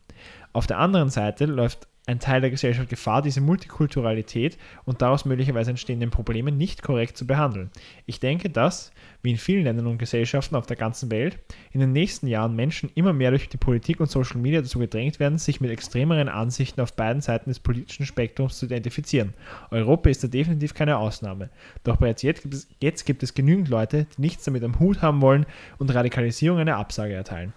[0.53, 5.69] Auf der anderen Seite läuft ein Teil der Gesellschaft Gefahr, diese Multikulturalität und daraus möglicherweise
[5.69, 7.69] entstehenden Probleme nicht korrekt zu behandeln.
[8.07, 8.91] Ich denke, dass,
[9.21, 11.37] wie in vielen Ländern und Gesellschaften auf der ganzen Welt,
[11.71, 15.19] in den nächsten Jahren Menschen immer mehr durch die Politik und Social Media dazu gedrängt
[15.19, 19.35] werden, sich mit extremeren Ansichten auf beiden Seiten des politischen Spektrums zu identifizieren.
[19.69, 21.49] Europa ist da definitiv keine Ausnahme.
[21.83, 25.03] Doch bereits jetzt gibt es, jetzt gibt es genügend Leute, die nichts damit am Hut
[25.03, 25.45] haben wollen
[25.77, 27.53] und Radikalisierung eine Absage erteilen.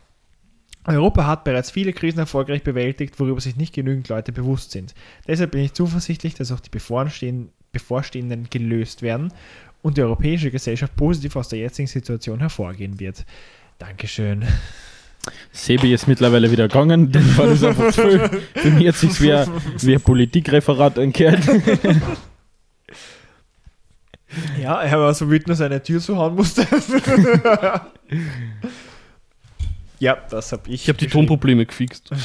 [0.86, 4.94] Europa hat bereits viele Krisen erfolgreich bewältigt, worüber sich nicht genügend Leute bewusst sind.
[5.26, 9.32] Deshalb bin ich zuversichtlich, dass auch die bevorstehenden, gelöst werden
[9.82, 13.24] und die europäische Gesellschaft positiv aus der jetzigen Situation hervorgehen wird.
[13.78, 14.44] Dankeschön.
[15.52, 17.10] Sebi ist mittlerweile wieder gegangen.
[17.10, 18.42] Das war das einfach zu viel.
[18.54, 19.48] Für mich hat sich wie ein,
[19.80, 21.40] wie ein Politikreferat angehört.
[24.60, 26.66] Ja, er war so wütend, dass er eine Tür zuhauen musste.
[30.00, 30.82] ja, das habe ich.
[30.82, 31.06] Ich habe die.
[31.08, 32.10] Tonprobleme gefixt.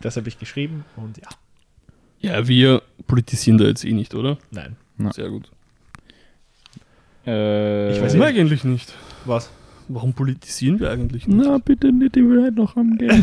[0.00, 1.28] Das habe ich geschrieben und ja,
[2.20, 4.38] Ja, wir politisieren da jetzt eh nicht, oder?
[4.50, 4.74] nein.
[5.12, 5.50] Sehr gut.
[7.26, 8.38] Äh, Ich weiß Warum nicht.
[8.40, 8.94] eigentlich nicht?
[9.26, 9.50] Was?
[9.88, 11.46] Warum politisieren wir eigentlich nicht?
[11.46, 13.22] Na, bitte nicht, ich will halt noch angehen.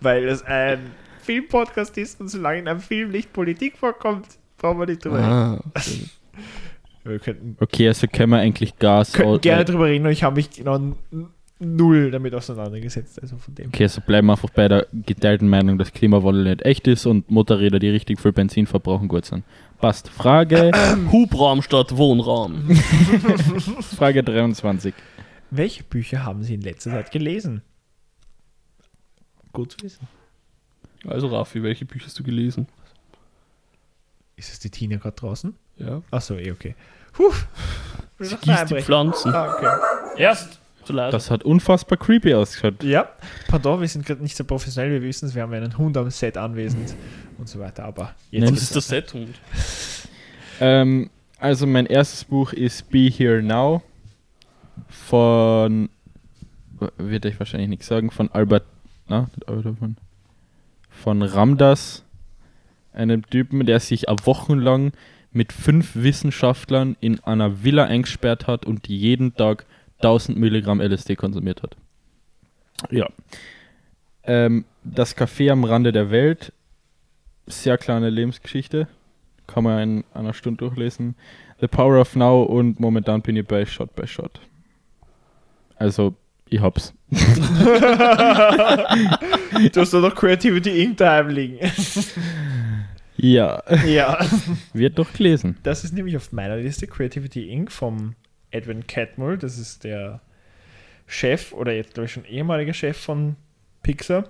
[0.00, 0.80] Weil es ein
[1.20, 4.26] Filmpodcast ist und solange in einem Film nicht Politik vorkommt,
[4.58, 5.28] brauchen wir nicht drüber reden.
[5.28, 5.60] Ah.
[5.74, 5.82] Wir
[7.04, 10.36] könnten, Okay, also können wir eigentlich Gas könnten aus- gerne drüber reden und ich habe
[10.36, 10.94] mich genau
[11.58, 13.20] null damit auseinandergesetzt.
[13.22, 13.68] Also von dem.
[13.68, 17.30] Okay, also bleiben wir einfach bei der geteilten Meinung, dass Klimawandel nicht echt ist und
[17.30, 19.44] Motorräder, die richtig viel Benzin verbrauchen, gut sind.
[19.78, 20.08] Passt.
[20.08, 20.70] Frage,
[21.12, 22.68] Hubraum statt Wohnraum.
[23.96, 24.94] Frage 23.
[25.50, 27.62] Welche Bücher haben Sie in letzter Zeit gelesen?
[29.52, 30.08] Gut zu wissen.
[31.06, 32.66] Also Raffi, welche Bücher hast du gelesen?
[34.36, 35.54] Ist es die Tina gerade draußen?
[35.84, 36.02] Ja.
[36.10, 36.74] Achso, eh, okay.
[37.12, 37.32] Puh.
[38.18, 39.34] Sie gießt die Pflanzen.
[39.34, 39.68] Ah, okay.
[40.16, 41.12] Erst zu leise.
[41.12, 42.82] Das hat unfassbar creepy ausgeschaut.
[42.82, 43.08] Ja,
[43.48, 46.10] pardon, wir sind gerade nicht so professionell, wir wissen es, wir haben einen Hund am
[46.10, 46.94] Set anwesend
[47.38, 49.40] und so weiter, aber jetzt Nein, das ist der Sethund.
[50.60, 53.82] Ähm, also mein erstes Buch ist Be Here Now
[54.88, 55.88] von,
[56.98, 58.64] wird euch wahrscheinlich nichts sagen, von Albert,
[59.08, 59.96] na, von,
[60.88, 62.04] von Ramdas,
[62.92, 64.92] einem Typen, der sich eine Woche lang
[65.32, 69.66] mit fünf Wissenschaftlern in einer Villa eingesperrt hat und jeden Tag
[69.98, 71.76] 1000 Milligramm LSD konsumiert hat.
[72.90, 73.08] Ja.
[74.24, 76.52] Ähm, das Café am Rande der Welt.
[77.46, 78.88] Sehr kleine Lebensgeschichte.
[79.46, 81.14] Kann man in einer Stunde durchlesen.
[81.60, 84.40] The Power of Now und momentan bin ich bei Shot by Shot.
[85.76, 86.14] Also,
[86.48, 86.92] ich hab's.
[89.72, 90.96] Du hast da noch Creativity Inc.
[90.96, 91.58] daheim liegen.
[93.16, 94.18] Ja, ja.
[94.72, 95.58] wird doch gelesen.
[95.62, 97.70] Das ist nämlich auf meiner Liste Creativity Inc.
[97.70, 98.14] vom
[98.50, 99.38] Edwin Catmull.
[99.38, 100.20] Das ist der
[101.06, 103.36] Chef oder jetzt glaube ich schon ehemaliger Chef von
[103.82, 104.24] Pixar.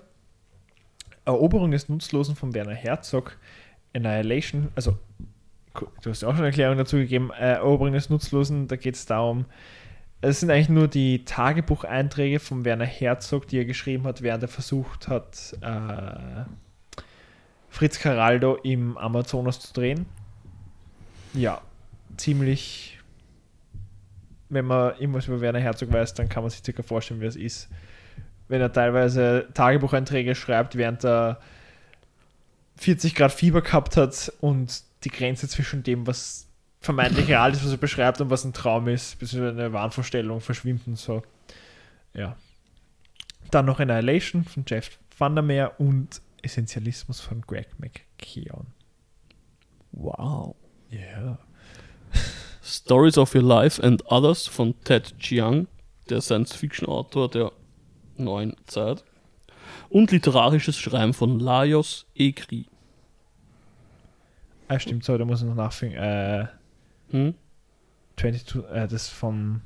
[1.25, 3.39] Eroberung des Nutzlosen von Werner Herzog.
[3.95, 4.99] Annihilation, also
[5.75, 7.31] du hast ja auch schon eine Erklärung dazu gegeben.
[7.31, 9.47] Äh, Eroberung des Nutzlosen, da geht es darum,
[10.23, 14.49] es sind eigentlich nur die Tagebucheinträge von Werner Herzog, die er geschrieben hat, während er
[14.49, 16.45] versucht hat, äh,
[17.73, 20.05] Fritz Caraldo im Amazonas zu drehen.
[21.33, 21.63] Ja,
[22.19, 23.01] ziemlich.
[24.51, 27.35] Wenn man irgendwas über Werner Herzog weiß, dann kann man sich circa vorstellen, wie es
[27.35, 27.71] ist.
[28.49, 31.41] Wenn er teilweise Tagebucheinträge schreibt, während er
[32.77, 36.49] 40 Grad Fieber gehabt hat und die Grenze zwischen dem, was
[36.83, 40.87] vermeintlich real ist, was er beschreibt und was ein Traum ist, bis eine Wahnvorstellung verschwimmt
[40.87, 41.23] und so.
[42.13, 42.37] Ja.
[43.51, 48.67] Dann noch Annihilation von Jeff Vandermeer und Essentialismus von Greg McKeown.
[49.93, 50.57] Wow.
[50.91, 50.99] Ja.
[50.99, 51.39] Yeah.
[52.63, 55.67] Stories of Your Life and Others von Ted Chiang,
[56.09, 57.53] der Science-Fiction-Autor der
[58.17, 59.05] neuen Zeit.
[59.89, 62.67] Und literarisches Schreiben von Lajos Ekri.
[64.69, 65.95] Ah, stimmt, so, da muss ich noch nachfragen.
[65.95, 66.47] Äh,
[67.11, 67.35] Hm?
[68.17, 69.61] 22, äh, das vom,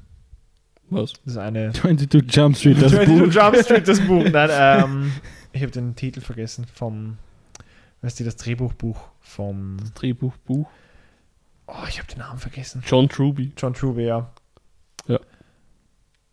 [0.91, 1.13] Was?
[1.25, 3.33] das ist eine 22 Jump Street, das 22 Buch.
[3.33, 4.25] Jump Street, das Buch.
[4.31, 5.13] Nein, ähm,
[5.57, 7.19] ich habe den Titel vergessen vom,
[8.03, 10.69] weißt du, das Drehbuchbuch vom, Drehbuchbuch.
[11.67, 12.83] oh, ich habe den Namen vergessen.
[12.87, 13.53] John Truby.
[13.57, 14.31] John Truby, ja.
[15.07, 15.21] Ja.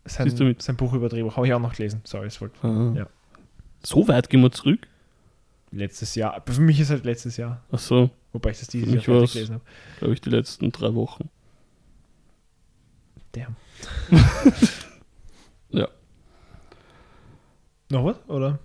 [0.06, 2.02] Sein, Siehst du mit- sein Buch über Drehbuch habe ich auch noch gelesen.
[2.04, 2.94] Sorry, es wollte Ah.
[2.98, 3.08] Ja.
[3.84, 4.88] So weit gehen wir zurück?
[5.72, 6.40] letztes Jahr.
[6.45, 9.64] Für mich ist halt letztes Jahr, Achso, wobei ich das dieses Jahr gelesen habe.
[9.98, 11.30] glaube ich, die letzten drei Wochen.
[13.32, 13.56] Damn.
[15.70, 15.88] Ja.
[17.90, 18.18] Noch was?
[18.28, 18.60] Oder?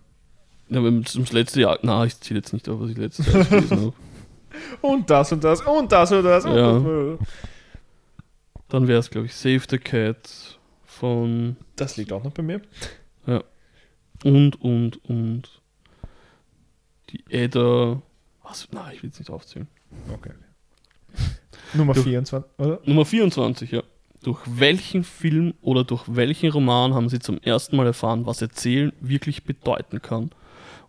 [0.71, 1.79] Ja, wenn es ums letzte Jahr.
[1.83, 3.93] Na, ich zähle jetzt nicht auf, was ich letztes Jahr gelesen habe.
[4.83, 6.45] Und das und das und das und das.
[6.45, 6.71] Ja.
[6.71, 7.29] Und das.
[8.69, 12.61] Dann wäre es, glaube ich, Save the Cat von das liegt auch noch bei mir.
[14.25, 15.43] und, und, und
[17.11, 18.03] die Edda.
[18.43, 18.69] Was?
[18.73, 19.69] Nein, ich will es nicht aufzählen.
[20.13, 20.33] Okay.
[21.75, 22.81] Nummer Du- 24, oder?
[22.85, 23.83] Nummer 24, ja.
[24.25, 28.93] Durch welchen Film oder durch welchen Roman haben Sie zum ersten Mal erfahren, was Erzählen
[29.01, 30.31] wirklich bedeuten kann?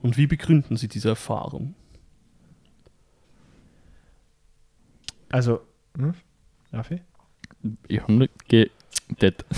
[0.02, 1.76] Und wie begründen Sie diese Erfahrung?
[5.30, 5.62] Also,
[5.98, 6.14] hm?
[6.72, 7.02] Raffi?
[7.88, 9.46] Ich habe nicht gedet.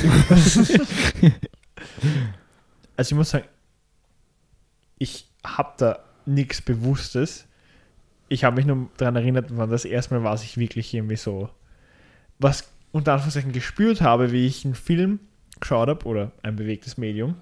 [2.97, 3.45] Also ich muss sagen,
[4.99, 7.47] ich habe da nichts Bewusstes.
[8.29, 11.15] Ich habe mich nur daran erinnert, wann das erste Mal war, dass ich wirklich irgendwie
[11.15, 11.49] so
[12.37, 15.19] was unter Anführungszeichen gespürt habe, wie ich einen Film
[15.59, 17.35] geschaut habe oder ein bewegtes Medium.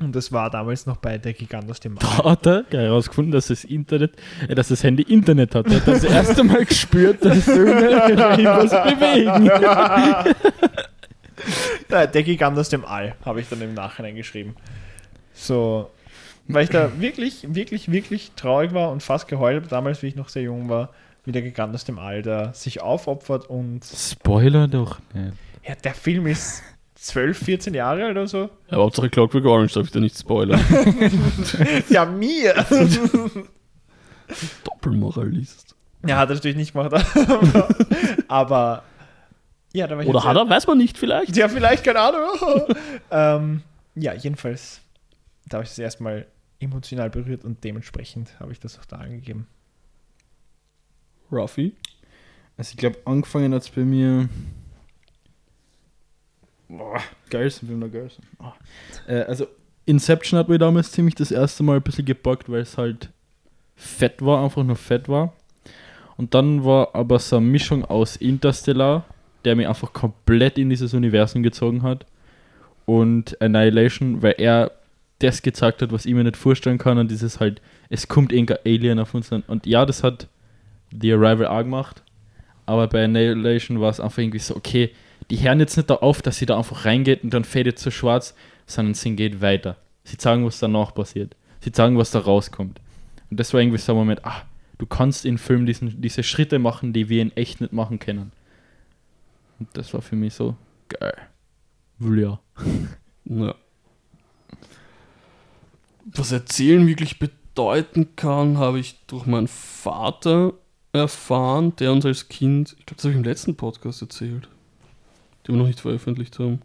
[0.00, 2.30] Und das war damals noch bei Der Gigant aus dem Da All.
[2.32, 4.12] hat er herausgefunden, dass das Internet,
[4.48, 5.66] äh, dass das Handy Internet hat.
[5.66, 9.50] Er hat das erste Mal gespürt, dass Filme was bewegen.
[11.88, 14.54] Nein, Der Gigant aus dem All habe ich dann im Nachhinein geschrieben.
[15.34, 15.90] So,
[16.48, 20.16] weil ich da wirklich, wirklich, wirklich traurig war und fast geheult habe, damals, wie ich
[20.16, 20.90] noch sehr jung war,
[21.24, 25.34] wie der Gigant aus dem All da sich aufopfert und Spoiler doch nicht.
[25.66, 26.62] Ja, der Film ist
[27.00, 28.50] 12, 14 Jahre alt oder so.
[28.70, 30.60] Ja, Hauptsache Clockwork Orange, darf ich da nicht spoilern.
[31.88, 32.54] Ja, mir.
[34.64, 35.74] Doppelmoralist.
[36.06, 36.92] ja, hat er natürlich nicht gemacht.
[37.16, 37.68] Aber,
[38.28, 38.82] aber
[39.72, 40.48] ja, da war ich Oder hat er?
[40.48, 41.36] Weiß man nicht vielleicht.
[41.36, 42.28] Ja, vielleicht, keine Ahnung.
[43.10, 43.62] ähm,
[43.94, 44.80] ja, jedenfalls,
[45.46, 46.26] da habe ich das erstmal
[46.60, 49.46] emotional berührt und dementsprechend habe ich das auch da angegeben.
[51.32, 51.74] Ruffy.
[52.56, 54.28] Also ich glaube, angefangen hat es bei mir.
[56.70, 58.24] Boah, Garrison, Film der Garrison.
[58.38, 58.52] Ah.
[59.06, 59.46] Äh, also
[59.86, 63.10] Inception hat mir damals ziemlich das erste Mal ein bisschen gepackt, weil es halt
[63.74, 65.32] fett war, einfach nur fett war.
[66.16, 69.04] Und dann war aber so eine Mischung aus Interstellar,
[69.44, 72.06] der mich einfach komplett in dieses Universum gezogen hat,
[72.86, 74.72] und Annihilation, weil er
[75.20, 78.58] das gezeigt hat, was ich mir nicht vorstellen kann, und dieses halt, es kommt irgendein
[78.64, 79.32] Alien auf uns.
[79.32, 79.42] an.
[79.46, 80.28] Und ja, das hat
[81.00, 82.02] The Arrival auch gemacht.
[82.66, 84.90] Aber bei Annihilation war es einfach irgendwie so, okay,
[85.30, 87.90] die hören jetzt nicht da auf, dass sie da einfach reingeht und dann fadet zu
[87.90, 88.34] schwarz,
[88.66, 89.76] sondern sie geht weiter.
[90.04, 91.36] Sie sagen, was danach passiert.
[91.60, 92.80] Sie sagen, was da rauskommt.
[93.30, 94.42] Und das war irgendwie so ein Moment, ah,
[94.78, 98.32] du kannst in Film diesen, diese Schritte machen, die wir in echt nicht machen können.
[99.60, 100.56] Und das war für mich so
[100.88, 101.16] geil.
[102.00, 102.40] Ja.
[103.26, 103.54] Ja.
[106.06, 110.54] was Erzählen wirklich bedeuten kann, habe ich durch meinen Vater
[110.92, 114.48] erfahren, der uns als Kind, ich glaube, das habe ich im letzten Podcast erzählt,
[115.46, 116.60] den wir noch nicht veröffentlicht haben,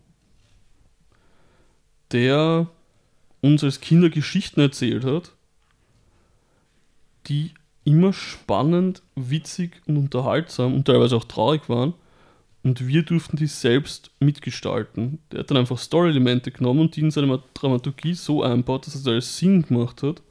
[2.11, 2.68] der
[3.41, 5.34] uns als Kinder Geschichten erzählt hat,
[7.27, 7.52] die
[7.84, 11.93] immer spannend, witzig und unterhaltsam und teilweise auch traurig waren.
[12.64, 15.19] Und wir durften die selbst mitgestalten.
[15.31, 19.07] Der hat dann einfach Story-Elemente genommen und die in seine Dramaturgie so einbaut, dass es
[19.07, 20.23] alles Sinn gemacht hat.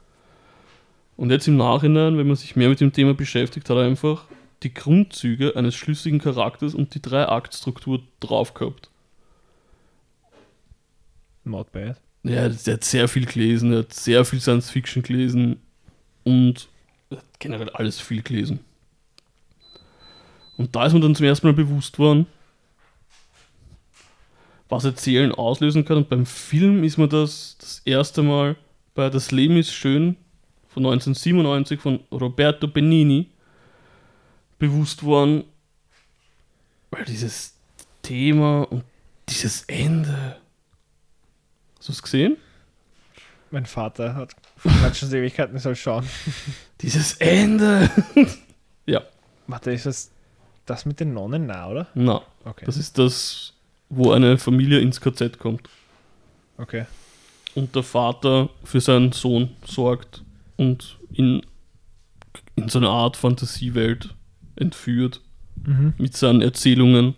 [1.16, 4.24] Und jetzt im Nachhinein, wenn man sich mehr mit dem Thema beschäftigt, hat er einfach
[4.64, 8.90] die Grundzüge eines schlüssigen Charakters und die Drei-Akt-Struktur drauf gehabt.
[11.44, 12.00] Not bad.
[12.22, 15.60] Ja, der hat sehr viel gelesen, er hat sehr viel Science Fiction gelesen
[16.24, 16.68] und
[17.10, 18.60] er hat generell alles viel gelesen.
[20.56, 22.26] Und da ist mir dann zum ersten Mal bewusst worden,
[24.70, 25.98] was Erzählen auslösen kann.
[25.98, 28.56] Und beim Film ist mir das das erste Mal
[28.94, 30.16] bei Das Leben ist schön
[30.68, 33.28] von 1997 von Roberto Benini
[34.58, 35.44] bewusst worden,
[36.90, 37.54] weil dieses
[38.02, 38.84] Thema und
[39.28, 40.36] dieses Ende.
[41.78, 42.36] Hast du es gesehen?
[43.50, 44.34] Mein Vater hat
[44.96, 46.08] schon Ewigkeiten, ich soll schauen.
[46.80, 47.88] Dieses Ende!
[48.86, 49.02] ja,
[49.46, 50.10] Warte, ist das
[50.66, 51.86] das mit den Nonnen nah, oder?
[51.94, 52.64] na, Okay.
[52.66, 53.52] das ist das,
[53.88, 55.68] wo eine Familie ins KZ kommt
[56.58, 56.84] okay.
[57.54, 60.22] und der Vater für seinen Sohn sorgt
[60.56, 61.42] und ihn
[62.56, 64.14] in so eine Art Fantasiewelt
[64.56, 65.20] entführt
[65.66, 65.94] Mhm.
[65.98, 67.14] mit seinen Erzählungen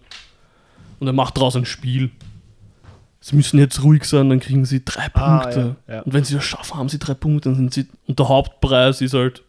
[1.01, 2.11] und er macht daraus ein Spiel.
[3.21, 5.77] Sie müssen jetzt ruhig sein, dann kriegen sie drei Ah, Punkte.
[5.89, 6.03] ja, ja.
[6.03, 7.49] Und wenn sie das schaffen, haben sie drei Punkte.
[7.49, 9.43] Dann sind sie, und der Hauptpreis ist halt.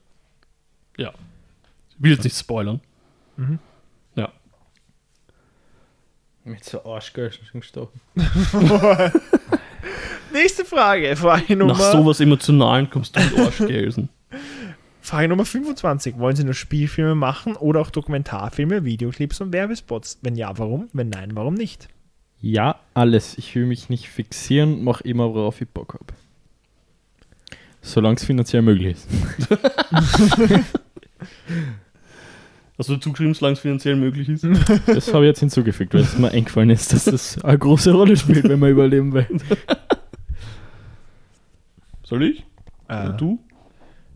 [0.97, 1.11] Ja.
[1.89, 2.79] Ich will jetzt nicht spoilern.
[3.35, 3.59] Mhm.
[4.15, 4.29] Ja.
[6.43, 8.01] Mit so Arschgeißen schon gestochen.
[10.33, 11.15] Nächste Frage.
[11.15, 14.09] Frage Nach Nummer, sowas Emotionalen kommst du mit Arschgelsen.
[15.07, 16.19] Frage Nummer 25.
[16.19, 20.19] Wollen Sie nur Spielfilme machen oder auch Dokumentarfilme, Videoclips und Werbespots?
[20.21, 20.89] Wenn ja, warum?
[20.91, 21.87] Wenn nein, warum nicht?
[22.41, 23.37] Ja, alles.
[23.37, 26.07] Ich will mich nicht fixieren, mach immer, worauf ich Bock habe.
[27.81, 29.07] Solange es finanziell möglich ist.
[32.77, 34.43] Hast du dazu geschrieben, solange es finanziell möglich ist?
[34.87, 38.17] Das habe ich jetzt hinzugefügt, weil es mir eingefallen ist, dass das eine große Rolle
[38.17, 39.25] spielt, wenn man überleben will.
[42.03, 42.39] Soll ich?
[42.89, 43.39] Äh, Oder du?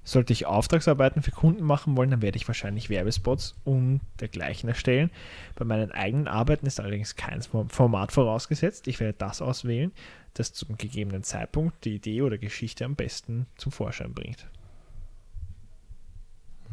[0.04, 5.12] Sollte ich Auftragsarbeiten für Kunden machen wollen, dann werde ich wahrscheinlich Werbespots und dergleichen erstellen.
[5.56, 8.88] Bei meinen eigenen Arbeiten ist allerdings kein Format vorausgesetzt.
[8.88, 9.92] Ich werde das auswählen,
[10.34, 14.48] das zum gegebenen Zeitpunkt die Idee oder Geschichte am besten zum Vorschein bringt.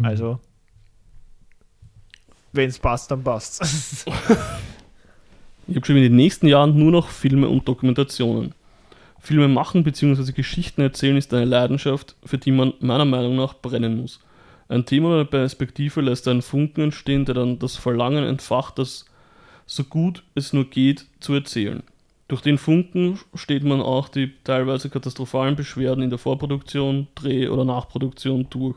[0.02, 0.40] Also,
[2.52, 4.06] wenn es passt, dann passt
[5.68, 8.54] Ich habe geschrieben, in den nächsten Jahren nur noch Filme und Dokumentationen.
[9.20, 10.32] Filme machen bzw.
[10.32, 14.20] Geschichten erzählen ist eine Leidenschaft, für die man meiner Meinung nach brennen muss.
[14.68, 19.06] Ein Thema oder eine Perspektive lässt einen Funken entstehen, der dann das Verlangen entfacht, das
[19.66, 21.82] so gut es nur geht zu erzählen.
[22.28, 27.64] Durch den Funken steht man auch die teilweise katastrophalen Beschwerden in der Vorproduktion, Dreh- oder
[27.64, 28.76] Nachproduktion durch.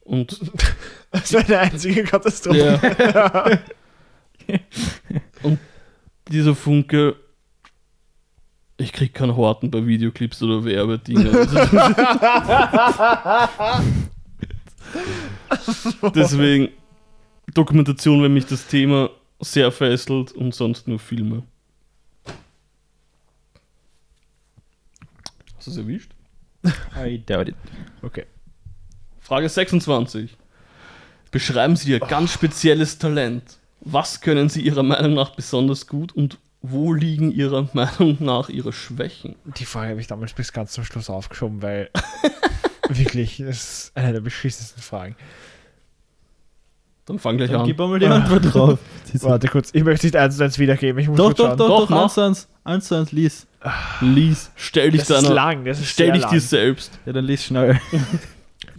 [0.00, 0.40] Und
[1.10, 2.80] Das wäre eine einzige Katastrophe.
[5.42, 5.58] Und
[6.28, 7.16] dieser Funke,
[8.80, 11.32] ich krieg keinen Horten bei Videoclips oder Werbedingen.
[16.14, 16.68] Deswegen
[17.54, 21.42] Dokumentation, wenn mich das Thema sehr fesselt und sonst nur Filme.
[25.56, 26.12] Hast du es erwischt?
[26.96, 27.56] I doubt it.
[28.02, 28.26] Okay.
[29.18, 30.36] Frage 26.
[31.30, 33.58] Beschreiben Sie Ihr ganz spezielles Talent.
[33.80, 38.72] Was können Sie Ihrer Meinung nach besonders gut und wo liegen Ihrer Meinung nach Ihre
[38.72, 39.36] Schwächen?
[39.58, 41.90] Die Frage habe ich damals bis ganz zum Schluss aufgeschoben, weil
[42.88, 45.16] wirklich, das ist eine der beschissensten Fragen.
[47.06, 47.66] Dann fang gleich Dann an.
[47.66, 48.78] gib einmal die Antwort drauf.
[49.14, 51.00] Warte kurz, ich möchte nicht eins zu eins wiedergeben.
[51.00, 51.58] Ich muss Doch, doch, schauen.
[51.58, 53.46] doch, Doch, doch, eins zu eins, eins zu eins, lies.
[54.00, 56.30] Lies, stell dich Das ist deiner, lang, das ist stell sehr dich lang.
[56.32, 56.98] dir selbst.
[57.06, 57.80] Ja, dann lies schnell.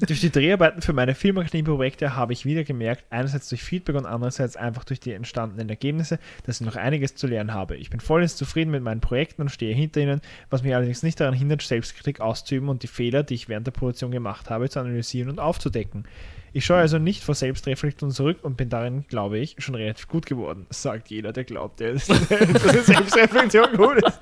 [0.07, 4.55] Durch die Dreharbeiten für meine Filmakademie-Projekte habe ich wieder gemerkt, einerseits durch Feedback und andererseits
[4.55, 7.77] einfach durch die entstandenen Ergebnisse, dass ich noch einiges zu lernen habe.
[7.77, 11.19] Ich bin vollends zufrieden mit meinen Projekten und stehe hinter ihnen, was mich allerdings nicht
[11.19, 14.79] daran hindert, Selbstkritik auszuüben und die Fehler, die ich während der Produktion gemacht habe, zu
[14.79, 16.05] analysieren und aufzudecken.
[16.53, 20.25] Ich scheue also nicht vor Selbstreflexion zurück und bin darin, glaube ich, schon relativ gut
[20.25, 24.19] geworden, sagt jeder, der glaubt, dass Selbstreflexion gut ist.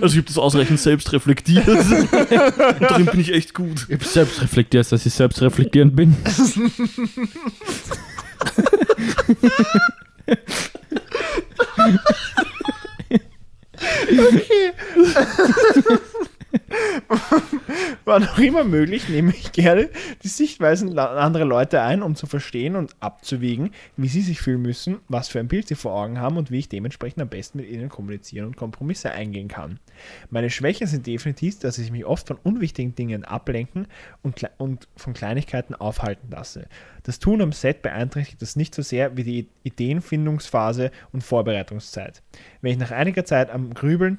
[0.00, 1.66] Also ich habe das ausreichend selbst reflektiert.
[1.66, 2.12] Und
[2.80, 3.86] darin bin ich echt gut.
[3.88, 6.16] Ich habe selbst reflektiert, dass ich selbst reflektierend bin.
[18.04, 19.88] Wann auch immer möglich, nehme ich gerne
[20.22, 24.98] die Sichtweisen anderer Leute ein, um zu verstehen und abzuwägen, wie sie sich fühlen müssen,
[25.08, 27.68] was für ein Bild sie vor Augen haben und wie ich dementsprechend am besten mit
[27.68, 29.78] ihnen kommunizieren und Kompromisse eingehen kann.
[30.30, 33.86] Meine Schwächen sind definitiv, dass ich mich oft von unwichtigen Dingen ablenken
[34.22, 36.68] und, und von Kleinigkeiten aufhalten lasse.
[37.02, 42.22] Das Tun am Set beeinträchtigt das nicht so sehr wie die Ideenfindungsphase und Vorbereitungszeit.
[42.60, 44.18] Wenn ich nach einiger Zeit am Grübeln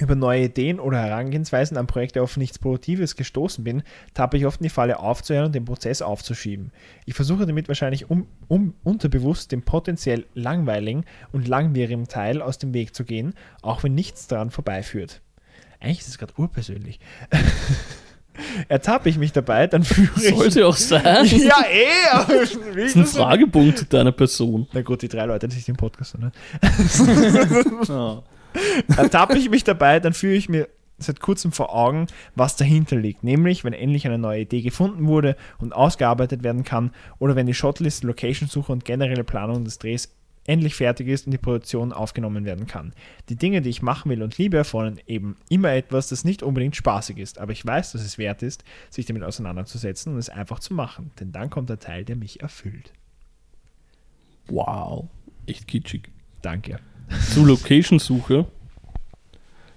[0.00, 3.82] über neue Ideen oder Herangehensweisen an Projekte auf nichts Produktives gestoßen bin,
[4.14, 6.72] tappe ich oft in die Falle aufzuhören und den Prozess aufzuschieben.
[7.04, 12.74] Ich versuche damit wahrscheinlich um, um, unterbewusst dem potenziell langweiligen und langwierigen Teil aus dem
[12.74, 15.20] Weg zu gehen, auch wenn nichts daran vorbeiführt.
[15.80, 16.98] Eigentlich ist es gerade urpersönlich.
[18.68, 20.34] Ertappe ich mich dabei, dann führe ich...
[20.34, 21.26] Sollte auch sein.
[21.26, 24.68] Ja, eh, aber Das ist ein Fragebogen zu deiner Person.
[24.72, 26.32] Na gut, die drei Leute, die sich den Podcast hören.
[27.88, 28.22] Ah.
[28.96, 30.68] Ertappe ich mich dabei, dann führe ich mir
[30.98, 33.22] seit kurzem vor Augen, was dahinter liegt.
[33.24, 37.54] Nämlich, wenn endlich eine neue Idee gefunden wurde und ausgearbeitet werden kann oder wenn die
[37.54, 40.14] Shotlist, Location-Suche und generelle Planung des Drehs
[40.48, 42.94] endlich fertig ist und die Produktion aufgenommen werden kann.
[43.28, 46.74] Die Dinge, die ich machen will und liebe, erfordern eben immer etwas, das nicht unbedingt
[46.74, 50.58] spaßig ist, aber ich weiß, dass es wert ist, sich damit auseinanderzusetzen und es einfach
[50.58, 52.92] zu machen, denn dann kommt der Teil, der mich erfüllt.
[54.48, 55.08] Wow.
[55.46, 56.10] Echt kitschig.
[56.40, 56.80] Danke.
[57.32, 58.46] Zur Location-Suche.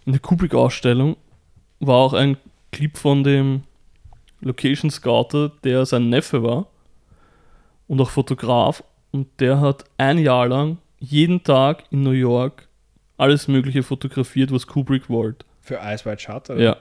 [0.05, 1.15] In der Kubrick-Ausstellung
[1.79, 2.37] war auch ein
[2.71, 3.63] Clip von dem
[4.41, 6.67] Location Scouter, der sein Neffe war
[7.87, 8.83] und auch Fotograf.
[9.11, 12.67] Und der hat ein Jahr lang jeden Tag in New York
[13.17, 15.45] alles Mögliche fotografiert, was Kubrick wollte.
[15.61, 16.49] Für Ice White Shut?
[16.57, 16.77] Ja.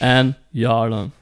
[0.00, 1.12] Ein Jahr lang.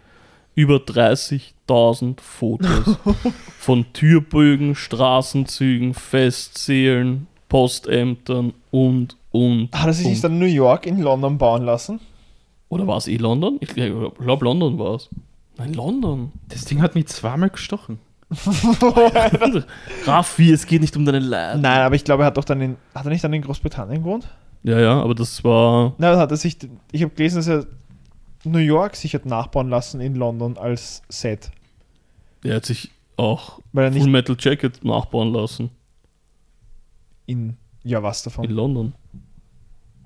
[0.56, 2.96] Über 30.000 Fotos.
[3.58, 9.68] von Türbögen, Straßenzügen, Festsälen, Postämtern und, und.
[9.72, 12.00] Hat er sich nicht dann New York in London bauen lassen?
[12.70, 13.58] Oder war es eh London?
[13.60, 15.10] Ich glaube, glaub, London war es.
[15.58, 16.32] Nein, London.
[16.48, 17.98] Das Ding hat mich zweimal gestochen.
[20.06, 21.60] Raffi, es geht nicht um deine Leiden.
[21.62, 24.04] Nein, aber ich glaube, er hat doch dann in, hat er nicht dann in Großbritannien
[24.04, 24.28] gewohnt?
[24.62, 25.94] Ja, ja, aber das war.
[25.98, 26.56] Nein, hat er sich,
[26.92, 27.66] ich habe gelesen, dass er
[28.44, 31.50] New York sich hat nachbauen lassen in London als Set.
[32.44, 35.70] Er hat sich auch Weil er Full nicht Metal Jacket nachbauen lassen.
[37.30, 38.50] In, ja, was In davon?
[38.50, 38.92] London.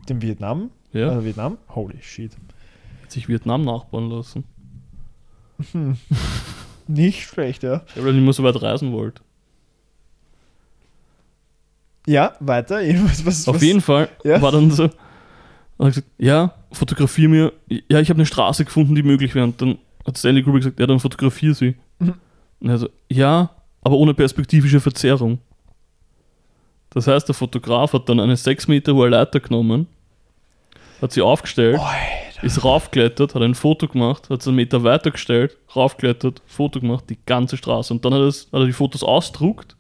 [0.09, 0.71] Dem Vietnam?
[0.93, 1.09] Ja.
[1.09, 1.59] Also Vietnam?
[1.75, 2.33] Holy shit.
[3.03, 4.45] Hat sich Vietnam nachbauen lassen.
[6.87, 7.83] Nicht schlecht, ja.
[7.95, 9.23] Weil er nicht mehr so weit reisen wollte.
[12.07, 12.77] Ja, weiter.
[13.05, 14.43] Was, was, Auf was, jeden Fall Ja.
[14.43, 14.91] war dann so,
[15.79, 17.53] gesagt, ja, fotografier mir,
[17.89, 19.47] ja, ich habe eine Straße gefunden, die möglich wäre.
[19.47, 21.75] Und dann hat Stanley Kubrick gesagt, ja, dann fotografier sie.
[21.99, 22.15] Mhm.
[22.61, 25.39] Und er so, ja, aber ohne perspektivische Verzerrung.
[26.95, 29.89] Das heißt, der Fotograf hat dann eine 6 Meter hohe Leiter genommen,
[31.03, 31.81] hat sie aufgestellt,
[32.43, 37.19] ist raufgeklettert, hat ein Foto gemacht, hat es einen Meter weitergestellt, raufgeklettert, Foto gemacht, die
[37.27, 37.93] ganze Straße.
[37.93, 39.77] Und dann hat, es, hat er die Fotos ausdruckt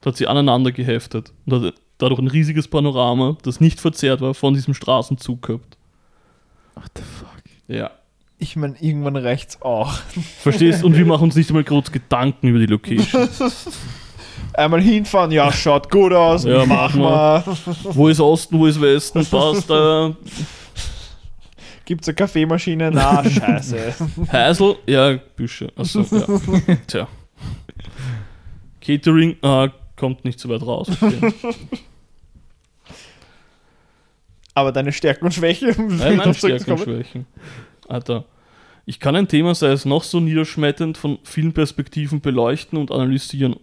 [0.00, 1.32] und hat sie aneinander geheftet.
[1.44, 5.76] Und hat dadurch ein riesiges Panorama, das nicht verzerrt war, von diesem Straßenzug gehabt.
[6.74, 7.28] What the fuck?
[7.68, 7.90] Ja.
[8.38, 9.92] Ich meine, irgendwann reicht's auch.
[10.40, 10.82] Verstehst?
[10.82, 13.28] Und wir machen uns nicht einmal groß Gedanken über die Location.
[14.60, 16.44] Einmal hinfahren, ja, schaut gut aus.
[16.44, 17.10] Ja, mach machen wir.
[17.10, 17.44] mal.
[17.94, 19.24] wo ist Osten, wo ist Westen?
[19.30, 20.14] Passt da.
[21.86, 22.90] Gibt's eine Kaffeemaschine?
[22.90, 23.94] Na, scheiße.
[24.30, 24.76] Heisel?
[24.86, 25.72] Ja, Büsche.
[25.74, 26.76] Achso, ja.
[26.86, 27.08] Tja.
[28.82, 30.90] Catering ah, kommt nicht so weit raus.
[31.00, 31.32] Okay.
[34.52, 35.96] Aber deine Stärken und Schwächen.
[35.96, 36.80] Nein, meine Stärken und.
[36.80, 37.26] Schwächen.
[37.88, 38.26] Alter,
[38.84, 43.56] ich kann ein Thema, sei es noch so niederschmetternd, von vielen Perspektiven beleuchten und analysieren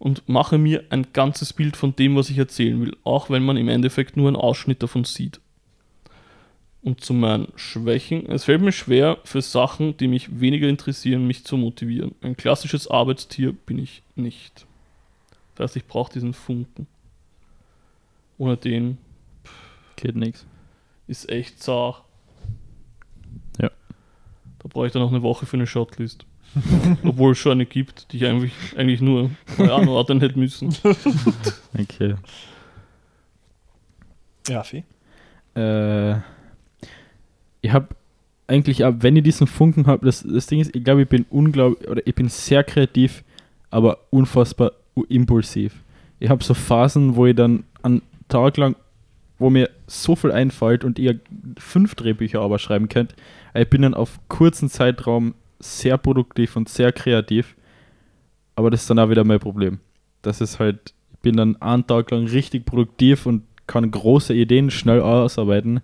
[0.00, 3.58] und mache mir ein ganzes Bild von dem, was ich erzählen will, auch wenn man
[3.58, 5.40] im Endeffekt nur einen Ausschnitt davon sieht.
[6.82, 11.44] Und zu meinen Schwächen, es fällt mir schwer, für Sachen, die mich weniger interessieren, mich
[11.44, 12.14] zu motivieren.
[12.22, 14.66] Ein klassisches Arbeitstier bin ich nicht.
[15.54, 16.86] Das heißt, ich brauche diesen Funken.
[18.38, 18.96] Ohne den
[19.96, 20.46] Geht nix.
[21.08, 22.02] ist echt zart.
[23.60, 23.70] Ja.
[24.60, 26.24] Da brauche ich dann noch eine Woche für eine Shotlist.
[27.04, 30.74] Obwohl es schon eine gibt, die ich eigentlich, eigentlich nur mal anordnen hätte müssen.
[31.78, 32.16] Okay.
[34.48, 34.84] Raffi.
[35.54, 36.16] Äh,
[37.62, 37.88] ich habe
[38.46, 41.24] eigentlich, ab wenn ich diesen Funken habe, das, das Ding ist, ich glaube, ich bin
[41.30, 43.22] unglaublich, oder ich bin sehr kreativ,
[43.70, 44.72] aber unfassbar
[45.08, 45.74] impulsiv.
[46.18, 48.76] Ich habe so Phasen, wo ich dann einen Tag lang,
[49.38, 51.20] wo mir so viel einfällt und ihr
[51.58, 53.14] fünf Drehbücher aber schreiben könnt.
[53.54, 57.54] Ich bin dann auf kurzen Zeitraum sehr produktiv und sehr kreativ,
[58.56, 59.78] aber das ist dann auch wieder mein Problem.
[60.22, 64.70] Das ist halt, ich bin dann einen Tag lang richtig produktiv und kann große Ideen
[64.70, 65.80] schnell ausarbeiten.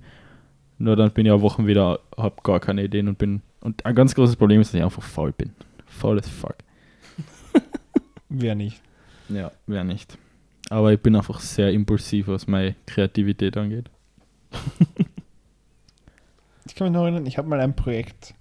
[0.78, 3.94] Nur dann bin ich auch Wochen wieder, habe gar keine Ideen und bin Und ein
[3.94, 5.52] ganz großes Problem ist, dass ich einfach faul bin.
[5.86, 6.56] Faul as fuck.
[8.28, 8.80] Wer nicht.
[9.28, 10.18] Ja, wer nicht.
[10.70, 13.90] Aber ich bin einfach sehr impulsiv, was meine Kreativität angeht.
[16.68, 18.34] Ich kann mich noch erinnern, ich habe mal ein Projekt.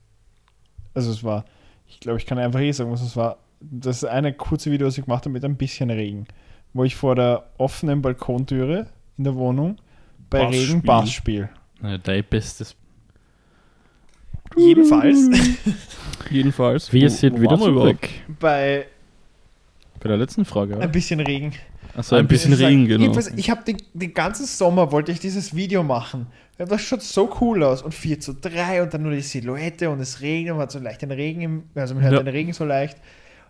[0.96, 1.46] Also es war,
[1.88, 3.38] ich glaube, ich kann einfach eh sagen, was es war.
[3.60, 6.26] Das ist eine kurze Video, was ich gemacht habe mit ein bisschen Regen.
[6.74, 9.78] Wo ich vor der offenen Balkontüre in der Wohnung
[10.30, 10.66] bei Bassspiel.
[10.66, 11.50] Regen Bass spiele.
[11.84, 12.76] Ja, dein bestes.
[14.58, 15.30] Jedenfalls
[16.30, 16.92] Jedenfalls.
[16.92, 18.10] Wir sind wieder zurück.
[18.40, 18.88] bei
[20.00, 20.84] Bei der letzten Frage, oder?
[20.84, 21.54] ein bisschen Regen.
[21.96, 23.02] Achso, ein bisschen Regen, genau.
[23.02, 26.28] Jedenfalls, ich habe den, den ganzen Sommer wollte ich dieses Video machen.
[26.58, 27.82] Das schaut so cool aus.
[27.82, 30.54] Und 4 zu 3 und dann nur die Silhouette und es regnet.
[30.54, 32.24] Man hat so leicht den Regen, im, also man hört Ja.
[32.24, 32.98] den Regen so leicht.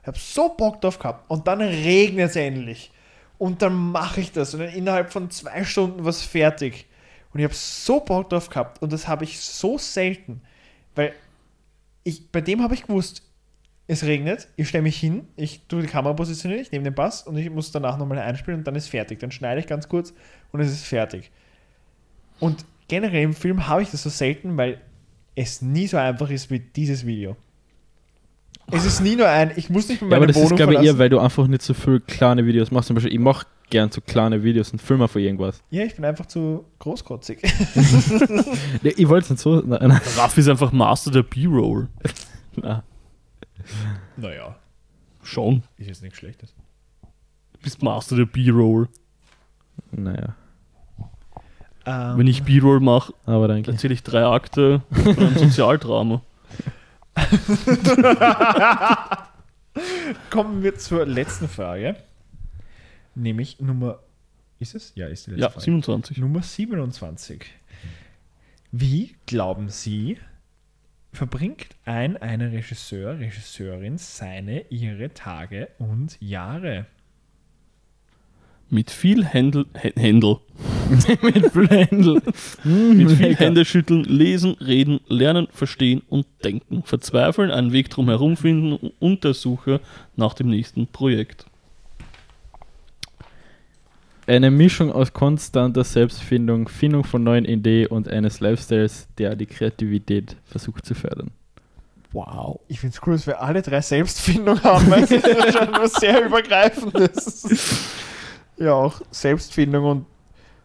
[0.02, 1.30] Ich habe so Bock drauf gehabt.
[1.30, 2.92] Und dann regnet es endlich.
[3.38, 4.54] Und dann mache ich das.
[4.54, 6.86] Und dann innerhalb von zwei Stunden war es fertig.
[7.34, 8.82] Und ich habe so Bock drauf gehabt.
[8.82, 10.42] Und das habe ich so selten.
[10.96, 11.14] Weil
[12.04, 13.24] ich, bei dem habe ich gewusst,
[13.88, 17.24] es regnet, ich stelle mich hin, ich tue die Kamera positionieren, ich nehme den Bass
[17.24, 19.20] und ich muss danach nochmal einspielen und dann ist fertig.
[19.20, 20.14] Dann schneide ich ganz kurz
[20.52, 21.32] und es ist fertig.
[22.40, 24.82] Und generell im Film habe ich das so selten, weil
[25.36, 27.36] es nie so einfach ist wie dieses Video.
[28.72, 30.58] Es ist nie nur ein, ich muss nicht mehr Ja, meine aber das Wohnung ist,
[30.58, 32.88] glaube ich, eher, weil du einfach nicht so viel kleine Videos machst.
[32.88, 35.62] Zum Beispiel, ich mache gern so kleine Videos und filme für irgendwas.
[35.70, 37.44] Ja, ich bin einfach zu großkotzig.
[38.82, 39.62] Ich wollte es nicht so.
[39.62, 40.02] Nein,
[40.36, 41.88] ist einfach Master der B-Roll.
[44.18, 44.56] naja,
[45.24, 45.64] Schon.
[45.78, 46.54] ist jetzt nichts Schlechtes.
[47.54, 48.88] Du bist Master der B-Roll.
[49.92, 50.36] Naja,
[51.86, 56.22] Ähm, Wenn ich B-Roll mache, erzähle ich drei Akte von einem Sozialdrama.
[60.30, 61.96] Kommen wir zur letzten Frage.
[63.16, 64.00] Nämlich Nummer.
[64.60, 64.94] Ist es?
[64.96, 65.66] Ja, ist die letzte Ja, Frage.
[65.66, 66.18] 27.
[66.18, 67.46] Nummer 27.
[68.72, 70.18] Wie glauben Sie,
[71.16, 76.86] verbringt ein einer Regisseur, Regisseurin seine, ihre Tage und Jahre?
[78.70, 80.38] Mit viel Händel, Hä- Händel.
[81.22, 82.22] Mit Blendl.
[82.64, 86.84] Mit viel Händeschütteln, lesen, reden, lernen, verstehen und denken.
[86.84, 89.82] Verzweifeln, einen Weg drum herum finden und der Suche
[90.16, 91.46] nach dem nächsten Projekt.
[94.28, 100.36] Eine Mischung aus konstanter Selbstfindung, Findung von neuen Ideen und eines Lifestyles, der die Kreativität
[100.46, 101.30] versucht zu fördern.
[102.12, 102.60] Wow.
[102.68, 105.72] Ich finde es cool, dass wir alle drei Selbstfindung haben, weil es ist ja schon
[105.74, 107.90] was sehr Übergreifendes.
[108.58, 110.06] Ja, auch Selbstfindung und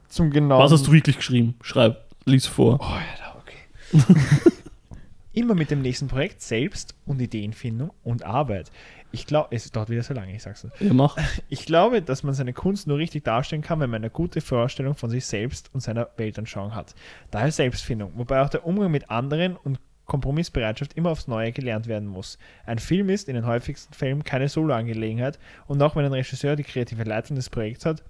[0.08, 0.62] zum genauen.
[0.62, 1.54] Was hast du wirklich geschrieben?
[1.60, 2.78] Schreib, lies vor.
[2.80, 4.14] Oh, ja, okay.
[5.32, 8.70] Immer mit dem nächsten Projekt Selbst- und Ideenfindung und Arbeit.
[9.12, 10.72] Ich glaube, es dauert wieder so lange, ich sag's nur.
[10.80, 11.16] Ja, mach.
[11.48, 14.94] Ich glaube, dass man seine Kunst nur richtig darstellen kann, wenn man eine gute Vorstellung
[14.94, 16.94] von sich selbst und seiner Weltanschauung hat.
[17.30, 22.08] Daher Selbstfindung, wobei auch der Umgang mit anderen und Kompromissbereitschaft immer aufs Neue gelernt werden
[22.08, 22.36] muss.
[22.66, 25.38] Ein Film ist in den häufigsten Fällen keine Solo-Angelegenheit
[25.68, 28.02] und auch wenn ein Regisseur die kreative Leitung des Projekts hat,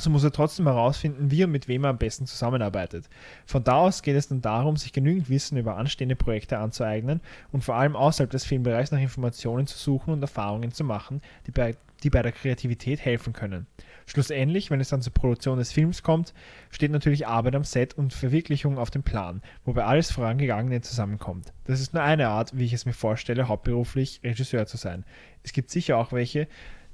[0.00, 3.08] so muss er trotzdem herausfinden, wie und mit wem er am besten zusammenarbeitet.
[3.46, 7.20] Von da aus geht es dann darum, sich genügend Wissen über anstehende Projekte anzueignen
[7.50, 11.50] und vor allem außerhalb des Filmbereichs nach Informationen zu suchen und Erfahrungen zu machen, die
[11.50, 13.66] bei, die bei der Kreativität helfen können.
[14.06, 16.32] Schlussendlich, wenn es dann zur Produktion des Films kommt,
[16.70, 21.52] steht natürlich Arbeit am Set und Verwirklichung auf dem Plan, wobei alles vorangegangene zusammenkommt.
[21.64, 25.04] Das ist nur eine Art, wie ich es mir vorstelle, hauptberuflich Regisseur zu sein.
[25.42, 26.48] Es gibt sicher auch welche,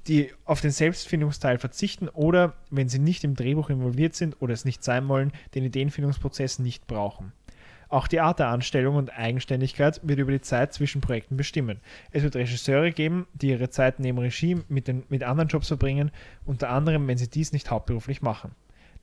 [0.07, 4.65] die auf den Selbstfindungsteil verzichten oder, wenn sie nicht im Drehbuch involviert sind oder es
[4.65, 7.33] nicht sein wollen, den Ideenfindungsprozess nicht brauchen.
[7.87, 11.79] Auch die Art der Anstellung und Eigenständigkeit wird über die Zeit zwischen Projekten bestimmen.
[12.11, 16.11] Es wird Regisseure geben, die ihre Zeit neben Regie mit, den, mit anderen Jobs verbringen,
[16.45, 18.51] unter anderem, wenn sie dies nicht hauptberuflich machen.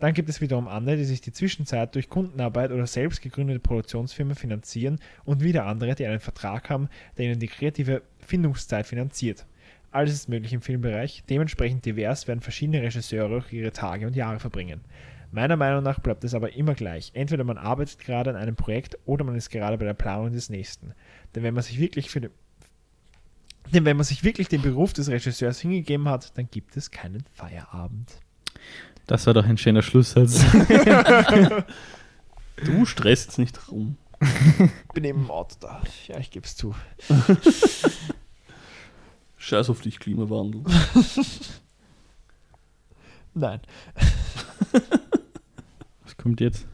[0.01, 4.35] Dann gibt es wiederum andere, die sich die Zwischenzeit durch Kundenarbeit oder selbst gegründete Produktionsfirmen
[4.35, 9.47] finanzieren und wieder andere, die einen Vertrag haben, der ihnen die kreative Findungszeit finanziert.
[9.93, 14.40] Alles ist möglich im Filmbereich, dementsprechend divers werden verschiedene Regisseure auch ihre Tage und Jahre
[14.40, 14.81] verbringen.
[15.31, 17.10] Meiner Meinung nach bleibt es aber immer gleich.
[17.14, 20.51] Entweder man arbeitet gerade an einem Projekt oder man ist gerade bei der Planung des
[20.51, 20.94] nächsten.
[21.35, 22.31] Denn wenn man sich wirklich für den
[23.73, 27.24] denn wenn man sich wirklich dem Beruf des Regisseurs hingegeben hat, dann gibt es keinen
[27.32, 28.20] Feierabend.
[29.06, 30.44] Das war doch ein schöner Schlusssatz.
[32.64, 33.97] Du stresst nicht rum.
[34.94, 35.82] Bin eben im Auto da.
[36.06, 36.74] Ja, ich gebe es zu.
[39.43, 40.62] Scheiß auf dich, Klimawandel.
[43.35, 43.60] Nein.
[46.05, 46.64] Was kommt jetzt?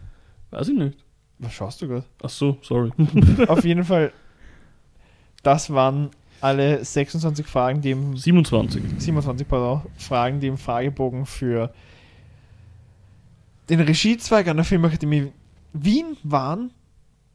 [0.51, 0.99] Weiß ich nicht.
[1.39, 2.05] Was schaust du gerade?
[2.23, 2.93] Ach so, sorry.
[3.49, 4.13] Auf jeden Fall,
[5.43, 6.11] das waren
[6.43, 8.83] alle 26 Fragen, die im 27.
[8.99, 11.73] 27 pardon, Fragen, die im Fragebogen für
[13.71, 15.33] den Regiezweig an der Filmakademie
[15.73, 16.71] Wien waren.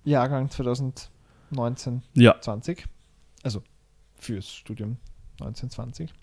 [0.04, 1.10] Jahrgang 2019.
[1.50, 2.80] 1920.
[2.80, 2.86] Ja.
[3.42, 3.64] Also
[4.20, 4.98] fürs Studium
[5.48, 6.14] 1920.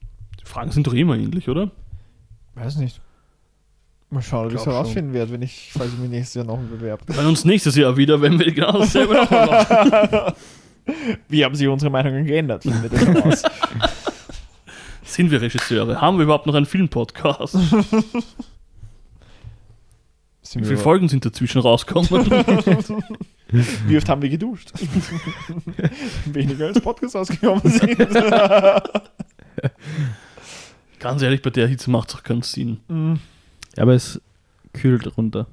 [0.41, 1.71] Die Fragen sind doch immer ähnlich, oder?
[2.55, 3.01] Weiß nicht.
[4.11, 6.59] Mal schauen, ob ich es herausfinden werde, wenn ich, falls ich mich nächstes Jahr noch
[6.59, 7.05] bewerbe.
[7.07, 10.35] Bei uns nächstes Jahr wieder, wenn wir genau dasselbe nochmal machen.
[11.29, 12.65] Wie haben sich unsere Meinungen geändert?
[15.05, 16.01] Sind wir Regisseure?
[16.01, 17.55] Haben wir überhaupt noch einen Filmpodcast?
[20.55, 22.09] Wie viele Folgen sind dazwischen rausgekommen?
[23.87, 24.71] Wie oft haben wir geduscht?
[26.27, 27.99] Weniger als Podcast ausgekommen sind.
[30.99, 32.79] Ganz ehrlich, bei der Hitze macht es auch keinen Sinn.
[32.89, 33.15] Mm.
[33.77, 34.21] Ja, aber es
[34.73, 35.47] kühlt runter.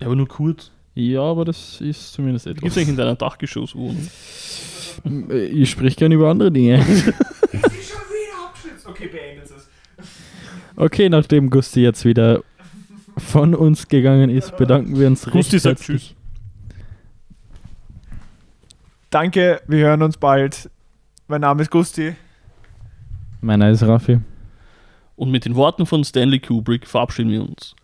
[0.00, 0.70] Ja, aber nur kurz.
[0.94, 2.76] Ja, aber das ist zumindest Gibt es etwas.
[2.76, 4.06] eigentlich in deiner Dachgeschosswohnung?
[5.30, 6.84] Äh, Ich spreche gerne über andere Dinge.
[8.84, 9.68] Okay, beendet es.
[10.76, 12.42] Okay, nachdem Gusti jetzt wieder
[13.16, 16.08] von uns gegangen ist, bedanken wir uns Gusti recht sagt herzlich.
[16.08, 16.16] Tschüss.
[19.12, 20.70] Danke, wir hören uns bald.
[21.28, 22.16] Mein Name ist Gusti.
[23.42, 24.20] Meiner ist Raffi.
[25.16, 27.76] Und mit den Worten von Stanley Kubrick verabschieden wir uns.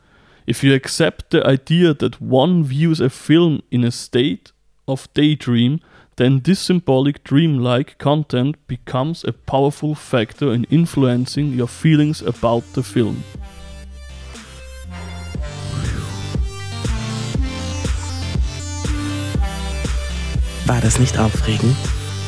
[0.49, 4.55] If you accept the idea that one views a film in a state
[4.87, 5.81] of daydream,
[6.17, 12.83] then this symbolic dreamlike content becomes a powerful factor in influencing your feelings about the
[12.83, 13.23] film.
[20.69, 21.75] War das nicht aufregend?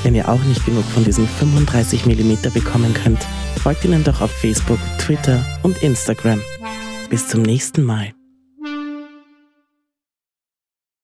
[0.03, 3.23] Wenn ihr auch nicht genug von diesen 35 mm bekommen könnt,
[3.62, 6.41] folgt ihnen doch auf Facebook, Twitter und Instagram.
[7.11, 8.15] Bis zum nächsten Mal.